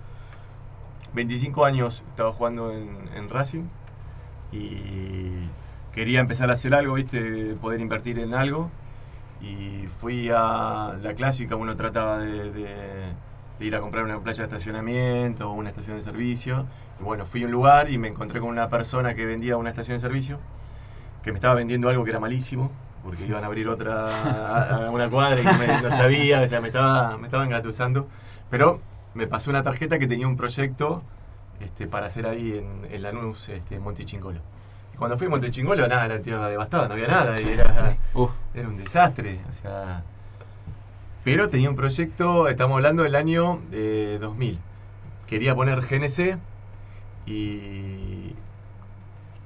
25 1.14 1.66
años 1.66 2.04
estaba 2.10 2.34
jugando 2.34 2.72
en, 2.72 3.30
Racing 3.30 3.64
y 4.52 5.32
quería 5.94 6.20
empezar 6.20 6.50
a 6.50 6.54
hacer 6.54 6.74
algo, 6.74 6.96
¿viste? 6.96 7.56
Poder 7.62 7.80
invertir 7.80 8.20
en 8.20 8.34
algo. 8.34 8.70
Y 9.40 9.88
fui 9.88 10.30
a 10.30 10.96
la 11.02 11.14
clásica, 11.16 11.56
uno 11.56 11.76
trataba 11.76 12.20
de- 12.20 13.14
de 13.60 13.66
ir 13.66 13.76
a 13.76 13.80
comprar 13.80 14.04
una 14.04 14.20
playa 14.20 14.40
de 14.40 14.44
estacionamiento 14.46 15.50
o 15.50 15.54
una 15.54 15.70
estación 15.70 15.98
de 15.98 16.02
servicio. 16.04 16.66
Y 17.00 17.04
bueno, 17.04 17.26
fui 17.26 17.44
a 17.44 17.46
un 17.46 17.52
lugar 17.52 17.90
y 17.90 17.98
me 17.98 18.08
encontré 18.10 18.40
con 18.40 18.50
una 18.50 18.70
persona 18.70 19.14
que 19.16 19.26
vendía 19.26 19.58
una 19.58 19.70
estación 19.72 19.96
de 19.96 20.00
servicio, 20.02 20.40
que 21.24 21.32
me 21.32 21.38
estaba 21.38 21.56
vendiendo 21.56 21.90
algo 21.90 22.04
que 22.04 22.12
era 22.12 22.20
malísimo, 22.20 22.72
porque 23.04 23.26
iban 23.26 23.44
a 23.44 23.48
abrir 23.48 23.68
otra, 23.68 24.06
a, 24.08 24.88
a 24.88 24.92
una 24.92 25.10
cuadra 25.10 25.40
y 25.40 25.44
que 25.44 25.54
me- 25.68 25.82
no 25.82 25.90
sabía, 25.90 26.42
o 26.42 26.48
sea, 26.48 26.62
me 26.62 26.68
estaba, 26.68 27.18
me 27.18 27.28
estaba 27.28 27.44
engatusando. 27.46 28.08
Pero 28.50 28.80
me 29.14 29.28
pasó 29.28 29.50
una 29.50 29.64
tarjeta 29.64 29.98
que 30.00 30.08
tenía 30.08 30.28
un 30.28 30.38
proyecto 30.38 31.02
este, 31.60 31.88
para 31.88 32.08
hacer 32.08 32.28
ahí 32.28 32.58
en, 32.58 32.92
en 32.94 33.02
Lanús, 33.02 33.50
este, 33.50 33.80
Montichingolo. 33.80 34.40
Y 34.94 34.98
cuando 34.98 35.18
fui 35.18 35.28
a 35.28 35.30
Montichingolo, 35.30 35.88
nada, 35.88 36.08
la 36.08 36.22
tierra 36.22 36.48
devastada, 36.48 36.88
no 36.88 36.94
había 36.94 37.08
nada, 37.08 37.40
y 37.42 37.48
era, 37.50 37.64
era 38.54 38.68
un 38.68 38.78
desastre, 38.78 39.40
o 39.50 39.54
sea... 39.54 40.04
Pero 41.28 41.50
tenía 41.50 41.70
un 41.70 41.76
proyecto, 41.76 42.48
estamos 42.48 42.76
hablando 42.76 43.04
del 43.04 43.14
año 43.14 43.60
eh, 43.74 44.18
2000. 44.22 44.60
Quería 45.28 45.54
poner 45.56 45.82
GNC 45.82 46.38
y, 47.26 48.34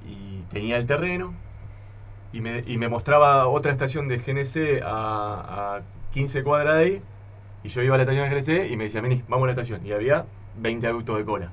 y 0.06 0.44
tenía 0.48 0.76
el 0.76 0.86
terreno 0.86 1.34
y 2.32 2.40
me, 2.40 2.62
y 2.68 2.78
me 2.78 2.88
mostraba 2.88 3.48
otra 3.48 3.72
estación 3.72 4.06
de 4.06 4.18
GNC 4.18 4.80
a, 4.84 5.78
a 5.78 5.80
15 6.12 6.44
cuadras 6.44 6.76
de 6.76 6.84
ahí 6.84 7.02
y 7.64 7.68
yo 7.68 7.82
iba 7.82 7.96
a 7.96 7.98
la 7.98 8.04
estación 8.04 8.30
de 8.30 8.36
GNC 8.36 8.70
y 8.70 8.76
me 8.76 8.84
decía, 8.84 9.00
vení, 9.00 9.24
vamos 9.26 9.42
a 9.42 9.46
la 9.46 9.52
estación. 9.54 9.84
Y 9.84 9.90
había 9.90 10.26
20 10.58 10.86
autos 10.86 11.18
de 11.18 11.24
cola. 11.24 11.50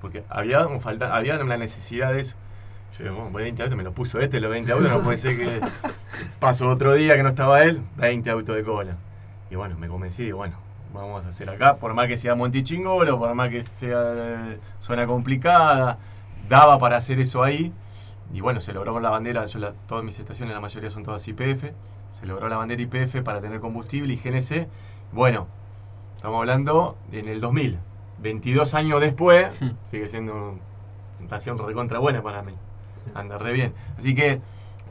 Porque 0.00 0.22
había, 0.28 0.64
un 0.68 0.80
falta, 0.80 1.16
había 1.16 1.36
una 1.40 1.56
necesidad 1.56 2.12
de 2.12 2.20
eso. 2.20 2.36
Yo 2.96 3.06
digo, 3.06 3.16
bueno, 3.16 3.38
20 3.38 3.60
autos 3.60 3.76
me 3.76 3.82
lo 3.82 3.90
puso 3.90 4.20
este, 4.20 4.38
los 4.38 4.52
20 4.52 4.70
autos, 4.70 4.88
no 4.88 5.00
puede 5.00 5.16
ser 5.16 5.36
que 5.36 5.60
paso 6.38 6.68
otro 6.68 6.94
día 6.94 7.16
que 7.16 7.24
no 7.24 7.30
estaba 7.30 7.64
él, 7.64 7.82
20 7.96 8.30
autos 8.30 8.54
de 8.54 8.62
cola. 8.62 8.98
Y 9.52 9.54
bueno, 9.54 9.76
me 9.76 9.86
convencí, 9.86 10.22
digo, 10.24 10.38
bueno, 10.38 10.56
vamos 10.94 11.26
a 11.26 11.28
hacer 11.28 11.50
acá, 11.50 11.76
por 11.76 11.92
más 11.92 12.06
que 12.08 12.16
sea 12.16 12.34
Montichingolo, 12.34 13.18
por 13.18 13.34
más 13.34 13.50
que 13.50 13.62
sea 13.62 14.02
eh, 14.14 14.58
zona 14.78 15.06
complicada, 15.06 15.98
daba 16.48 16.78
para 16.78 16.96
hacer 16.96 17.20
eso 17.20 17.42
ahí. 17.42 17.70
Y 18.32 18.40
bueno, 18.40 18.62
se 18.62 18.72
logró 18.72 18.94
con 18.94 19.02
la 19.02 19.10
bandera, 19.10 19.44
yo 19.44 19.58
la- 19.58 19.74
todas 19.86 20.04
mis 20.04 20.18
estaciones, 20.18 20.54
la 20.54 20.60
mayoría 20.62 20.88
son 20.88 21.02
todas 21.02 21.28
IPF, 21.28 21.74
se 22.08 22.24
logró 22.24 22.48
la 22.48 22.56
bandera 22.56 22.80
IPF 22.80 23.20
para 23.22 23.42
tener 23.42 23.60
combustible 23.60 24.14
y 24.14 24.16
GNC. 24.16 24.68
Bueno, 25.12 25.48
estamos 26.16 26.38
hablando 26.38 26.96
en 27.12 27.28
el 27.28 27.42
2000, 27.42 27.78
22 28.22 28.72
años 28.72 29.02
después, 29.02 29.48
Hmm. 29.60 29.72
sigue 29.84 30.08
siendo 30.08 30.32
una 31.18 31.24
estación 31.24 31.58
recontra 31.58 31.98
buena 31.98 32.22
para 32.22 32.40
mí, 32.42 32.54
anda 33.14 33.36
re 33.36 33.52
bien. 33.52 33.74
Así 33.98 34.14
que 34.14 34.40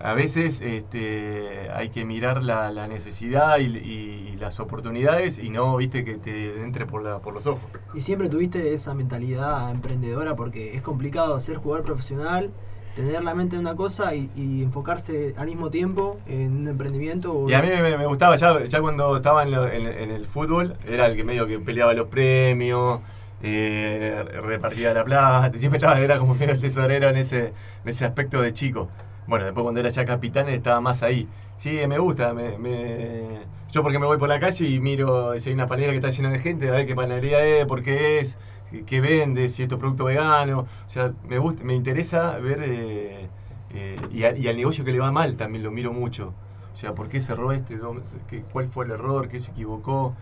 a 0.04 0.14
veces 0.14 0.62
este, 0.62 1.70
hay 1.74 1.90
que 1.90 2.06
mirar 2.06 2.44
la, 2.44 2.72
la 2.72 2.88
necesidad 2.88 3.60
y, 3.60 3.66
y 3.78 4.36
las 4.38 4.60
oportunidades 4.60 5.38
y 5.38 5.50
no, 5.50 5.76
viste, 5.78 6.04
que 6.04 6.16
te 6.18 6.62
entre 6.64 6.86
por, 6.86 7.04
la, 7.04 7.20
por 7.20 7.34
los 7.34 7.48
ojos. 7.48 7.62
Y 7.94 8.02
siempre 8.02 8.30
tuviste 8.30 8.74
esa 8.74 8.94
mentalidad 8.96 9.72
emprendedora 9.72 10.36
porque 10.36 10.76
es 10.76 10.82
complicado 10.82 11.40
ser 11.42 11.58
jugador 11.58 11.86
profesional, 11.86 12.52
tener 12.96 13.24
la 13.24 13.34
mente 13.34 13.56
en 13.56 13.62
una 13.62 13.76
cosa 13.76 14.14
y, 14.16 14.30
y 14.36 14.64
enfocarse 14.64 15.34
al 15.38 15.48
mismo 15.48 15.70
tiempo 15.70 16.20
en 16.28 16.58
un 16.62 16.68
emprendimiento. 16.68 17.34
o- 17.34 17.50
Y 17.50 17.54
a 17.54 17.62
mí 17.62 17.70
me, 17.70 17.98
me 17.98 18.06
gustaba, 18.06 18.36
ya, 18.36 18.64
ya 18.66 18.82
cuando 18.82 19.16
estaba 19.18 19.44
en, 19.44 19.52
lo- 19.52 19.68
en- 19.68 19.88
en 19.88 20.12
el 20.12 20.28
fútbol, 20.28 20.76
era 20.86 21.06
el 21.08 21.16
que 21.16 21.24
medio 21.24 21.48
que 21.48 21.58
peleaba 21.60 21.94
los 21.94 22.08
premios, 22.08 23.00
eh, 23.44 24.24
repartía 24.44 24.94
la 24.94 25.04
plata, 25.04 25.58
siempre 25.58 25.78
estaba, 25.78 26.00
era 26.00 26.18
como 26.18 26.36
medio 26.36 26.52
el 26.54 26.60
tesorero 26.60 27.10
en 27.10 27.18
ese, 27.18 27.48
en 27.84 27.90
ese 27.90 28.06
aspecto 28.06 28.42
de 28.42 28.54
chico. 28.54 28.90
Bueno, 29.32 29.46
después 29.46 29.64
cuando 29.64 29.80
era 29.80 29.88
ya 29.88 30.04
capitán 30.06 30.50
estaba 30.50 30.82
más 30.82 31.04
ahí. 31.04 31.26
Sí, 31.56 31.80
me 31.88 31.98
gusta, 32.00 32.34
me, 32.34 33.40
yo 33.72 33.82
porque 33.82 33.98
me 33.98 34.06
voy 34.06 34.18
por 34.18 34.28
la 34.28 34.42
calle 34.42 34.68
y 34.68 34.82
miro 34.82 35.40
si 35.40 35.48
hay 35.48 35.56
una 35.56 35.68
panera 35.68 35.92
que 35.92 36.00
está 36.00 36.10
llena 36.10 36.30
de 36.32 36.40
gente, 36.40 36.68
a 36.68 36.74
ver 36.74 36.86
qué 36.86 36.96
panadería 36.96 37.42
es, 37.46 37.66
por 37.66 37.82
qué 37.82 38.20
es, 38.20 38.38
qué, 38.86 39.00
vende, 39.00 39.48
si 39.48 39.64
esto 39.64 39.76
es 39.76 39.80
producto 39.80 40.04
vegano. 40.04 40.68
O 40.86 40.90
sea, 40.90 41.14
me 41.30 41.38
gusta, 41.38 41.64
me 41.64 41.76
interesa 41.76 42.38
ver 42.40 42.62
eh, 42.62 43.30
eh, 43.74 44.02
y, 44.12 44.26
al 44.26 44.58
negocio 44.58 44.84
que 44.84 44.92
le 44.92 45.00
va 45.00 45.14
mal 45.14 45.38
también 45.38 45.64
lo 45.64 45.72
miro 45.72 45.94
mucho. 45.94 46.34
O 46.74 46.76
sea, 46.76 46.94
¿por 46.94 47.08
qué 47.08 47.22
cerró 47.22 47.54
este? 47.54 47.78
¿Dónde- 47.78 48.04
qué- 48.30 48.42
¿Cuál 48.52 48.68
fue 48.68 48.84
el 48.84 48.92
error? 48.92 49.30
¿Qué 49.30 49.40
se 49.40 49.52
equivocó? 49.52 50.14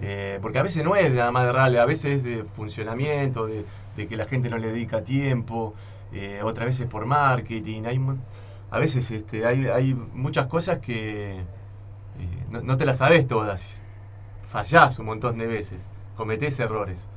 Eh, 0.00 0.40
porque 0.42 0.58
a 0.58 0.62
veces 0.64 0.82
no 0.82 0.96
es 0.96 1.12
nada 1.14 1.30
más 1.30 1.46
de 1.46 1.52
rally, 1.52 1.76
a 1.78 1.84
veces 1.86 2.16
es 2.18 2.24
de 2.24 2.42
funcionamiento, 2.44 3.46
de, 3.46 3.64
que 4.08 4.16
la 4.16 4.24
gente 4.26 4.50
no 4.50 4.58
le 4.58 4.72
dedica 4.72 5.04
tiempo, 5.04 5.72
otras 6.42 6.66
veces 6.66 6.86
por 6.86 7.06
marketing. 7.06 7.84
Hay, 7.86 7.98
a 8.70 8.78
veces 8.78 9.10
este, 9.10 9.46
hay, 9.46 9.66
hay 9.68 9.94
muchas 9.94 10.46
cosas 10.46 10.78
que 10.78 11.38
eh, 11.40 11.44
no, 12.50 12.60
no 12.62 12.76
te 12.76 12.84
las 12.86 12.98
sabes 12.98 13.26
todas. 13.26 13.82
Fallás 14.44 14.98
un 14.98 15.06
montón 15.06 15.38
de 15.38 15.46
veces, 15.46 15.88
cometés 16.16 16.58
errores. 16.60 17.08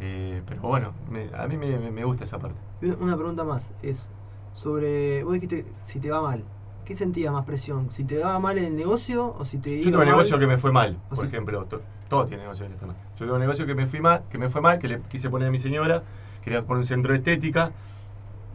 Eh, 0.00 0.42
pero 0.46 0.62
bueno, 0.62 0.92
me- 1.10 1.30
a 1.36 1.46
mí 1.46 1.56
me, 1.56 1.78
me- 1.90 2.04
gusta 2.04 2.24
esa 2.24 2.38
parte. 2.38 2.58
Una- 3.00 3.16
pregunta 3.16 3.44
más 3.44 3.72
es 3.82 4.10
sobre, 4.52 5.22
vos 5.24 5.34
dijiste 5.34 5.66
si 5.76 6.00
te 6.00 6.10
va 6.10 6.22
mal, 6.22 6.44
¿qué 6.84 6.94
sentías 6.94 7.32
más 7.32 7.44
presión? 7.44 7.90
¿Si 7.92 8.04
te 8.04 8.18
va 8.18 8.38
mal 8.38 8.58
en 8.58 8.64
el 8.64 8.76
negocio 8.76 9.34
o 9.38 9.44
si 9.44 9.58
te 9.58 9.70
Yo 9.70 9.76
iba 9.76 9.84
tengo 9.90 9.98
un 10.02 10.08
negocio 10.08 10.38
que 10.38 10.46
me 10.46 10.58
fue 10.58 10.72
mal, 10.72 10.96
por 11.08 11.18
sea- 11.18 11.28
ejemplo. 11.28 11.64
to- 11.66 11.82
Todo 12.08 12.26
tiene 12.26 12.42
negocio 12.42 12.66
que 12.68 12.74
fue 12.74 12.88
mal. 12.88 12.96
Yo 13.16 13.18
tengo 13.24 13.34
un 13.34 13.40
negocio 13.40 13.64
que 13.66 13.74
me, 13.74 13.86
fui 13.86 14.00
mal, 14.00 14.24
que 14.30 14.36
me 14.38 14.48
fue 14.50 14.60
mal, 14.60 14.78
que 14.78 14.88
le 14.88 15.00
quise 15.02 15.30
poner 15.30 15.48
a 15.48 15.50
mi 15.50 15.58
señora, 15.58 16.02
quería 16.42 16.62
poner 16.62 16.80
un 16.80 16.86
centro 16.86 17.12
de 17.12 17.18
estética. 17.18 17.72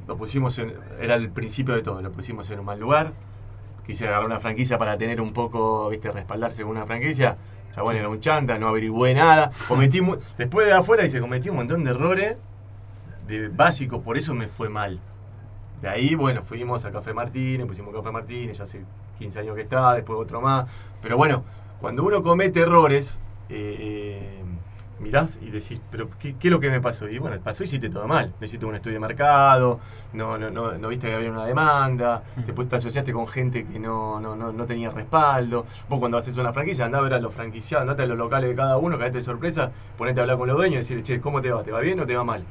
Lo 0.07 0.17
pusimos 0.17 0.57
en. 0.59 0.73
Era 1.01 1.15
el 1.15 1.29
principio 1.29 1.75
de 1.75 1.81
todo, 1.81 2.01
lo 2.01 2.11
pusimos 2.11 2.49
en 2.49 2.59
un 2.59 2.65
mal 2.65 2.79
lugar. 2.79 3.11
Quise 3.85 4.07
agarrar 4.07 4.25
una 4.25 4.39
franquicia 4.39 4.77
para 4.77 4.97
tener 4.97 5.21
un 5.21 5.31
poco, 5.31 5.89
viste, 5.89 6.11
respaldarse 6.11 6.63
con 6.63 6.71
una 6.71 6.85
franquicia. 6.85 7.37
Ya 7.75 7.81
bueno, 7.83 7.99
era 7.99 8.09
un 8.09 8.19
chanta, 8.19 8.57
no 8.57 8.67
averigüé 8.69 9.13
nada. 9.13 9.51
Cometí 9.67 10.01
mu- 10.01 10.17
después 10.37 10.67
de 10.67 10.73
afuera 10.73 11.03
dice, 11.03 11.19
cometí 11.19 11.49
un 11.49 11.57
montón 11.57 11.83
de 11.83 11.91
errores 11.91 12.37
de 13.27 13.49
básicos, 13.49 14.01
por 14.03 14.17
eso 14.17 14.33
me 14.33 14.47
fue 14.47 14.69
mal. 14.69 14.99
De 15.81 15.87
ahí, 15.89 16.15
bueno, 16.15 16.43
fuimos 16.43 16.85
a 16.85 16.91
Café 16.91 17.13
Martínez, 17.13 17.67
pusimos 17.67 17.93
Café 17.93 18.11
Martínez, 18.11 18.57
ya 18.57 18.63
hace 18.63 18.83
15 19.19 19.39
años 19.39 19.55
que 19.55 19.61
está, 19.61 19.93
después 19.93 20.17
otro 20.19 20.41
más. 20.41 20.67
Pero 21.01 21.17
bueno, 21.17 21.43
cuando 21.79 22.03
uno 22.03 22.23
comete 22.23 22.61
errores, 22.61 23.19
eh, 23.49 23.75
eh, 23.79 24.43
mirás 24.99 25.37
y 25.41 25.51
decís, 25.51 25.79
pero 25.91 26.09
¿qué, 26.19 26.35
qué 26.35 26.47
es 26.47 26.51
lo 26.51 26.59
que 26.59 26.69
me 26.69 26.81
pasó? 26.81 27.07
Y 27.07 27.17
bueno, 27.19 27.37
pasó, 27.43 27.63
hiciste 27.63 27.89
todo 27.89 28.07
mal. 28.07 28.33
No 28.39 28.45
hiciste 28.45 28.65
un 28.65 28.75
estudio 28.75 28.95
de 28.95 28.99
mercado, 28.99 29.79
no, 30.13 30.37
no, 30.37 30.49
no, 30.49 30.71
no 30.77 30.87
viste 30.87 31.07
que 31.07 31.15
había 31.15 31.31
una 31.31 31.45
demanda, 31.45 32.23
después 32.45 32.67
te 32.67 32.77
asociaste 32.77 33.13
con 33.13 33.27
gente 33.27 33.65
que 33.65 33.79
no, 33.79 34.19
no, 34.19 34.35
no, 34.35 34.51
no 34.51 34.65
tenía 34.65 34.89
respaldo. 34.89 35.65
Vos 35.89 35.99
cuando 35.99 36.17
haces 36.17 36.37
una 36.37 36.51
franquicia, 36.53 36.85
andá 36.85 36.97
a 36.99 37.01
ver 37.01 37.13
a 37.13 37.19
los 37.19 37.33
franquiciados, 37.33 37.81
andate 37.83 38.03
a 38.03 38.05
los 38.07 38.17
locales 38.17 38.49
de 38.49 38.55
cada 38.55 38.77
uno, 38.77 38.97
caete 38.97 39.17
de 39.19 39.23
sorpresa, 39.23 39.71
ponete 39.97 40.19
a 40.19 40.23
hablar 40.23 40.37
con 40.37 40.47
los 40.47 40.57
dueños 40.57 40.75
y 40.77 40.79
decirle, 40.79 41.03
che, 41.03 41.21
¿cómo 41.21 41.41
te 41.41 41.51
va? 41.51 41.63
¿Te 41.63 41.71
va 41.71 41.79
bien 41.79 41.99
o 41.99 42.05
te 42.05 42.15
va 42.15 42.23
mal? 42.23 42.43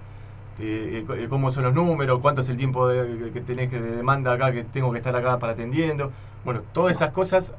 Eh, 0.59 1.05
eh, 1.07 1.26
cómo 1.28 1.51
son 1.51 1.64
los 1.64 1.74
números, 1.74 2.18
cuánto 2.22 2.40
es 2.40 2.49
el 2.49 2.57
tiempo 2.57 2.88
de- 2.88 3.30
que- 3.30 3.40
tenés 3.42 3.70
de 3.70 3.80
demanda 3.80 4.32
acá, 4.32 4.53
que 4.53 4.64
tengo 4.64 4.90
que 4.90 4.99
estar 4.99 5.14
acá 5.14 5.38
para 5.38 5.53
atendiendo. 5.53 6.12
Bueno, 6.44 6.62
todas 6.72 6.97
esas 6.97 7.11
cosas 7.11 7.53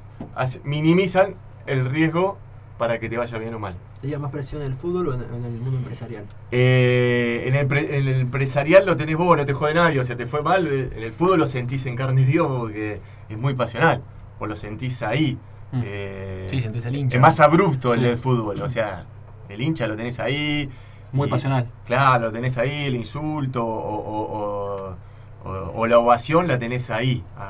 minimizan 0.64 1.36
el 1.66 1.86
riesgo 1.86 2.38
para 2.78 3.00
que 3.00 3.10
te 3.10 3.18
vaya 3.18 3.38
bien 3.38 3.54
o 3.54 3.60
mal. 3.60 3.76
¿Tenías 4.02 4.20
más 4.20 4.32
presión 4.32 4.62
en 4.62 4.68
el 4.68 4.74
fútbol 4.76 5.08
o 5.10 5.14
en, 5.16 5.22
en 5.24 5.46
el 5.46 5.60
mundo 5.60 5.78
empresarial? 5.78 6.26
Eh, 6.52 7.44
en, 7.48 7.56
el 7.56 7.66
pre- 7.68 7.98
en 7.98 8.08
el 8.08 8.22
empresarial 8.22 8.86
lo 8.86 8.96
tenés 8.96 9.16
vos, 9.18 9.36
no 9.36 9.46
te 9.46 9.54
jode 9.54 9.74
nadie, 9.74 10.00
o 10.00 10.04
sea, 10.04 10.16
te 10.16 10.26
fue 10.28 10.42
mal, 10.44 10.68
eh, 10.68 10.90
en 10.96 11.04
el 11.04 11.12
fútbol 11.14 11.40
lo 11.40 11.48
sentís 11.48 11.86
en 11.88 11.96
carne 11.96 12.22
y 12.22 12.26
Dios 12.26 12.48
porque 12.48 13.00
es 13.30 13.38
muy 13.38 13.54
pasional, 13.56 14.02
vos 14.40 14.48
lo 14.48 14.56
sentís 14.56 15.02
ahí. 15.02 15.38
Mm. 15.72 15.82
Eh, 15.84 16.48
Sí, 16.50 16.60
sentís 16.62 16.86
el 16.86 16.96
hincha. 16.96 17.18
Es 17.18 17.22
más 17.22 17.40
abrupto 17.40 17.94
el 17.94 18.00
Sí. 18.02 18.06
del 18.06 18.18
fútbol, 18.18 18.62
o 18.62 18.70
sea, 18.70 19.06
el 19.50 19.62
hincha 19.62 19.88
lo 19.88 19.96
tenés 19.96 20.20
ahí. 20.20 20.70
Muy 21.12 21.28
y- 21.28 21.32
pasional. 21.32 21.68
Claro, 21.86 22.26
lo 22.28 22.32
tenés 22.32 22.58
ahí, 22.58 22.86
el 22.86 22.96
insulto 22.96 23.66
o, 23.66 23.96
o- 23.96 24.96
o- 25.44 25.50
o- 25.50 25.72
o 25.76 25.88
la 25.88 25.98
ovación 26.00 26.48
la 26.48 26.58
tenés 26.60 26.90
ahí, 26.90 27.24
a, 27.38 27.44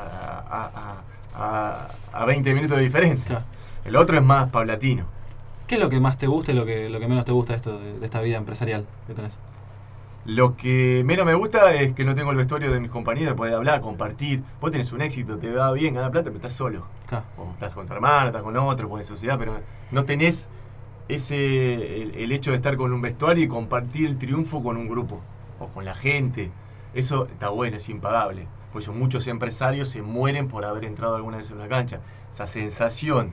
a- 0.49 1.01
a- 1.35 1.87
a- 2.13 2.21
a 2.21 2.25
20 2.25 2.53
minutos 2.53 2.77
de 2.77 2.83
diferencia. 2.83 3.25
Claro. 3.25 3.45
El 3.85 3.95
otro 3.95 4.17
es 4.17 4.23
más 4.23 4.49
paulatino. 4.49 5.05
¿Qué 5.67 5.75
es 5.75 5.81
lo 5.81 5.89
que 5.89 5.99
más 5.99 6.17
te 6.17 6.27
gusta 6.27 6.53
y 6.53 6.55
lo 6.55 6.65
que, 6.65 6.89
lo 6.89 6.99
que 6.99 7.07
menos 7.07 7.25
te 7.25 7.33
gusta 7.33 7.53
de, 7.53 7.57
esto, 7.57 7.77
de, 7.79 7.99
de 7.99 8.05
esta 8.05 8.21
vida 8.21 8.37
empresarial 8.37 8.85
que 9.05 9.13
tenés? 9.13 9.37
Lo 10.25 10.57
que 10.57 11.03
menos 11.05 11.25
me 11.25 11.33
gusta 11.33 11.73
es 11.73 11.93
que 11.93 12.03
no 12.03 12.15
tengo 12.15 12.31
el 12.31 12.37
vestuario 12.37 12.71
de 12.71 12.79
mis 12.79 12.89
compañeros 12.89 13.31
de 13.31 13.35
poder 13.35 13.53
hablar, 13.53 13.79
compartir. 13.81 14.43
Vos 14.59 14.71
tenés 14.71 14.91
un 14.91 15.01
éxito, 15.01 15.37
te 15.37 15.51
va 15.51 15.71
bien, 15.71 15.93
ganas 15.93 16.11
plata, 16.11 16.25
pero 16.25 16.35
estás 16.35 16.53
solo. 16.53 16.85
Claro. 17.07 17.25
O 17.37 17.51
estás 17.51 17.73
con 17.73 17.87
tu 17.87 17.93
hermano, 17.93 18.27
estás 18.27 18.43
con 18.43 18.55
otro, 18.57 18.89
con 18.89 19.03
sociedad, 19.03 19.37
pero 19.37 19.59
no 19.91 20.03
tenés 20.03 20.49
ese 21.07 22.01
el, 22.01 22.15
el 22.15 22.31
hecho 22.33 22.51
de 22.51 22.57
estar 22.57 22.75
con 22.75 22.91
un 22.91 23.01
vestuario 23.01 23.43
y 23.45 23.47
compartir 23.47 24.07
el 24.07 24.17
triunfo 24.17 24.61
con 24.61 24.75
un 24.75 24.89
grupo 24.89 25.21
o 25.59 25.67
con 25.67 25.85
la 25.85 25.95
gente. 25.95 26.51
Eso 26.93 27.27
está 27.27 27.49
bueno, 27.49 27.77
es 27.77 27.87
impagable. 27.87 28.47
Por 28.73 28.81
eso 28.81 28.91
muchos 28.91 29.27
empresarios 29.27 29.87
se 29.87 30.01
mueren 30.01 30.49
por 30.49 30.65
haber 30.65 30.83
entrado 30.83 31.15
alguna 31.15 31.37
vez 31.37 31.49
en 31.51 31.57
una 31.57 31.69
cancha. 31.69 32.01
Esa 32.31 32.47
sensación 32.47 33.31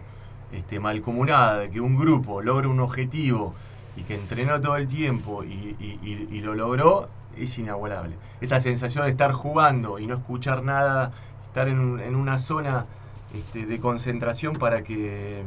este, 0.54 0.80
malcomunada 0.80 1.58
de 1.60 1.70
que 1.70 1.80
un 1.80 1.96
grupo 1.96 2.42
logra 2.42 2.68
un 2.68 2.80
objetivo 2.80 3.54
y 3.96 4.02
que 4.02 4.14
entrenó 4.14 4.60
todo 4.60 4.76
el 4.76 4.88
tiempo 4.88 5.44
y, 5.44 6.40
lo 6.40 6.54
logró 6.54 7.08
es 7.36 7.58
inagualable. 7.58 8.16
Esa 8.40 8.60
sensación 8.60 9.04
de 9.04 9.10
estar 9.10 9.32
jugando 9.32 9.98
y 9.98 10.06
no 10.06 10.14
escuchar 10.14 10.62
nada, 10.62 11.12
estar 11.48 11.68
en 11.68 12.14
una 12.14 12.38
zona 12.38 12.86
este, 13.34 13.66
de 13.66 13.80
concentración 13.80 14.54
para 14.54 14.84
que, 14.84 15.42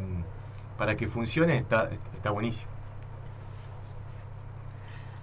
para 0.77 0.97
que 0.97 1.07
funcione, 1.07 1.55
está, 1.57 1.89
está 2.15 2.31
buenísimo. 2.31 2.69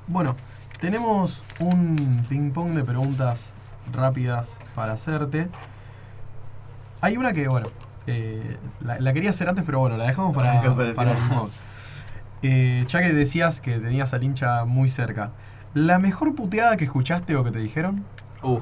Bueno, 0.07 0.35
tenemos 0.81 1.45
un 1.61 2.25
ping-pong 2.27 2.71
de 2.71 2.85
preguntas 2.85 3.53
rápidas 3.93 4.59
para 4.75 4.95
hacerte. 4.95 5.49
Hay 7.03 7.19
una 7.19 7.35
que, 7.35 7.49
bueno, 7.49 7.69
eh, 8.07 8.59
la, 8.81 8.99
la 9.01 9.13
quería 9.13 9.31
hacer 9.31 9.49
antes, 9.49 9.65
pero 9.65 9.81
bueno, 9.81 9.97
la 9.97 10.05
dejamos 10.07 10.35
para, 10.35 10.61
Para 10.95 10.95
para 10.95 11.13
el 11.13 11.19
final. 11.19 11.53
Eh, 12.43 12.85
ya 12.89 13.01
que 13.01 13.13
decías 13.13 13.61
que 13.61 13.79
tenías 13.81 14.13
al 14.15 14.23
hincha 14.25 14.65
muy 14.67 14.89
cerca, 14.89 15.35
¿la 15.73 15.99
mejor 15.99 16.35
puteada 16.35 16.77
que 16.77 16.85
escuchaste 16.85 17.37
o 17.37 17.45
que 17.45 17.51
te 17.53 17.59
dijeron? 17.59 18.11
Uh, 18.43 18.61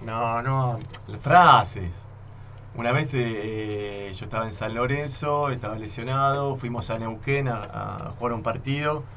No, 0.00 0.42
no, 0.42 0.78
las 1.06 1.20
frases. 1.20 2.06
Una 2.74 2.92
vez 2.92 3.12
eh, 3.14 4.12
yo 4.14 4.24
estaba 4.26 4.46
en 4.46 4.52
San 4.52 4.74
Lorenzo, 4.74 5.50
estaba 5.50 5.76
lesionado, 5.78 6.56
fuimos 6.56 6.90
a 6.90 6.98
Neuquén 6.98 7.48
a, 7.48 7.62
a 8.08 8.10
jugar 8.12 8.34
un 8.34 8.42
partido 8.42 9.08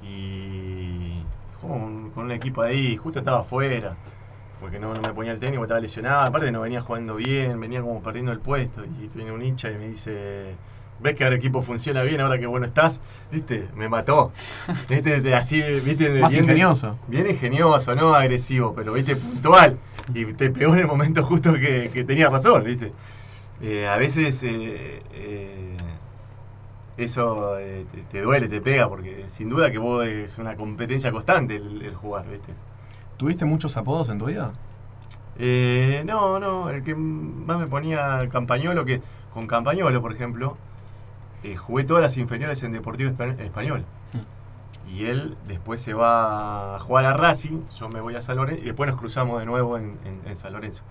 y 0.00 1.28
jugamos 1.52 2.12
con 2.14 2.24
un 2.26 2.32
equipo 2.32 2.62
ahí, 2.62 2.96
justo 2.96 3.20
estaba 3.20 3.40
afuera, 3.40 3.98
porque 4.60 4.78
no, 4.78 4.92
no 4.94 5.00
me 5.00 5.12
ponía 5.14 5.32
el 5.32 5.40
técnico, 5.40 5.62
estaba 5.64 5.80
lesionado, 5.80 6.20
aparte 6.26 6.50
no 6.50 6.60
venía 6.60 6.80
jugando 6.80 7.14
bien, 7.16 7.58
venía 7.60 7.80
como 7.80 8.02
perdiendo 8.02 8.32
el 8.32 8.40
puesto 8.40 8.84
y 8.84 9.08
viene 9.14 9.32
un 9.32 9.42
hincha 9.42 9.70
y 9.70 9.76
me 9.76 9.88
dice, 9.88 10.54
ves 11.00 11.14
que 11.14 11.24
el 11.24 11.32
equipo 11.34 11.62
funciona 11.62 12.02
bien 12.02 12.20
ahora 12.20 12.38
que 12.38 12.46
bueno 12.46 12.66
estás, 12.66 13.00
viste, 13.30 13.68
me 13.76 13.88
mató. 13.88 14.32
Viste, 14.88 15.20
de- 15.20 15.34
así, 15.34 15.60
viste, 15.84 16.08
Más 16.20 16.32
bien- 16.32 16.44
ingenioso. 16.44 16.98
Bien 17.06 17.28
ingenioso, 17.30 17.94
no 17.94 18.14
agresivo, 18.14 18.74
pero 18.74 18.92
viste, 18.94 19.14
puntual. 19.16 19.78
Y 20.12 20.24
te 20.32 20.50
pegó 20.50 20.72
en 20.74 20.80
el 20.80 20.86
momento 20.86 21.22
justo 21.22 21.52
que, 21.54 21.90
que 21.92 22.02
tenía 22.04 22.28
razón, 22.30 22.64
viste. 22.64 22.92
Eh, 23.60 23.86
a 23.86 23.96
veces 23.96 24.42
eh, 24.44 25.02
eh, 25.12 25.76
eso 26.96 27.56
te, 27.92 28.02
te 28.10 28.20
duele, 28.22 28.48
te 28.48 28.60
pega, 28.60 28.88
porque 28.88 29.24
sin 29.28 29.48
duda 29.48 29.70
que 29.70 29.78
vos 29.78 30.04
es 30.06 30.38
una 30.38 30.56
competencia 30.56 31.12
constante 31.12 31.56
el, 31.56 31.82
el 31.82 31.94
jugar, 31.94 32.26
viste. 32.28 32.52
¿Tuviste 33.18 33.44
muchos 33.44 33.76
apodos 33.76 34.08
en 34.08 34.18
tu 34.18 34.26
vida? 34.26 34.52
Eh, 35.38 36.02
no, 36.06 36.40
no, 36.40 36.70
el 36.70 36.82
que 36.82 36.94
más 36.94 37.58
me 37.58 37.66
ponía 37.66 38.26
Campañolo, 38.30 38.84
que 38.84 39.02
con 39.34 39.46
Campañolo, 39.46 40.00
por 40.00 40.12
ejemplo, 40.12 40.56
eh, 41.42 41.56
jugué 41.56 41.84
todas 41.84 42.02
las 42.02 42.16
inferiores 42.16 42.62
en 42.62 42.72
Deportivo 42.72 43.10
Espa- 43.10 43.38
Español. 43.40 43.84
Y 44.90 45.04
él 45.04 45.36
después 45.46 45.80
se 45.82 45.92
va 45.92 46.76
a 46.76 46.78
jugar 46.80 47.04
a 47.04 47.12
Racing, 47.12 47.60
yo 47.76 47.88
me 47.90 48.00
voy 48.00 48.16
a 48.16 48.20
San 48.22 48.36
Lorenzo, 48.36 48.62
y 48.62 48.66
después 48.66 48.88
nos 48.90 48.98
cruzamos 48.98 49.38
de 49.38 49.44
nuevo 49.46 49.76
en, 49.76 49.90
en- 50.04 50.22
en 50.24 50.36
San 50.36 50.52
Lorenzo. 50.54 50.82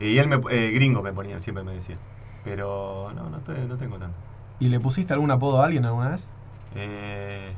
Eh, 0.00 0.08
y 0.08 0.18
él, 0.18 0.26
me, 0.28 0.36
eh, 0.50 0.70
gringo 0.70 1.02
me 1.02 1.12
ponía, 1.12 1.38
siempre 1.38 1.62
me 1.62 1.74
decía. 1.74 1.96
Pero 2.44 3.12
no, 3.14 3.28
no, 3.28 3.38
te- 3.38 3.66
no 3.66 3.76
tengo 3.76 3.98
tanto. 3.98 4.16
¿Y 4.58 4.68
le 4.68 4.80
pusiste 4.80 5.12
algún 5.12 5.30
apodo 5.30 5.60
a 5.60 5.66
alguien 5.66 5.84
alguna 5.84 6.08
vez? 6.10 6.30
Eh, 6.74 7.52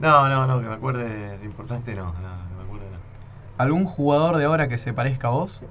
no, 0.00 0.28
no, 0.28 0.46
no, 0.46 0.60
que 0.60 0.66
me 0.66 0.74
acuerde 0.74 1.38
de 1.38 1.44
importante, 1.44 1.94
no, 1.94 2.06
no, 2.06 2.12
que 2.12 2.54
me 2.56 2.62
acuerde 2.64 2.86
no. 2.90 3.13
¿Algún 3.56 3.84
jugador 3.84 4.36
de 4.36 4.44
ahora 4.44 4.68
que 4.68 4.78
se 4.78 4.92
parezca 4.92 5.28
a 5.28 5.30
vos? 5.30 5.62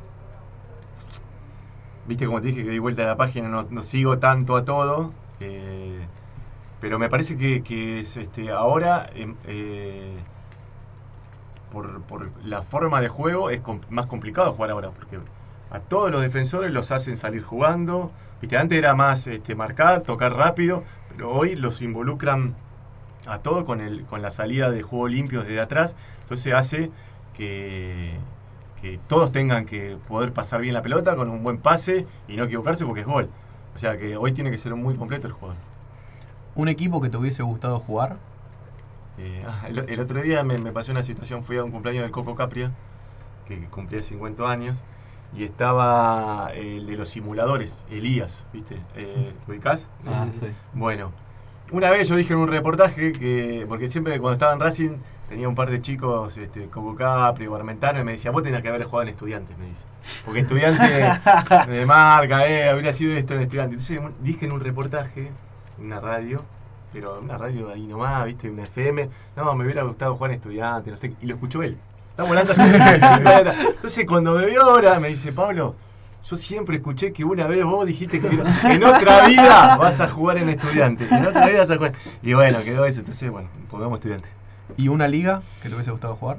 Viste 2.07 2.25
como 2.25 2.41
te 2.41 2.47
dije 2.47 2.63
que 2.63 2.69
di 2.69 2.79
vuelta 2.79 3.03
a 3.03 3.07
la 3.07 3.17
página, 3.17 3.47
no, 3.47 3.83
sigo 3.83 4.19
tanto 4.19 4.55
a 4.55 4.65
todo. 4.65 5.13
eh, 5.39 6.07
pero 6.83 6.99
me 6.99 7.07
parece 7.07 7.37
que, 7.37 7.99
es, 8.01 8.17
este, 8.17 8.51
ahora, 8.51 9.09
em, 9.15 9.35
eh, 9.45 10.17
por, 11.71 12.01
por 12.01 12.29
la 12.43 12.61
forma 12.61 12.99
de 12.99 13.07
juego, 13.07 13.49
es 13.49 13.61
más 13.89 14.07
complicado 14.07 14.51
jugar 14.51 14.71
ahora. 14.71 14.91
Porque 14.91 15.17
a 15.71 15.79
todos 15.79 16.11
los 16.11 16.21
defensores 16.21 16.73
los 16.73 16.91
hacen 16.91 17.15
salir 17.15 17.41
jugando. 17.41 18.11
Viste, 18.41 18.57
antes 18.57 18.77
era 18.77 18.95
más 18.95 19.27
este, 19.27 19.55
marcar, 19.55 20.01
tocar 20.01 20.33
rápido, 20.33 20.83
pero 21.09 21.31
hoy 21.31 21.55
los 21.55 21.81
involucran 21.81 22.53
a 23.27 23.39
todo 23.39 23.63
con, 23.63 23.79
el, 23.79 24.03
con 24.03 24.21
la 24.21 24.29
salida 24.29 24.69
de 24.69 24.81
juego 24.81 25.07
limpio 25.07 25.41
desde 25.41 25.61
atrás. 25.61 25.95
Entonces 26.23 26.53
hace 26.53 26.91
que, 27.33 28.13
que 28.81 28.99
todos 29.07 29.31
tengan 29.31 29.65
que 29.65 29.97
poder 30.07 30.33
pasar 30.33 30.61
bien 30.61 30.73
la 30.73 30.81
pelota 30.81 31.15
con 31.15 31.29
un 31.29 31.43
buen 31.43 31.57
pase 31.57 32.05
y 32.27 32.35
no 32.35 32.45
equivocarse 32.45 32.85
porque 32.85 33.01
es 33.01 33.07
gol. 33.07 33.29
O 33.75 33.79
sea 33.79 33.97
que 33.97 34.17
hoy 34.17 34.31
tiene 34.31 34.51
que 34.51 34.57
ser 34.57 34.75
muy 34.75 34.95
completo 34.95 35.27
el 35.27 35.33
jugador. 35.33 35.57
¿Un 36.55 36.67
equipo 36.67 37.01
que 37.01 37.09
te 37.09 37.17
hubiese 37.17 37.43
gustado 37.43 37.79
jugar? 37.79 38.17
Eh, 39.17 39.43
ah, 39.47 39.67
el, 39.67 39.89
el 39.89 39.99
otro 39.99 40.21
día 40.21 40.43
me, 40.43 40.57
me 40.57 40.71
pasó 40.71 40.91
una 40.91 41.03
situación, 41.03 41.43
fui 41.43 41.57
a 41.57 41.63
un 41.63 41.71
cumpleaños 41.71 42.03
del 42.03 42.11
Coco 42.11 42.35
Capria, 42.35 42.71
que 43.47 43.59
cumplía 43.67 44.01
50 44.01 44.49
años, 44.49 44.83
y 45.35 45.43
estaba 45.43 46.51
eh, 46.53 46.77
el 46.77 46.85
de 46.85 46.95
los 46.97 47.09
simuladores, 47.09 47.85
Elías, 47.89 48.45
¿viste? 48.53 48.79
Eh, 48.95 49.33
¿Ubicás? 49.47 49.87
Ah, 50.07 50.27
sí. 50.39 50.47
Bueno, 50.73 51.11
una 51.71 51.89
vez 51.89 52.07
yo 52.07 52.15
dije 52.15 52.33
en 52.33 52.39
un 52.39 52.47
reportaje 52.47 53.13
que, 53.13 53.65
porque 53.67 53.87
siempre 53.87 54.19
cuando 54.19 54.33
estaba 54.33 54.53
en 54.53 54.59
Racing 54.59 54.97
tenía 55.33 55.49
un 55.49 55.55
par 55.55 55.71
de 55.71 55.81
chicos, 55.81 56.37
este, 56.37 56.67
Coco 56.67 56.95
Capri 56.95 57.47
o 57.47 57.55
Armentano, 57.55 57.99
y 57.99 58.03
me 58.03 58.11
decía, 58.11 58.29
vos 58.29 58.43
tenés 58.43 58.61
que 58.61 58.67
haber 58.67 58.83
jugado 58.83 59.01
en 59.01 59.09
estudiantes, 59.09 59.57
me 59.57 59.65
dice. 59.65 59.83
Porque 60.23 60.41
estudiante 60.41 60.83
de 61.71 61.85
marca, 61.87 62.47
eh, 62.47 62.69
habría 62.69 62.93
sido 62.93 63.17
esto 63.17 63.33
en 63.33 63.41
estudiante. 63.41 63.73
Entonces 63.73 63.99
dije 64.21 64.45
en 64.45 64.51
un 64.51 64.59
reportaje, 64.59 65.31
en 65.79 65.85
una 65.85 65.99
radio, 65.99 66.43
pero 66.93 67.19
una 67.19 67.35
radio 67.35 67.71
ahí 67.71 67.87
nomás, 67.87 68.25
viste, 68.25 68.47
una 68.47 68.61
FM, 68.61 69.09
no, 69.35 69.55
me 69.55 69.63
hubiera 69.63 69.81
gustado 69.81 70.15
jugar 70.15 70.31
en 70.31 70.35
estudiante, 70.35 70.91
no 70.91 70.97
sé, 70.97 71.15
y 71.19 71.25
lo 71.25 71.33
escuchó 71.33 71.63
él. 71.63 71.79
Estamos 72.11 72.29
hablando 72.29 72.51
hace 72.51 72.71
25 72.71 73.29
años. 73.29 73.55
Entonces 73.75 74.05
cuando 74.05 74.33
me 74.33 74.45
vio 74.45 74.61
ahora, 74.61 74.99
me 74.99 75.07
dice, 75.07 75.33
Pablo, 75.33 75.73
yo 76.23 76.35
siempre 76.35 76.75
escuché 76.75 77.11
que 77.11 77.23
una 77.23 77.47
vez 77.47 77.65
vos 77.65 77.87
dijiste 77.87 78.21
que 78.21 78.27
en 78.65 78.83
otra 78.83 79.27
vida 79.27 79.77
vas 79.77 79.99
a 79.99 80.07
jugar 80.07 80.37
en 80.37 80.49
estudiante. 80.49 81.07
En 81.09 81.25
otra 81.25 81.47
vida 81.47 81.57
vas 81.57 81.71
a 81.71 81.75
jugar. 81.77 81.93
Y 82.21 82.35
bueno, 82.35 82.61
quedó 82.61 82.85
eso. 82.85 82.99
Entonces, 82.99 83.31
bueno, 83.31 83.49
pongamos 83.71 83.97
estudiante. 83.97 84.42
¿Y 84.77 84.87
una 84.87 85.07
liga 85.07 85.41
que 85.61 85.69
te 85.69 85.75
hubiese 85.75 85.91
gustado 85.91 86.15
jugar? 86.15 86.37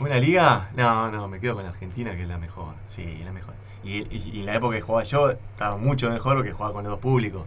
¿Una 0.00 0.16
liga? 0.18 0.70
No, 0.76 1.10
no, 1.10 1.28
me 1.28 1.40
quedo 1.40 1.54
con 1.56 1.66
Argentina, 1.66 2.14
que 2.14 2.22
es 2.22 2.28
la 2.28 2.38
mejor. 2.38 2.74
Sí, 2.86 3.20
la 3.24 3.32
mejor. 3.32 3.54
Y, 3.84 3.98
y- 4.14 4.30
y 4.34 4.40
en 4.40 4.46
la 4.46 4.54
época 4.56 4.76
que 4.76 4.82
jugaba 4.82 5.02
yo, 5.04 5.30
estaba 5.30 5.76
mucho 5.76 6.10
mejor 6.10 6.36
porque 6.36 6.52
jugaba 6.52 6.72
con 6.74 6.84
los 6.84 6.92
dos 6.92 7.00
públicos. 7.00 7.42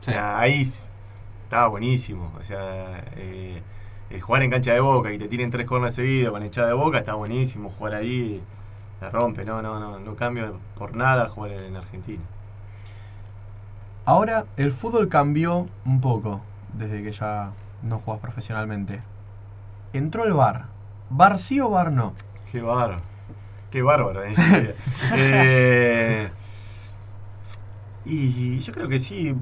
O 0.00 0.04
sea, 0.04 0.38
ahí 0.38 0.62
estaba 0.62 1.68
buenísimo. 1.68 2.32
O 2.38 2.42
sea, 2.42 3.02
eh, 3.16 3.62
el 4.10 4.20
jugar 4.20 4.42
en 4.42 4.50
cancha 4.50 4.72
de 4.74 4.80
boca 4.80 5.12
y 5.12 5.18
te 5.18 5.28
tienen 5.28 5.50
tres 5.50 5.66
corners 5.66 5.94
seguidos 5.94 6.32
con 6.32 6.44
hinchada 6.44 6.68
de 6.68 6.74
boca, 6.74 6.98
está 6.98 7.14
buenísimo. 7.14 7.70
Jugar 7.70 7.94
ahí 7.94 8.42
la 9.00 9.10
rompe. 9.10 9.44
No, 9.44 9.62
no, 9.62 9.80
no. 9.80 9.98
No 9.98 10.16
cambio 10.16 10.58
por 10.76 10.94
nada 10.96 11.28
jugar 11.28 11.52
en 11.52 11.76
Argentina. 11.76 12.22
Ahora 14.04 14.46
el 14.56 14.72
fútbol 14.72 15.08
cambió 15.08 15.66
un 15.84 16.00
poco 16.00 16.40
desde 16.72 17.02
que 17.02 17.12
ya 17.12 17.52
no 17.82 17.98
juegas 17.98 18.20
profesionalmente. 18.22 19.02
Entró 19.96 20.24
el 20.24 20.32
bar. 20.34 20.66
¿Bar 21.10 21.38
sí 21.38 21.60
o 21.60 21.70
bar 21.70 21.90
no? 21.92 22.12
Qué 22.50 22.60
bárbaro. 22.60 23.00
Qué 23.70 23.82
bárbaro. 23.82 24.24
eh. 24.24 24.34
Eh, 25.14 26.30
y 28.04 28.58
yo 28.60 28.72
creo 28.72 28.88
que 28.88 29.00
sí 29.00 29.34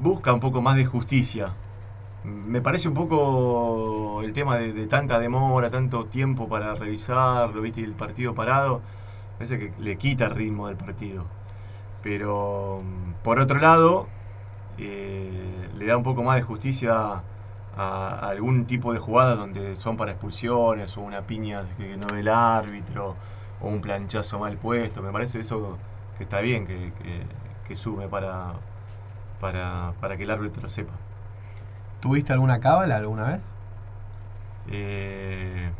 busca 0.00 0.32
un 0.32 0.40
poco 0.40 0.62
más 0.62 0.76
de 0.76 0.84
justicia. 0.84 1.54
Me 2.24 2.60
parece 2.60 2.88
un 2.88 2.94
poco 2.94 4.22
el 4.22 4.32
tema 4.32 4.58
de, 4.58 4.72
de 4.72 4.86
tanta 4.86 5.18
demora, 5.18 5.70
tanto 5.70 6.04
tiempo 6.06 6.48
para 6.48 6.74
revisarlo, 6.74 7.60
viste, 7.62 7.82
el 7.82 7.92
partido 7.94 8.34
parado, 8.34 8.82
parece 9.38 9.58
que 9.58 9.72
le 9.80 9.96
quita 9.96 10.26
el 10.26 10.32
ritmo 10.32 10.68
del 10.68 10.76
partido. 10.76 11.24
Pero 12.02 12.82
mm, 12.84 13.24
por 13.24 13.40
otro 13.40 13.58
lado, 13.58 14.08
eh, 14.78 15.68
le 15.76 15.86
da 15.86 15.96
un 15.96 16.02
poco 16.04 16.22
más 16.22 16.36
de 16.36 16.42
justicia 16.42 17.22
a, 17.78 18.28
algún 18.30 18.66
tipo 18.66 18.92
de 18.94 19.00
jugadas 19.00 19.38
donde 19.38 19.76
son 19.76 19.96
para 19.98 20.12
expulsiones 20.12 20.96
o 20.98 21.02
una 21.02 21.22
piña 21.26 21.64
que 21.78 21.96
no 21.98 22.08
ve 22.12 22.20
el 22.20 22.28
árbitro 22.28 23.16
o 23.60 23.68
un 23.68 23.80
planchazo 23.82 24.40
mal 24.40 24.58
puesto. 24.58 25.02
Me 25.02 25.12
parece 25.12 25.40
eso 25.40 25.78
que 26.18 26.24
está 26.24 26.40
bien 26.42 26.66
que, 26.66 26.92
que- 27.02 27.26
que 27.68 27.76
sume 27.76 28.08
para, 28.08 28.54
para, 29.40 29.94
para 30.00 30.16
que 30.16 30.24
el 30.24 30.30
árbitro 30.30 30.68
sepa. 30.68 30.94
¿Tuviste 32.00 32.32
alguna 32.32 32.60
cábala 32.60 32.96
alguna 32.96 33.24
vez? 33.24 33.40
Eh, 34.70 35.70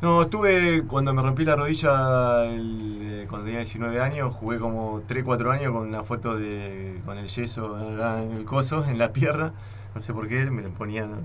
no, 0.00 0.22
estuve 0.22 0.84
cuando 0.88 1.14
me 1.14 1.22
rompí 1.22 1.44
la 1.44 1.54
rodilla 1.56 2.44
el, 2.46 2.98
eh, 3.22 3.26
cuando 3.28 3.44
tenía 3.44 3.60
19 3.60 4.00
años, 4.00 4.34
jugué 4.34 4.58
como 4.58 5.00
3-4 5.06 5.52
años 5.52 5.72
con 5.72 5.86
una 5.88 6.02
foto 6.02 6.36
de 6.36 7.00
con 7.04 7.18
el 7.18 7.28
yeso 7.28 7.76
acá 7.76 8.22
en 8.22 8.32
el 8.32 8.44
coso, 8.44 8.84
en 8.84 8.98
la 8.98 9.12
pierna. 9.12 9.52
No 9.94 10.00
sé 10.00 10.12
por 10.12 10.28
qué, 10.28 10.44
me 10.50 10.62
lo 10.62 10.70
ponían 10.70 11.20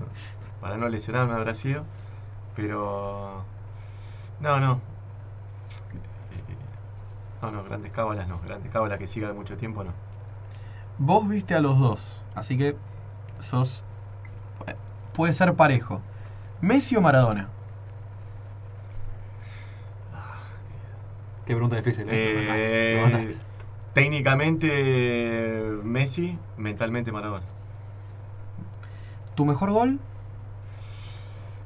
para 0.60 0.76
no 0.76 0.88
lesionarme 0.88 1.34
habrá 1.34 1.54
sido. 1.54 1.84
Pero 2.56 3.44
no, 4.40 4.60
no. 4.60 4.72
Eh, 6.32 6.56
No, 7.42 7.50
no, 7.52 7.64
grandes 7.64 7.92
cábalas 7.92 8.26
no, 8.28 8.40
grandes 8.40 8.72
cábalas 8.72 8.98
que 8.98 9.06
siga 9.06 9.28
de 9.28 9.34
mucho 9.34 9.56
tiempo 9.56 9.84
no. 9.84 9.92
Vos 10.98 11.28
viste 11.28 11.54
a 11.54 11.60
los 11.60 11.78
dos, 11.78 12.24
así 12.34 12.58
que 12.58 12.76
sos. 13.38 13.84
Puede 15.12 15.32
ser 15.32 15.54
parejo. 15.54 16.00
¿Messi 16.60 16.96
o 16.96 17.00
Maradona? 17.00 17.48
Qué 21.46 21.54
pregunta 21.54 21.76
difícil, 21.76 22.04
¿eh? 22.08 22.12
Eh, 22.12 23.38
técnicamente 23.94 25.78
Messi, 25.82 26.38
mentalmente 26.56 27.10
Maradona. 27.10 27.46
¿Tu 29.38 29.44
mejor 29.44 29.70
gol? 29.70 30.00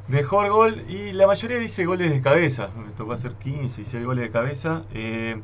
Mejor 0.07 0.51
gol, 0.51 0.85
y 0.91 1.12
la 1.12 1.27
mayoría 1.27 1.59
dice 1.59 1.87
goles 1.87 2.11
de 2.11 2.20
cabeza. 2.20 2.68
Me 2.77 2.93
tocó 2.93 3.14
hacer 3.14 3.33
15, 3.33 3.77
16 3.77 4.05
goles 4.05 4.25
de 4.25 4.31
cabeza. 4.31 4.83
Eh, 4.93 5.41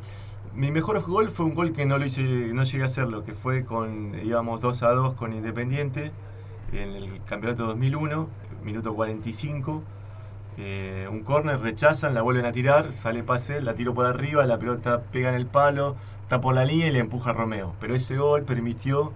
mi 0.55 0.71
mejor 0.71 1.01
gol 1.01 1.31
fue 1.31 1.47
un 1.47 1.55
gol 1.55 1.73
que 1.73 1.87
no 1.87 1.97
lo 1.97 2.05
hice, 2.05 2.21
no 2.53 2.65
llegué 2.65 2.83
a 2.83 2.85
hacerlo, 2.85 3.25
que 3.25 3.33
fue 3.33 3.65
con, 3.65 4.15
íbamos 4.23 4.61
2 4.61 4.83
a 4.83 4.91
2 4.91 5.15
con 5.15 5.33
Independiente 5.33 6.13
en 6.71 6.91
el 6.97 7.25
campeonato 7.25 7.65
2001, 7.65 8.29
minuto 8.63 8.95
45. 8.95 9.83
Eh, 10.59 11.09
un 11.11 11.21
córner, 11.21 11.59
rechazan, 11.61 12.13
la 12.13 12.21
vuelven 12.21 12.45
a 12.45 12.53
tirar, 12.53 12.93
sale 12.93 13.23
pase, 13.23 13.63
la 13.63 13.73
tiro 13.73 13.95
por 13.95 14.05
arriba, 14.05 14.45
la 14.45 14.59
pelota 14.59 15.01
pega 15.01 15.31
en 15.31 15.35
el 15.35 15.47
palo, 15.47 15.97
está 16.25 16.43
por 16.43 16.55
la 16.55 16.67
línea 16.67 16.89
y 16.89 16.91
le 16.91 16.99
empuja 16.99 17.31
a 17.31 17.33
Romeo. 17.33 17.73
Pero 17.81 17.95
ese 17.95 18.19
gol 18.19 18.43
permitió 18.43 19.15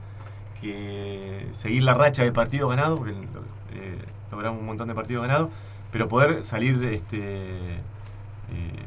que 0.63 1.49
seguir 1.53 1.83
la 1.83 1.93
racha 1.95 2.23
de 2.23 2.33
partidos 2.33 2.71
ganados, 2.71 2.99
porque 2.99 3.13
eh, 3.13 3.99
logramos 4.31 4.61
un 4.61 4.67
montón 4.67 4.89
de 4.89 4.95
partidos 4.95 5.23
ganados, 5.27 5.51
pero 5.91 6.09
poder 6.09 6.45
salir, 6.45 6.83
este, 6.85 7.19
eh, 7.21 7.81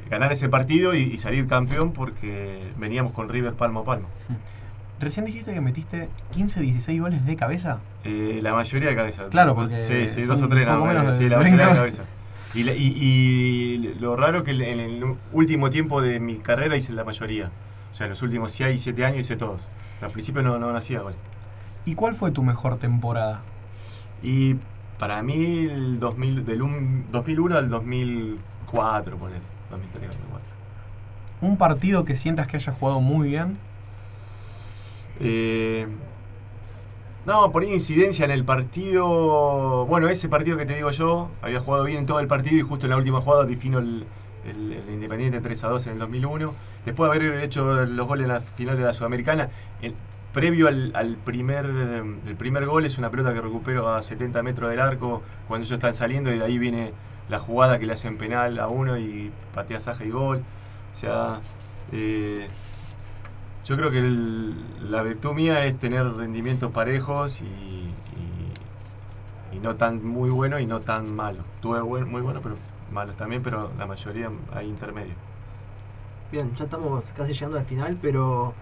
ganar 0.09 0.31
ese 0.31 0.49
partido 0.49 0.95
y, 0.95 1.01
y 1.03 1.17
salir 1.17 1.47
campeón 1.47 1.91
porque 1.91 2.63
veníamos 2.77 3.13
con 3.13 3.29
River 3.29 3.53
palmo 3.53 3.81
a 3.81 3.85
palmo. 3.85 4.07
Recién 4.99 5.25
dijiste 5.25 5.53
que 5.53 5.59
metiste 5.61 6.07
15, 6.31 6.61
16 6.61 7.01
goles 7.01 7.25
de 7.25 7.35
cabeza. 7.35 7.79
Eh, 8.05 8.39
la 8.41 8.53
mayoría 8.53 8.89
de 8.89 8.95
cabeza. 8.95 9.27
Claro, 9.29 9.53
Dos- 9.53 9.69
porque 9.69 9.81
Sí, 9.81 10.09
sí, 10.09 10.25
dos 10.25 10.41
o 10.41 10.47
tres 10.47 10.65
nada 10.65 10.79
más, 10.79 11.17
Sí, 11.17 11.27
la 11.27 11.37
20 11.37 11.51
mayoría 11.57 11.73
de 11.73 11.79
goles. 11.79 11.95
cabeza. 11.97 12.03
Y, 12.53 12.63
la- 12.63 12.73
y- 12.73 12.95
y 12.97 13.77
lo 13.99 14.15
raro 14.15 14.43
que 14.43 14.51
en 14.51 14.79
el 14.79 15.03
último 15.33 15.69
tiempo 15.69 16.01
de 16.01 16.21
mi 16.21 16.37
carrera 16.37 16.77
hice 16.77 16.93
la 16.93 17.03
mayoría. 17.03 17.51
O 17.91 17.95
sea, 17.95 18.05
en 18.05 18.11
los 18.11 18.21
últimos 18.21 18.53
6, 18.53 18.81
7 18.81 19.03
años 19.05 19.19
hice 19.19 19.35
todos. 19.35 19.61
Al 20.01 20.11
principio 20.11 20.41
no, 20.41 20.57
no 20.57 20.69
hacía 20.69 21.01
gol. 21.01 21.13
¿Y 21.85 21.95
cuál 21.95 22.15
fue 22.15 22.31
tu 22.31 22.43
mejor 22.43 22.77
temporada? 22.77 23.41
Y 24.23 24.55
para 24.97 25.21
mí, 25.21 25.65
el 25.65 25.99
2000, 25.99 26.45
del 26.45 26.61
un- 26.61 27.05
2001 27.11 27.57
al 27.57 27.69
2004, 27.69 29.17
poner. 29.17 29.41
2003, 29.69 30.07
2004. 30.09 30.45
¿Un 31.41 31.57
partido 31.57 32.05
que 32.05 32.15
sientas 32.15 32.47
que 32.47 32.57
hayas 32.57 32.75
jugado 32.77 33.01
muy 33.01 33.29
bien? 33.29 33.57
Eh, 35.19 35.87
no, 37.25 37.51
por 37.51 37.63
incidencia 37.63 38.25
en 38.25 38.31
el 38.31 38.45
partido. 38.45 39.85
Bueno, 39.85 40.07
ese 40.09 40.29
partido 40.29 40.57
que 40.57 40.65
te 40.65 40.75
digo 40.75 40.91
yo, 40.91 41.29
había 41.41 41.59
jugado 41.59 41.83
bien 41.83 41.99
en 41.99 42.05
todo 42.05 42.19
el 42.19 42.27
partido 42.27 42.57
y 42.57 42.61
justo 42.61 42.85
en 42.85 42.91
la 42.91 42.97
última 42.97 43.21
jugada 43.21 43.45
defino 43.45 43.79
el, 43.79 44.05
el- 44.45 44.73
el 44.73 44.93
Independiente 44.93 45.41
3 45.41 45.63
a 45.63 45.67
2 45.69 45.85
en 45.87 45.93
el 45.93 45.99
2001. 45.99 46.53
Después 46.85 47.09
de 47.11 47.17
haber 47.17 47.39
hecho 47.43 47.85
los 47.85 48.07
goles 48.07 48.25
en 48.27 48.33
la 48.33 48.41
final 48.41 48.77
de 48.77 48.83
la 48.83 48.93
Sudamericana, 48.93 49.49
el- 49.81 49.95
previo 50.35 50.67
al, 50.69 51.17
primer, 51.25 51.65
eh, 51.67 52.03
el 52.27 52.37
primer 52.37 52.67
gol 52.67 52.85
es 52.85 52.99
una 52.99 53.11
pelota 53.11 53.33
que 53.33 53.41
recupero 53.41 53.89
a 53.89 54.03
70 54.03 54.43
metros 54.43 54.69
del 54.71 54.81
arco 54.81 55.23
cuando 55.47 55.65
ellos 55.65 55.73
están 55.77 55.95
saliendo 55.95 56.33
y 56.33 56.39
de 56.39 56.45
ahí 56.45 56.59
viene 56.59 56.93
la 57.29 57.39
jugada 57.39 57.79
que 57.79 57.87
le 57.87 57.93
hacen 57.93 58.19
penal 58.19 58.59
a 58.59 58.69
uno 58.69 58.99
y 58.99 59.33
patea 59.55 59.79
Saja 59.81 60.05
y 60.05 60.11
gol. 60.11 60.45
O 60.93 60.97
sea, 60.97 61.41
eh, 61.93 62.49
yo 63.65 63.77
creo 63.77 63.91
que 63.91 64.01
la 64.01 65.01
virtud 65.03 65.33
mía 65.33 65.65
es 65.65 65.79
tener 65.79 66.05
rendimientos 66.13 66.71
parejos 66.71 67.41
y, 67.41 67.45
y- 67.45 68.53
y 69.51 69.59
no 69.59 69.75
tan 69.77 70.05
muy 70.05 70.29
bueno 70.29 70.59
y 70.59 70.67
no 70.67 70.81
tan 70.81 71.15
malo. 71.15 71.47
Tuve 71.61 71.81
buen- 71.81 72.09
muy 72.09 72.21
bueno, 72.21 72.41
pero 72.41 72.57
malos 72.91 73.17
también, 73.17 73.43
pero 73.43 73.73
la 73.77 73.87
mayoría 73.87 74.31
hay 74.53 74.67
intermedio. 74.69 75.15
Bien, 76.31 76.53
ya 76.55 76.65
estamos 76.65 77.13
casi 77.13 77.33
llegando 77.33 77.57
al 77.59 77.65
final, 77.65 77.97
pero 78.01 78.57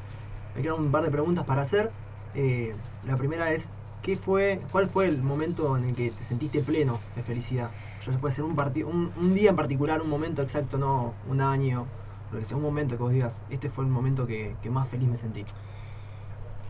me 0.55 0.61
quedan 0.61 0.79
un 0.79 0.91
par 0.91 1.03
de 1.03 1.11
preguntas 1.11 1.45
para 1.45 1.61
hacer. 1.61 1.91
Eh, 2.35 2.75
la 3.05 3.17
primera 3.17 3.51
es, 3.51 3.71
¿qué 4.01 4.17
fue, 4.17 4.61
¿cuál 4.71 4.89
fue 4.89 5.07
el 5.07 5.21
momento 5.21 5.77
en 5.77 5.85
el 5.85 5.95
que 5.95 6.11
te 6.11 6.23
sentiste 6.23 6.61
pleno 6.61 6.99
de 7.15 7.23
felicidad? 7.23 7.71
Ya 8.05 8.11
se 8.11 8.17
puede 8.17 8.33
ser 8.33 8.43
un, 8.43 8.59
un, 8.59 9.11
un 9.17 9.33
día 9.33 9.51
en 9.51 9.55
particular, 9.55 10.01
un 10.01 10.09
momento 10.09 10.41
exacto, 10.41 10.77
no 10.77 11.13
un 11.29 11.41
año, 11.41 11.85
lo 12.31 12.39
que 12.39 12.45
sea, 12.45 12.57
un 12.57 12.63
momento 12.63 12.97
que 12.97 13.03
vos 13.03 13.13
digas, 13.13 13.45
este 13.49 13.69
fue 13.69 13.85
el 13.85 13.91
momento 13.91 14.25
que, 14.27 14.55
más 14.69 14.87
feliz 14.89 15.07
me 15.07 15.17
sentí. 15.17 15.45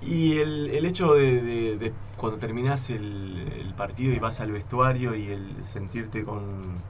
Y 0.01 0.37
el, 0.39 0.85
hecho 0.85 1.13
de, 1.13 1.93
cuando 2.17 2.37
terminás 2.37 2.89
el, 2.89 3.51
el 3.57 3.73
partido 3.73 4.11
y 4.11 4.19
vas 4.19 4.41
al 4.41 4.51
vestuario 4.51 5.15
y 5.15 5.31
el 5.31 5.63
sentirte 5.63 6.25
con 6.25 6.81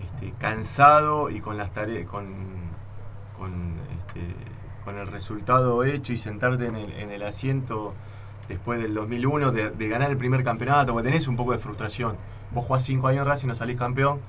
este, 0.00 0.30
cansado 0.38 1.30
y 1.30 1.40
con 1.40 1.56
las 1.56 1.72
tareas, 1.72 2.08
con, 2.08 2.26
con, 3.38 3.74
este, 3.98 4.20
con 4.84 4.98
el 4.98 5.06
resultado 5.06 5.82
hecho 5.84 6.12
y 6.12 6.16
sentarte 6.16 6.66
en 6.66 6.76
el, 6.76 6.92
en 6.92 7.10
el 7.10 7.22
asiento 7.22 7.94
después 8.48 8.80
del 8.80 8.94
2001 8.94 9.52
de, 9.52 9.88
ganar 9.88 10.10
el 10.10 10.16
primer 10.16 10.44
campeonato, 10.44 10.92
porque 10.92 11.08
tenés 11.08 11.28
un 11.28 11.36
poco 11.36 11.52
de 11.52 11.58
frustración. 11.58 12.16
Vos 12.52 12.64
jugás 12.66 12.82
5 12.84 13.08
años 13.08 13.22
en 13.22 13.26
Racing 13.26 13.46
y 13.46 13.48
no 13.48 13.54
salís 13.54 13.78
campeón, 13.78 14.20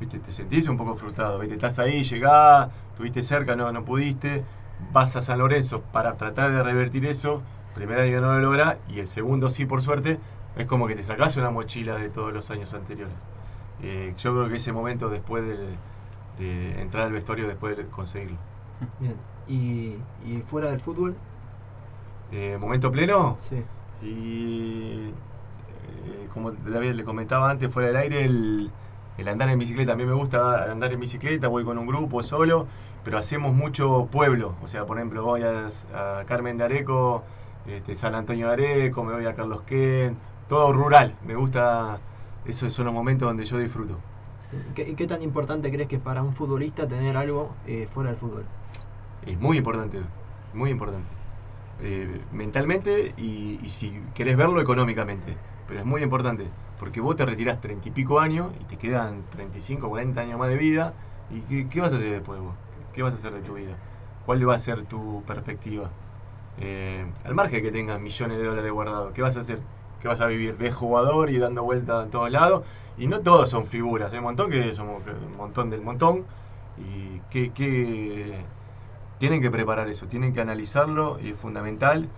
¿viste? 0.00 0.18
te 0.18 0.32
sentís 0.32 0.68
un 0.68 0.76
poco 0.76 0.94
frustrado, 0.94 1.38
¿viste? 1.38 1.54
estás 1.54 1.78
ahí, 1.78 2.04
llegás, 2.04 2.68
estuviste 2.90 3.22
cerca, 3.22 3.56
no, 3.56 3.72
no 3.72 3.84
pudiste, 3.84 4.44
vas 4.92 5.16
a 5.16 5.22
San 5.22 5.38
Lorenzo 5.38 5.80
para 5.92 6.16
tratar 6.16 6.52
de 6.52 6.62
revertir 6.62 7.06
eso, 7.06 7.42
primer 7.74 7.98
año 7.98 8.20
no 8.20 8.34
lo 8.34 8.40
lográs 8.40 8.76
y 8.88 9.00
el 9.00 9.06
segundo 9.06 9.48
sí 9.48 9.64
por 9.64 9.82
suerte, 9.82 10.18
es 10.56 10.66
como 10.66 10.86
que 10.86 10.94
te 10.94 11.02
sacás 11.02 11.36
una 11.38 11.50
mochila 11.50 11.96
de 11.96 12.10
todos 12.10 12.32
los 12.32 12.50
años 12.50 12.74
anteriores. 12.74 13.16
Eh, 13.82 14.14
yo 14.18 14.32
creo 14.34 14.48
que 14.48 14.56
ese 14.56 14.70
momento 14.72 15.08
después 15.08 15.44
de, 15.44 15.56
de 16.38 16.80
entrar 16.82 17.06
al 17.06 17.12
vestuario, 17.12 17.48
después 17.48 17.76
de 17.76 17.86
conseguirlo. 17.86 18.36
Bien. 19.00 19.16
Y, 19.48 19.96
y 20.24 20.42
fuera 20.46 20.70
del 20.70 20.80
fútbol, 20.80 21.16
Eh, 22.30 22.56
momento 22.58 22.90
pleno, 22.90 23.38
sí. 23.40 23.62
Y 24.00 25.10
eh, 25.10 26.28
como 26.32 26.52
David 26.52 26.92
le 26.94 27.04
comentaba 27.04 27.50
antes 27.50 27.70
fuera 27.72 27.88
del 27.88 27.96
aire, 27.96 28.24
el, 28.24 28.72
el 29.18 29.28
andar 29.28 29.48
en 29.50 29.58
bicicleta. 29.58 29.92
A 29.92 29.96
mí 29.96 30.04
me 30.06 30.14
gusta 30.14 30.70
andar 30.70 30.92
en 30.92 31.00
bicicleta, 31.00 31.48
voy 31.48 31.64
con 31.64 31.78
un 31.78 31.86
grupo 31.86 32.22
solo, 32.22 32.66
pero 33.04 33.18
hacemos 33.18 33.54
mucho 33.54 34.08
pueblo. 34.10 34.56
O 34.62 34.68
sea, 34.68 34.86
por 34.86 34.96
ejemplo, 34.98 35.24
voy 35.24 35.42
a, 35.42 35.68
a 35.94 36.24
Carmen 36.26 36.56
de 36.58 36.64
Areco, 36.64 37.24
este, 37.66 37.94
San 37.96 38.14
Antonio 38.14 38.46
de 38.48 38.52
Areco, 38.54 39.04
me 39.04 39.12
voy 39.14 39.26
a 39.26 39.34
Carlos 39.34 39.62
Ken, 39.62 40.16
todo 40.48 40.72
rural. 40.72 41.18
Me 41.22 41.34
gusta, 41.34 42.00
esos 42.44 42.72
son 42.72 42.86
los 42.86 42.94
momentos 42.94 43.28
donde 43.28 43.44
yo 43.44 43.58
disfruto. 43.58 43.98
¿Qué, 44.74 44.88
y 44.90 44.94
qué 44.94 45.06
tan 45.06 45.22
importante 45.22 45.70
crees 45.70 45.88
que 45.88 45.96
es 45.96 46.02
para 46.02 46.22
un 46.22 46.32
futbolista 46.34 46.86
tener 46.88 47.16
algo 47.16 47.56
eh, 47.66 47.86
fuera 47.90 48.10
del 48.10 48.18
fútbol? 48.18 48.44
Es 49.26 49.38
muy 49.38 49.58
importante, 49.58 50.00
muy 50.52 50.70
importante. 50.70 51.08
Eh, 51.80 52.20
mentalmente 52.32 53.14
y, 53.16 53.58
si 53.68 54.00
querés 54.14 54.36
verlo 54.36 54.60
económicamente. 54.60 55.36
Pero 55.66 55.80
es 55.80 55.86
muy 55.86 56.02
importante, 56.02 56.46
porque 56.78 57.00
vos 57.00 57.16
te 57.16 57.24
retirás 57.24 57.60
treinta 57.60 57.88
y 57.88 57.92
pico 57.92 58.20
años 58.20 58.52
y 58.60 58.64
te 58.64 58.76
quedan 58.76 59.24
35, 59.30 59.88
40 59.88 60.20
años 60.20 60.38
más 60.38 60.48
de 60.48 60.56
vida. 60.56 60.94
¿Y 61.30 61.40
qué, 61.42 61.68
qué 61.68 61.80
vas 61.80 61.92
a 61.92 61.96
hacer 61.96 62.10
después 62.10 62.40
vos? 62.40 62.54
¿Qué 62.92 63.02
vas 63.02 63.14
a 63.14 63.16
hacer 63.16 63.32
de 63.32 63.40
tu 63.40 63.54
vida? 63.54 63.76
¿Cuál 64.26 64.48
va 64.48 64.54
a 64.54 64.58
ser 64.58 64.84
tu 64.84 65.22
perspectiva? 65.24 65.90
Eh, 66.58 67.06
al 67.24 67.34
margen 67.34 67.56
de 67.56 67.62
que 67.62 67.72
tengas 67.72 68.00
millones 68.00 68.38
de 68.38 68.44
dólares 68.44 68.72
guardados, 68.72 69.12
¿qué 69.12 69.22
vas 69.22 69.36
a 69.36 69.40
hacer? 69.40 69.60
¿Qué 70.00 70.08
vas 70.08 70.20
a 70.20 70.26
vivir? 70.26 70.58
De 70.58 70.70
jugador 70.70 71.30
y 71.30 71.38
dando 71.38 71.62
vueltas 71.62 72.06
a 72.06 72.10
todos 72.10 72.30
lados. 72.30 72.64
Y 72.98 73.06
no 73.06 73.20
todos 73.20 73.48
son 73.48 73.66
figuras, 73.66 74.12
hay 74.12 74.18
un 74.18 74.24
montón 74.24 74.50
que 74.50 74.74
somos 74.74 75.02
un 75.06 75.36
montón 75.36 75.70
del 75.70 75.80
montón. 75.80 76.24
Y 76.78 77.20
que 77.30 78.44
tienen 79.22 79.40
que 79.40 79.52
preparar 79.52 79.86
eso, 79.86 80.08
tienen 80.08 80.32
que 80.32 80.40
analizarlo 80.40 81.16
es 81.18 81.38
fundamental. 81.38 82.08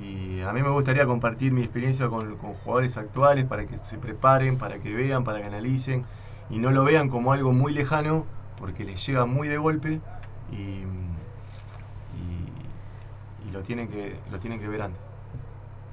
Y 0.00 0.42
a 0.42 0.52
mí 0.52 0.62
me 0.62 0.68
gustaría 0.68 1.04
compartir 1.04 1.50
mi 1.50 1.60
experiencia 1.60 2.08
con, 2.08 2.38
jugadores 2.38 2.96
actuales 2.96 3.46
para 3.46 3.66
que 3.66 3.78
se 3.78 3.98
preparen, 3.98 4.56
para 4.56 4.78
que 4.78 4.94
vean, 4.94 5.24
para 5.24 5.40
que 5.40 5.48
analicen 5.48 6.04
y 6.48 6.60
no 6.60 6.70
lo 6.70 6.84
vean 6.84 7.08
como 7.08 7.32
algo 7.32 7.50
muy 7.50 7.72
lejano 7.72 8.26
porque 8.60 8.84
les 8.84 9.04
llega 9.04 9.26
muy 9.26 9.48
de 9.48 9.58
golpe 9.58 10.00
y, 10.52 10.84
lo, 13.52 13.62
tienen 13.62 13.88
que, 13.88 14.16
lo 14.30 14.38
tienen 14.38 14.60
que 14.60 14.68
ver 14.68 14.82
antes. 14.82 15.00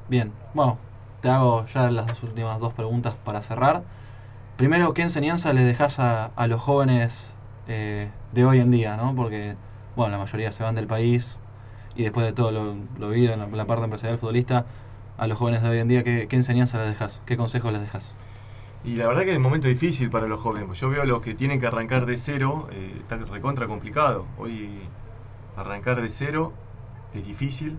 Bien, 0.07 0.31
bueno, 0.53 0.77
te 1.21 1.29
hago 1.29 1.65
ya 1.65 1.89
las 1.89 2.21
últimas 2.21 2.59
dos 2.59 2.73
preguntas 2.73 3.15
para 3.23 3.41
cerrar. 3.41 3.81
Primero, 4.55 4.93
¿qué 4.93 5.01
enseñanza 5.01 5.51
le 5.51 5.63
dejas 5.63 5.97
a, 5.97 6.25
a 6.25 6.45
los 6.45 6.61
jóvenes 6.61 7.33
eh, 7.67 8.11
de 8.33 8.45
hoy 8.45 8.59
en 8.59 8.69
día? 8.69 8.97
¿no? 8.97 9.15
Porque, 9.15 9.55
bueno, 9.95 10.11
la 10.11 10.17
mayoría 10.17 10.51
se 10.51 10.63
van 10.63 10.75
del 10.75 10.87
país 10.87 11.39
y 11.95 12.03
después 12.03 12.25
de 12.25 12.33
todo 12.33 12.51
lo, 12.51 12.75
lo 12.97 13.09
vivido 13.09 13.33
en 13.33 13.57
la, 13.57 13.65
parte 13.65 13.83
empresarial 13.83 14.17
futbolista, 14.17 14.65
a 15.17 15.27
los 15.27 15.37
jóvenes 15.37 15.61
de 15.61 15.69
hoy 15.69 15.79
en 15.79 15.87
día, 15.87 16.03
¿qué, 16.03 16.27
qué 16.27 16.35
enseñanza 16.35 16.79
les 16.79 16.87
dejas? 16.87 17.21
¿Qué 17.25 17.37
consejos 17.37 17.71
les 17.71 17.81
dejas? 17.81 18.15
Y 18.83 18.95
la 18.97 19.07
verdad 19.07 19.23
que 19.23 19.31
es 19.31 19.37
un 19.37 19.43
momento 19.43 19.67
difícil 19.67 20.09
para 20.09 20.27
los 20.27 20.41
jóvenes. 20.41 20.67
pues 20.67 20.79
Yo 20.79 20.89
veo 20.89 21.03
a 21.03 21.05
los 21.05 21.21
que 21.21 21.33
tienen 21.35 21.59
que 21.59 21.67
arrancar 21.67 22.05
de 22.05 22.17
cero, 22.17 22.67
eh, 22.71 22.97
está 22.99 23.17
recontra 23.17 23.67
complicado. 23.67 24.25
Hoy 24.37 24.71
arrancar 25.55 26.01
de 26.01 26.09
cero 26.09 26.51
es 27.13 27.25
difícil. 27.25 27.77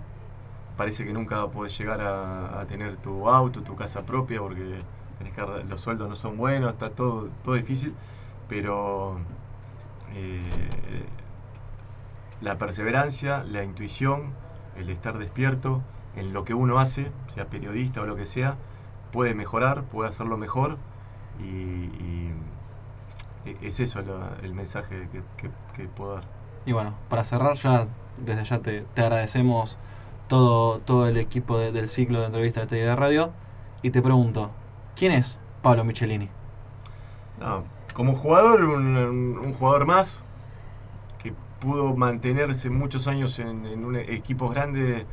Parece 0.76 1.04
que 1.04 1.12
nunca 1.12 1.46
podés 1.48 1.76
llegar 1.78 2.00
a, 2.00 2.64
tener 2.66 2.96
tu 2.96 3.28
auto, 3.28 3.62
tu 3.62 3.76
casa 3.76 4.06
propia, 4.06 4.40
porque 4.40 4.78
tenés 5.18 5.34
que, 5.34 5.42
los 5.68 5.80
sueldos 5.80 6.08
no 6.08 6.16
son 6.16 6.36
buenos, 6.36 6.72
está 6.72 6.90
todo, 6.90 7.28
todo 7.44 7.54
difícil. 7.54 7.94
Pero 8.48 9.18
eh, 10.14 10.40
la 12.44 12.58
perseverancia, 12.58 13.42
la 13.44 13.64
intuición, 13.64 14.32
el 14.76 14.90
estar 14.90 15.18
despierto 15.18 15.82
en 16.16 16.32
lo 16.32 16.44
que 16.44 16.54
uno 16.54 16.78
hace, 16.78 17.10
sea 17.26 17.46
periodista 17.46 18.02
o 18.02 18.06
lo 18.06 18.16
que 18.16 18.26
sea, 18.26 18.56
puede 19.12 19.34
mejorar, 19.34 19.82
puede 19.84 20.08
hacerlo 20.10 20.36
mejor 20.36 20.76
y, 21.40 21.44
y 21.44 22.32
e- 23.46 23.56
es 23.62 23.80
eso 23.80 24.00
la- 24.02 24.36
el 24.42 24.54
mensaje 24.54 25.08
que, 25.10 25.22
que- 25.36 25.50
que 25.74 25.88
puedo 25.88 26.14
dar. 26.16 26.24
Y 26.66 26.72
bueno, 26.72 26.94
para 27.08 27.24
cerrar 27.24 27.54
ya, 27.56 27.86
desde 28.20 28.44
ya 28.44 28.58
te, 28.60 28.82
te 28.94 29.02
agradecemos 29.02 29.78
todo, 30.28 30.78
todo 30.80 31.08
el 31.08 31.16
equipo 31.16 31.58
de- 31.58 31.72
del 31.72 31.88
ciclo 31.88 32.20
de 32.20 32.26
entrevistas 32.26 32.68
de 32.68 32.76
TD 32.78 32.86
de 32.86 32.96
Radio 32.96 33.30
y 33.82 33.90
te 33.90 34.02
pregunto, 34.02 34.50
¿quién 34.96 35.12
es 35.12 35.40
Pablo 35.62 35.84
Michelini? 35.84 36.28
No, 37.40 37.64
como 37.94 38.14
jugador, 38.14 38.64
un, 38.64 38.96
un- 38.96 39.52
jugador 39.54 39.86
más 39.86 40.22
pudo 41.64 41.96
mantenerse 41.96 42.70
muchos 42.70 43.08
años 43.08 43.38
en, 43.38 43.84
un 43.84 43.96
equipos 43.96 44.54
grandes 44.54 45.04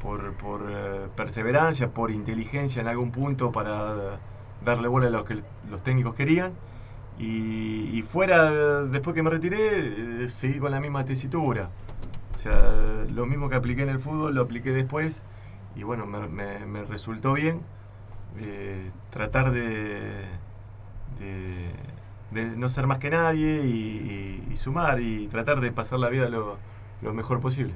por, 0.00 0.34
eh, 0.68 1.06
perseverancia, 1.14 1.90
por 1.94 2.10
inteligencia 2.10 2.82
en 2.82 2.88
algún 2.88 3.12
punto 3.12 3.52
para 3.52 4.18
darle 4.64 4.88
bola 4.88 5.06
a 5.06 5.10
lo 5.10 5.24
que 5.24 5.42
los 5.70 5.82
técnicos 5.82 6.14
querían. 6.14 6.52
Y, 7.18 8.02
fuera, 8.02 8.84
después 8.84 9.14
que 9.14 9.22
me 9.22 9.30
retiré, 9.30 10.24
eh, 10.24 10.28
seguí 10.28 10.58
con 10.58 10.72
la 10.72 10.80
misma 10.80 11.04
tesitura. 11.04 11.70
sea, 12.38 12.74
lo 13.14 13.26
mismo 13.26 13.48
que 13.48 13.54
apliqué 13.54 13.82
en 13.82 13.90
el 13.90 14.00
fútbol, 14.00 14.34
lo 14.34 14.42
apliqué 14.42 14.72
después 14.72 15.22
y 15.76 15.84
bueno, 15.84 16.06
me, 16.06 16.84
resultó 16.84 17.34
bien. 17.34 17.60
Eh, 18.40 18.90
tratar 19.10 19.52
de, 19.52 20.24
de 22.32 22.44
no 22.56 22.68
ser 22.68 22.86
más 22.86 22.98
que 22.98 23.10
nadie 23.10 23.62
y, 23.64 23.68
y- 24.48 24.52
y 24.52 24.56
sumar 24.56 25.00
y 25.00 25.26
tratar 25.28 25.60
de 25.60 25.70
pasar 25.72 25.98
la 25.98 26.08
vida 26.08 26.28
lo, 26.28 26.56
lo 27.02 27.12
mejor 27.12 27.40
posible. 27.40 27.74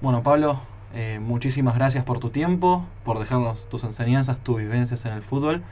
Bueno, 0.00 0.22
Pablo, 0.22 0.60
eh, 0.94 1.18
muchísimas 1.22 1.74
gracias 1.74 2.04
por 2.04 2.18
tu 2.18 2.30
tiempo, 2.30 2.84
por 3.04 3.18
dejarnos 3.18 3.68
tus 3.68 3.84
enseñanzas, 3.84 4.38
tus 4.40 4.58
vivencias 4.58 5.04
en 5.06 5.12
el 5.14 5.22
fútbol. 5.22 5.62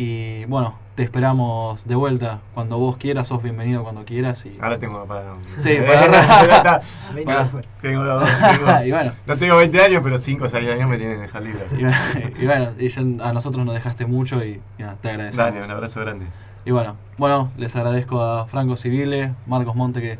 Y 0.00 0.44
bueno, 0.44 0.74
te 0.94 1.02
esperamos 1.02 1.84
de 1.86 1.96
vuelta 1.96 2.38
cuando 2.54 2.78
vos 2.78 2.96
quieras, 2.98 3.26
sos 3.26 3.42
bienvenido 3.42 3.82
cuando 3.82 4.04
quieras. 4.04 4.46
Y... 4.46 4.56
Ahora 4.60 4.78
tengo 4.78 5.04
para... 5.06 5.34
Sí, 5.58 5.76
para 5.84 6.06
Para- 6.62 6.80
tengo, 7.82 8.02
tengo- 8.22 8.22
y 8.86 8.90
bueno, 8.92 9.12
no 9.26 9.36
tengo 9.36 9.56
20 9.56 9.80
años, 9.82 10.00
pero 10.04 10.18
5 10.18 10.44
o 10.44 10.48
6 10.48 10.70
años 10.70 10.88
me 10.88 10.98
tienen 10.98 11.16
que 11.16 11.22
dejar 11.22 11.42
libre. 11.42 11.64
y, 11.72 11.82
bueno, 11.82 11.96
y 12.40 12.46
bueno, 12.46 12.70
y 12.78 12.88
ya 12.88 13.00
a 13.28 13.32
nosotros 13.32 13.64
nos 13.66 13.74
dejaste 13.74 14.06
mucho 14.06 14.44
y, 14.44 14.60
te 14.76 14.84
agradecemos. 15.10 15.36
Dale, 15.36 15.64
un 15.64 15.70
abrazo 15.70 16.00
grande. 16.00 16.26
Y 16.68 16.70
bueno, 16.70 16.96
bueno, 17.16 17.50
les 17.56 17.74
agradezco 17.76 18.20
a 18.20 18.46
Franco 18.46 18.76
Civile, 18.76 19.32
Marcos 19.46 19.74
Monte 19.74 20.02
que, 20.02 20.18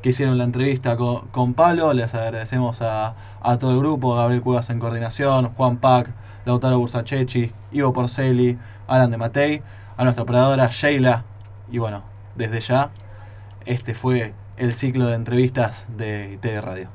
que 0.00 0.08
hicieron 0.08 0.38
la 0.38 0.44
entrevista 0.44 0.96
con, 0.96 1.28
con 1.28 1.54
les 1.94 2.14
agradecemos 2.14 2.80
a, 2.80 3.14
a 3.42 3.58
todo 3.58 3.72
el 3.72 3.80
grupo, 3.80 4.14
Gabriel 4.14 4.40
Cuevas 4.40 4.70
en 4.70 4.78
coordinación, 4.78 5.52
Juan 5.52 5.76
Pac, 5.76 6.08
Lautaro 6.46 6.78
Bursachechi, 6.78 7.52
Ivo 7.72 7.92
Porceli, 7.92 8.56
Alan 8.88 9.10
de 9.10 9.18
Matei, 9.18 9.60
a 9.98 10.04
nuestra 10.04 10.22
operadora 10.22 10.70
Sheila. 10.70 11.24
Y 11.70 11.76
bueno, 11.76 12.02
desde 12.34 12.60
ya, 12.60 12.92
este 13.66 13.92
fue 13.92 14.32
el 14.56 14.72
ciclo 14.72 15.04
de 15.04 15.16
entrevistas 15.16 15.86
de 15.98 16.32
IT 16.32 16.40
de 16.40 16.60
Radio. 16.62 16.88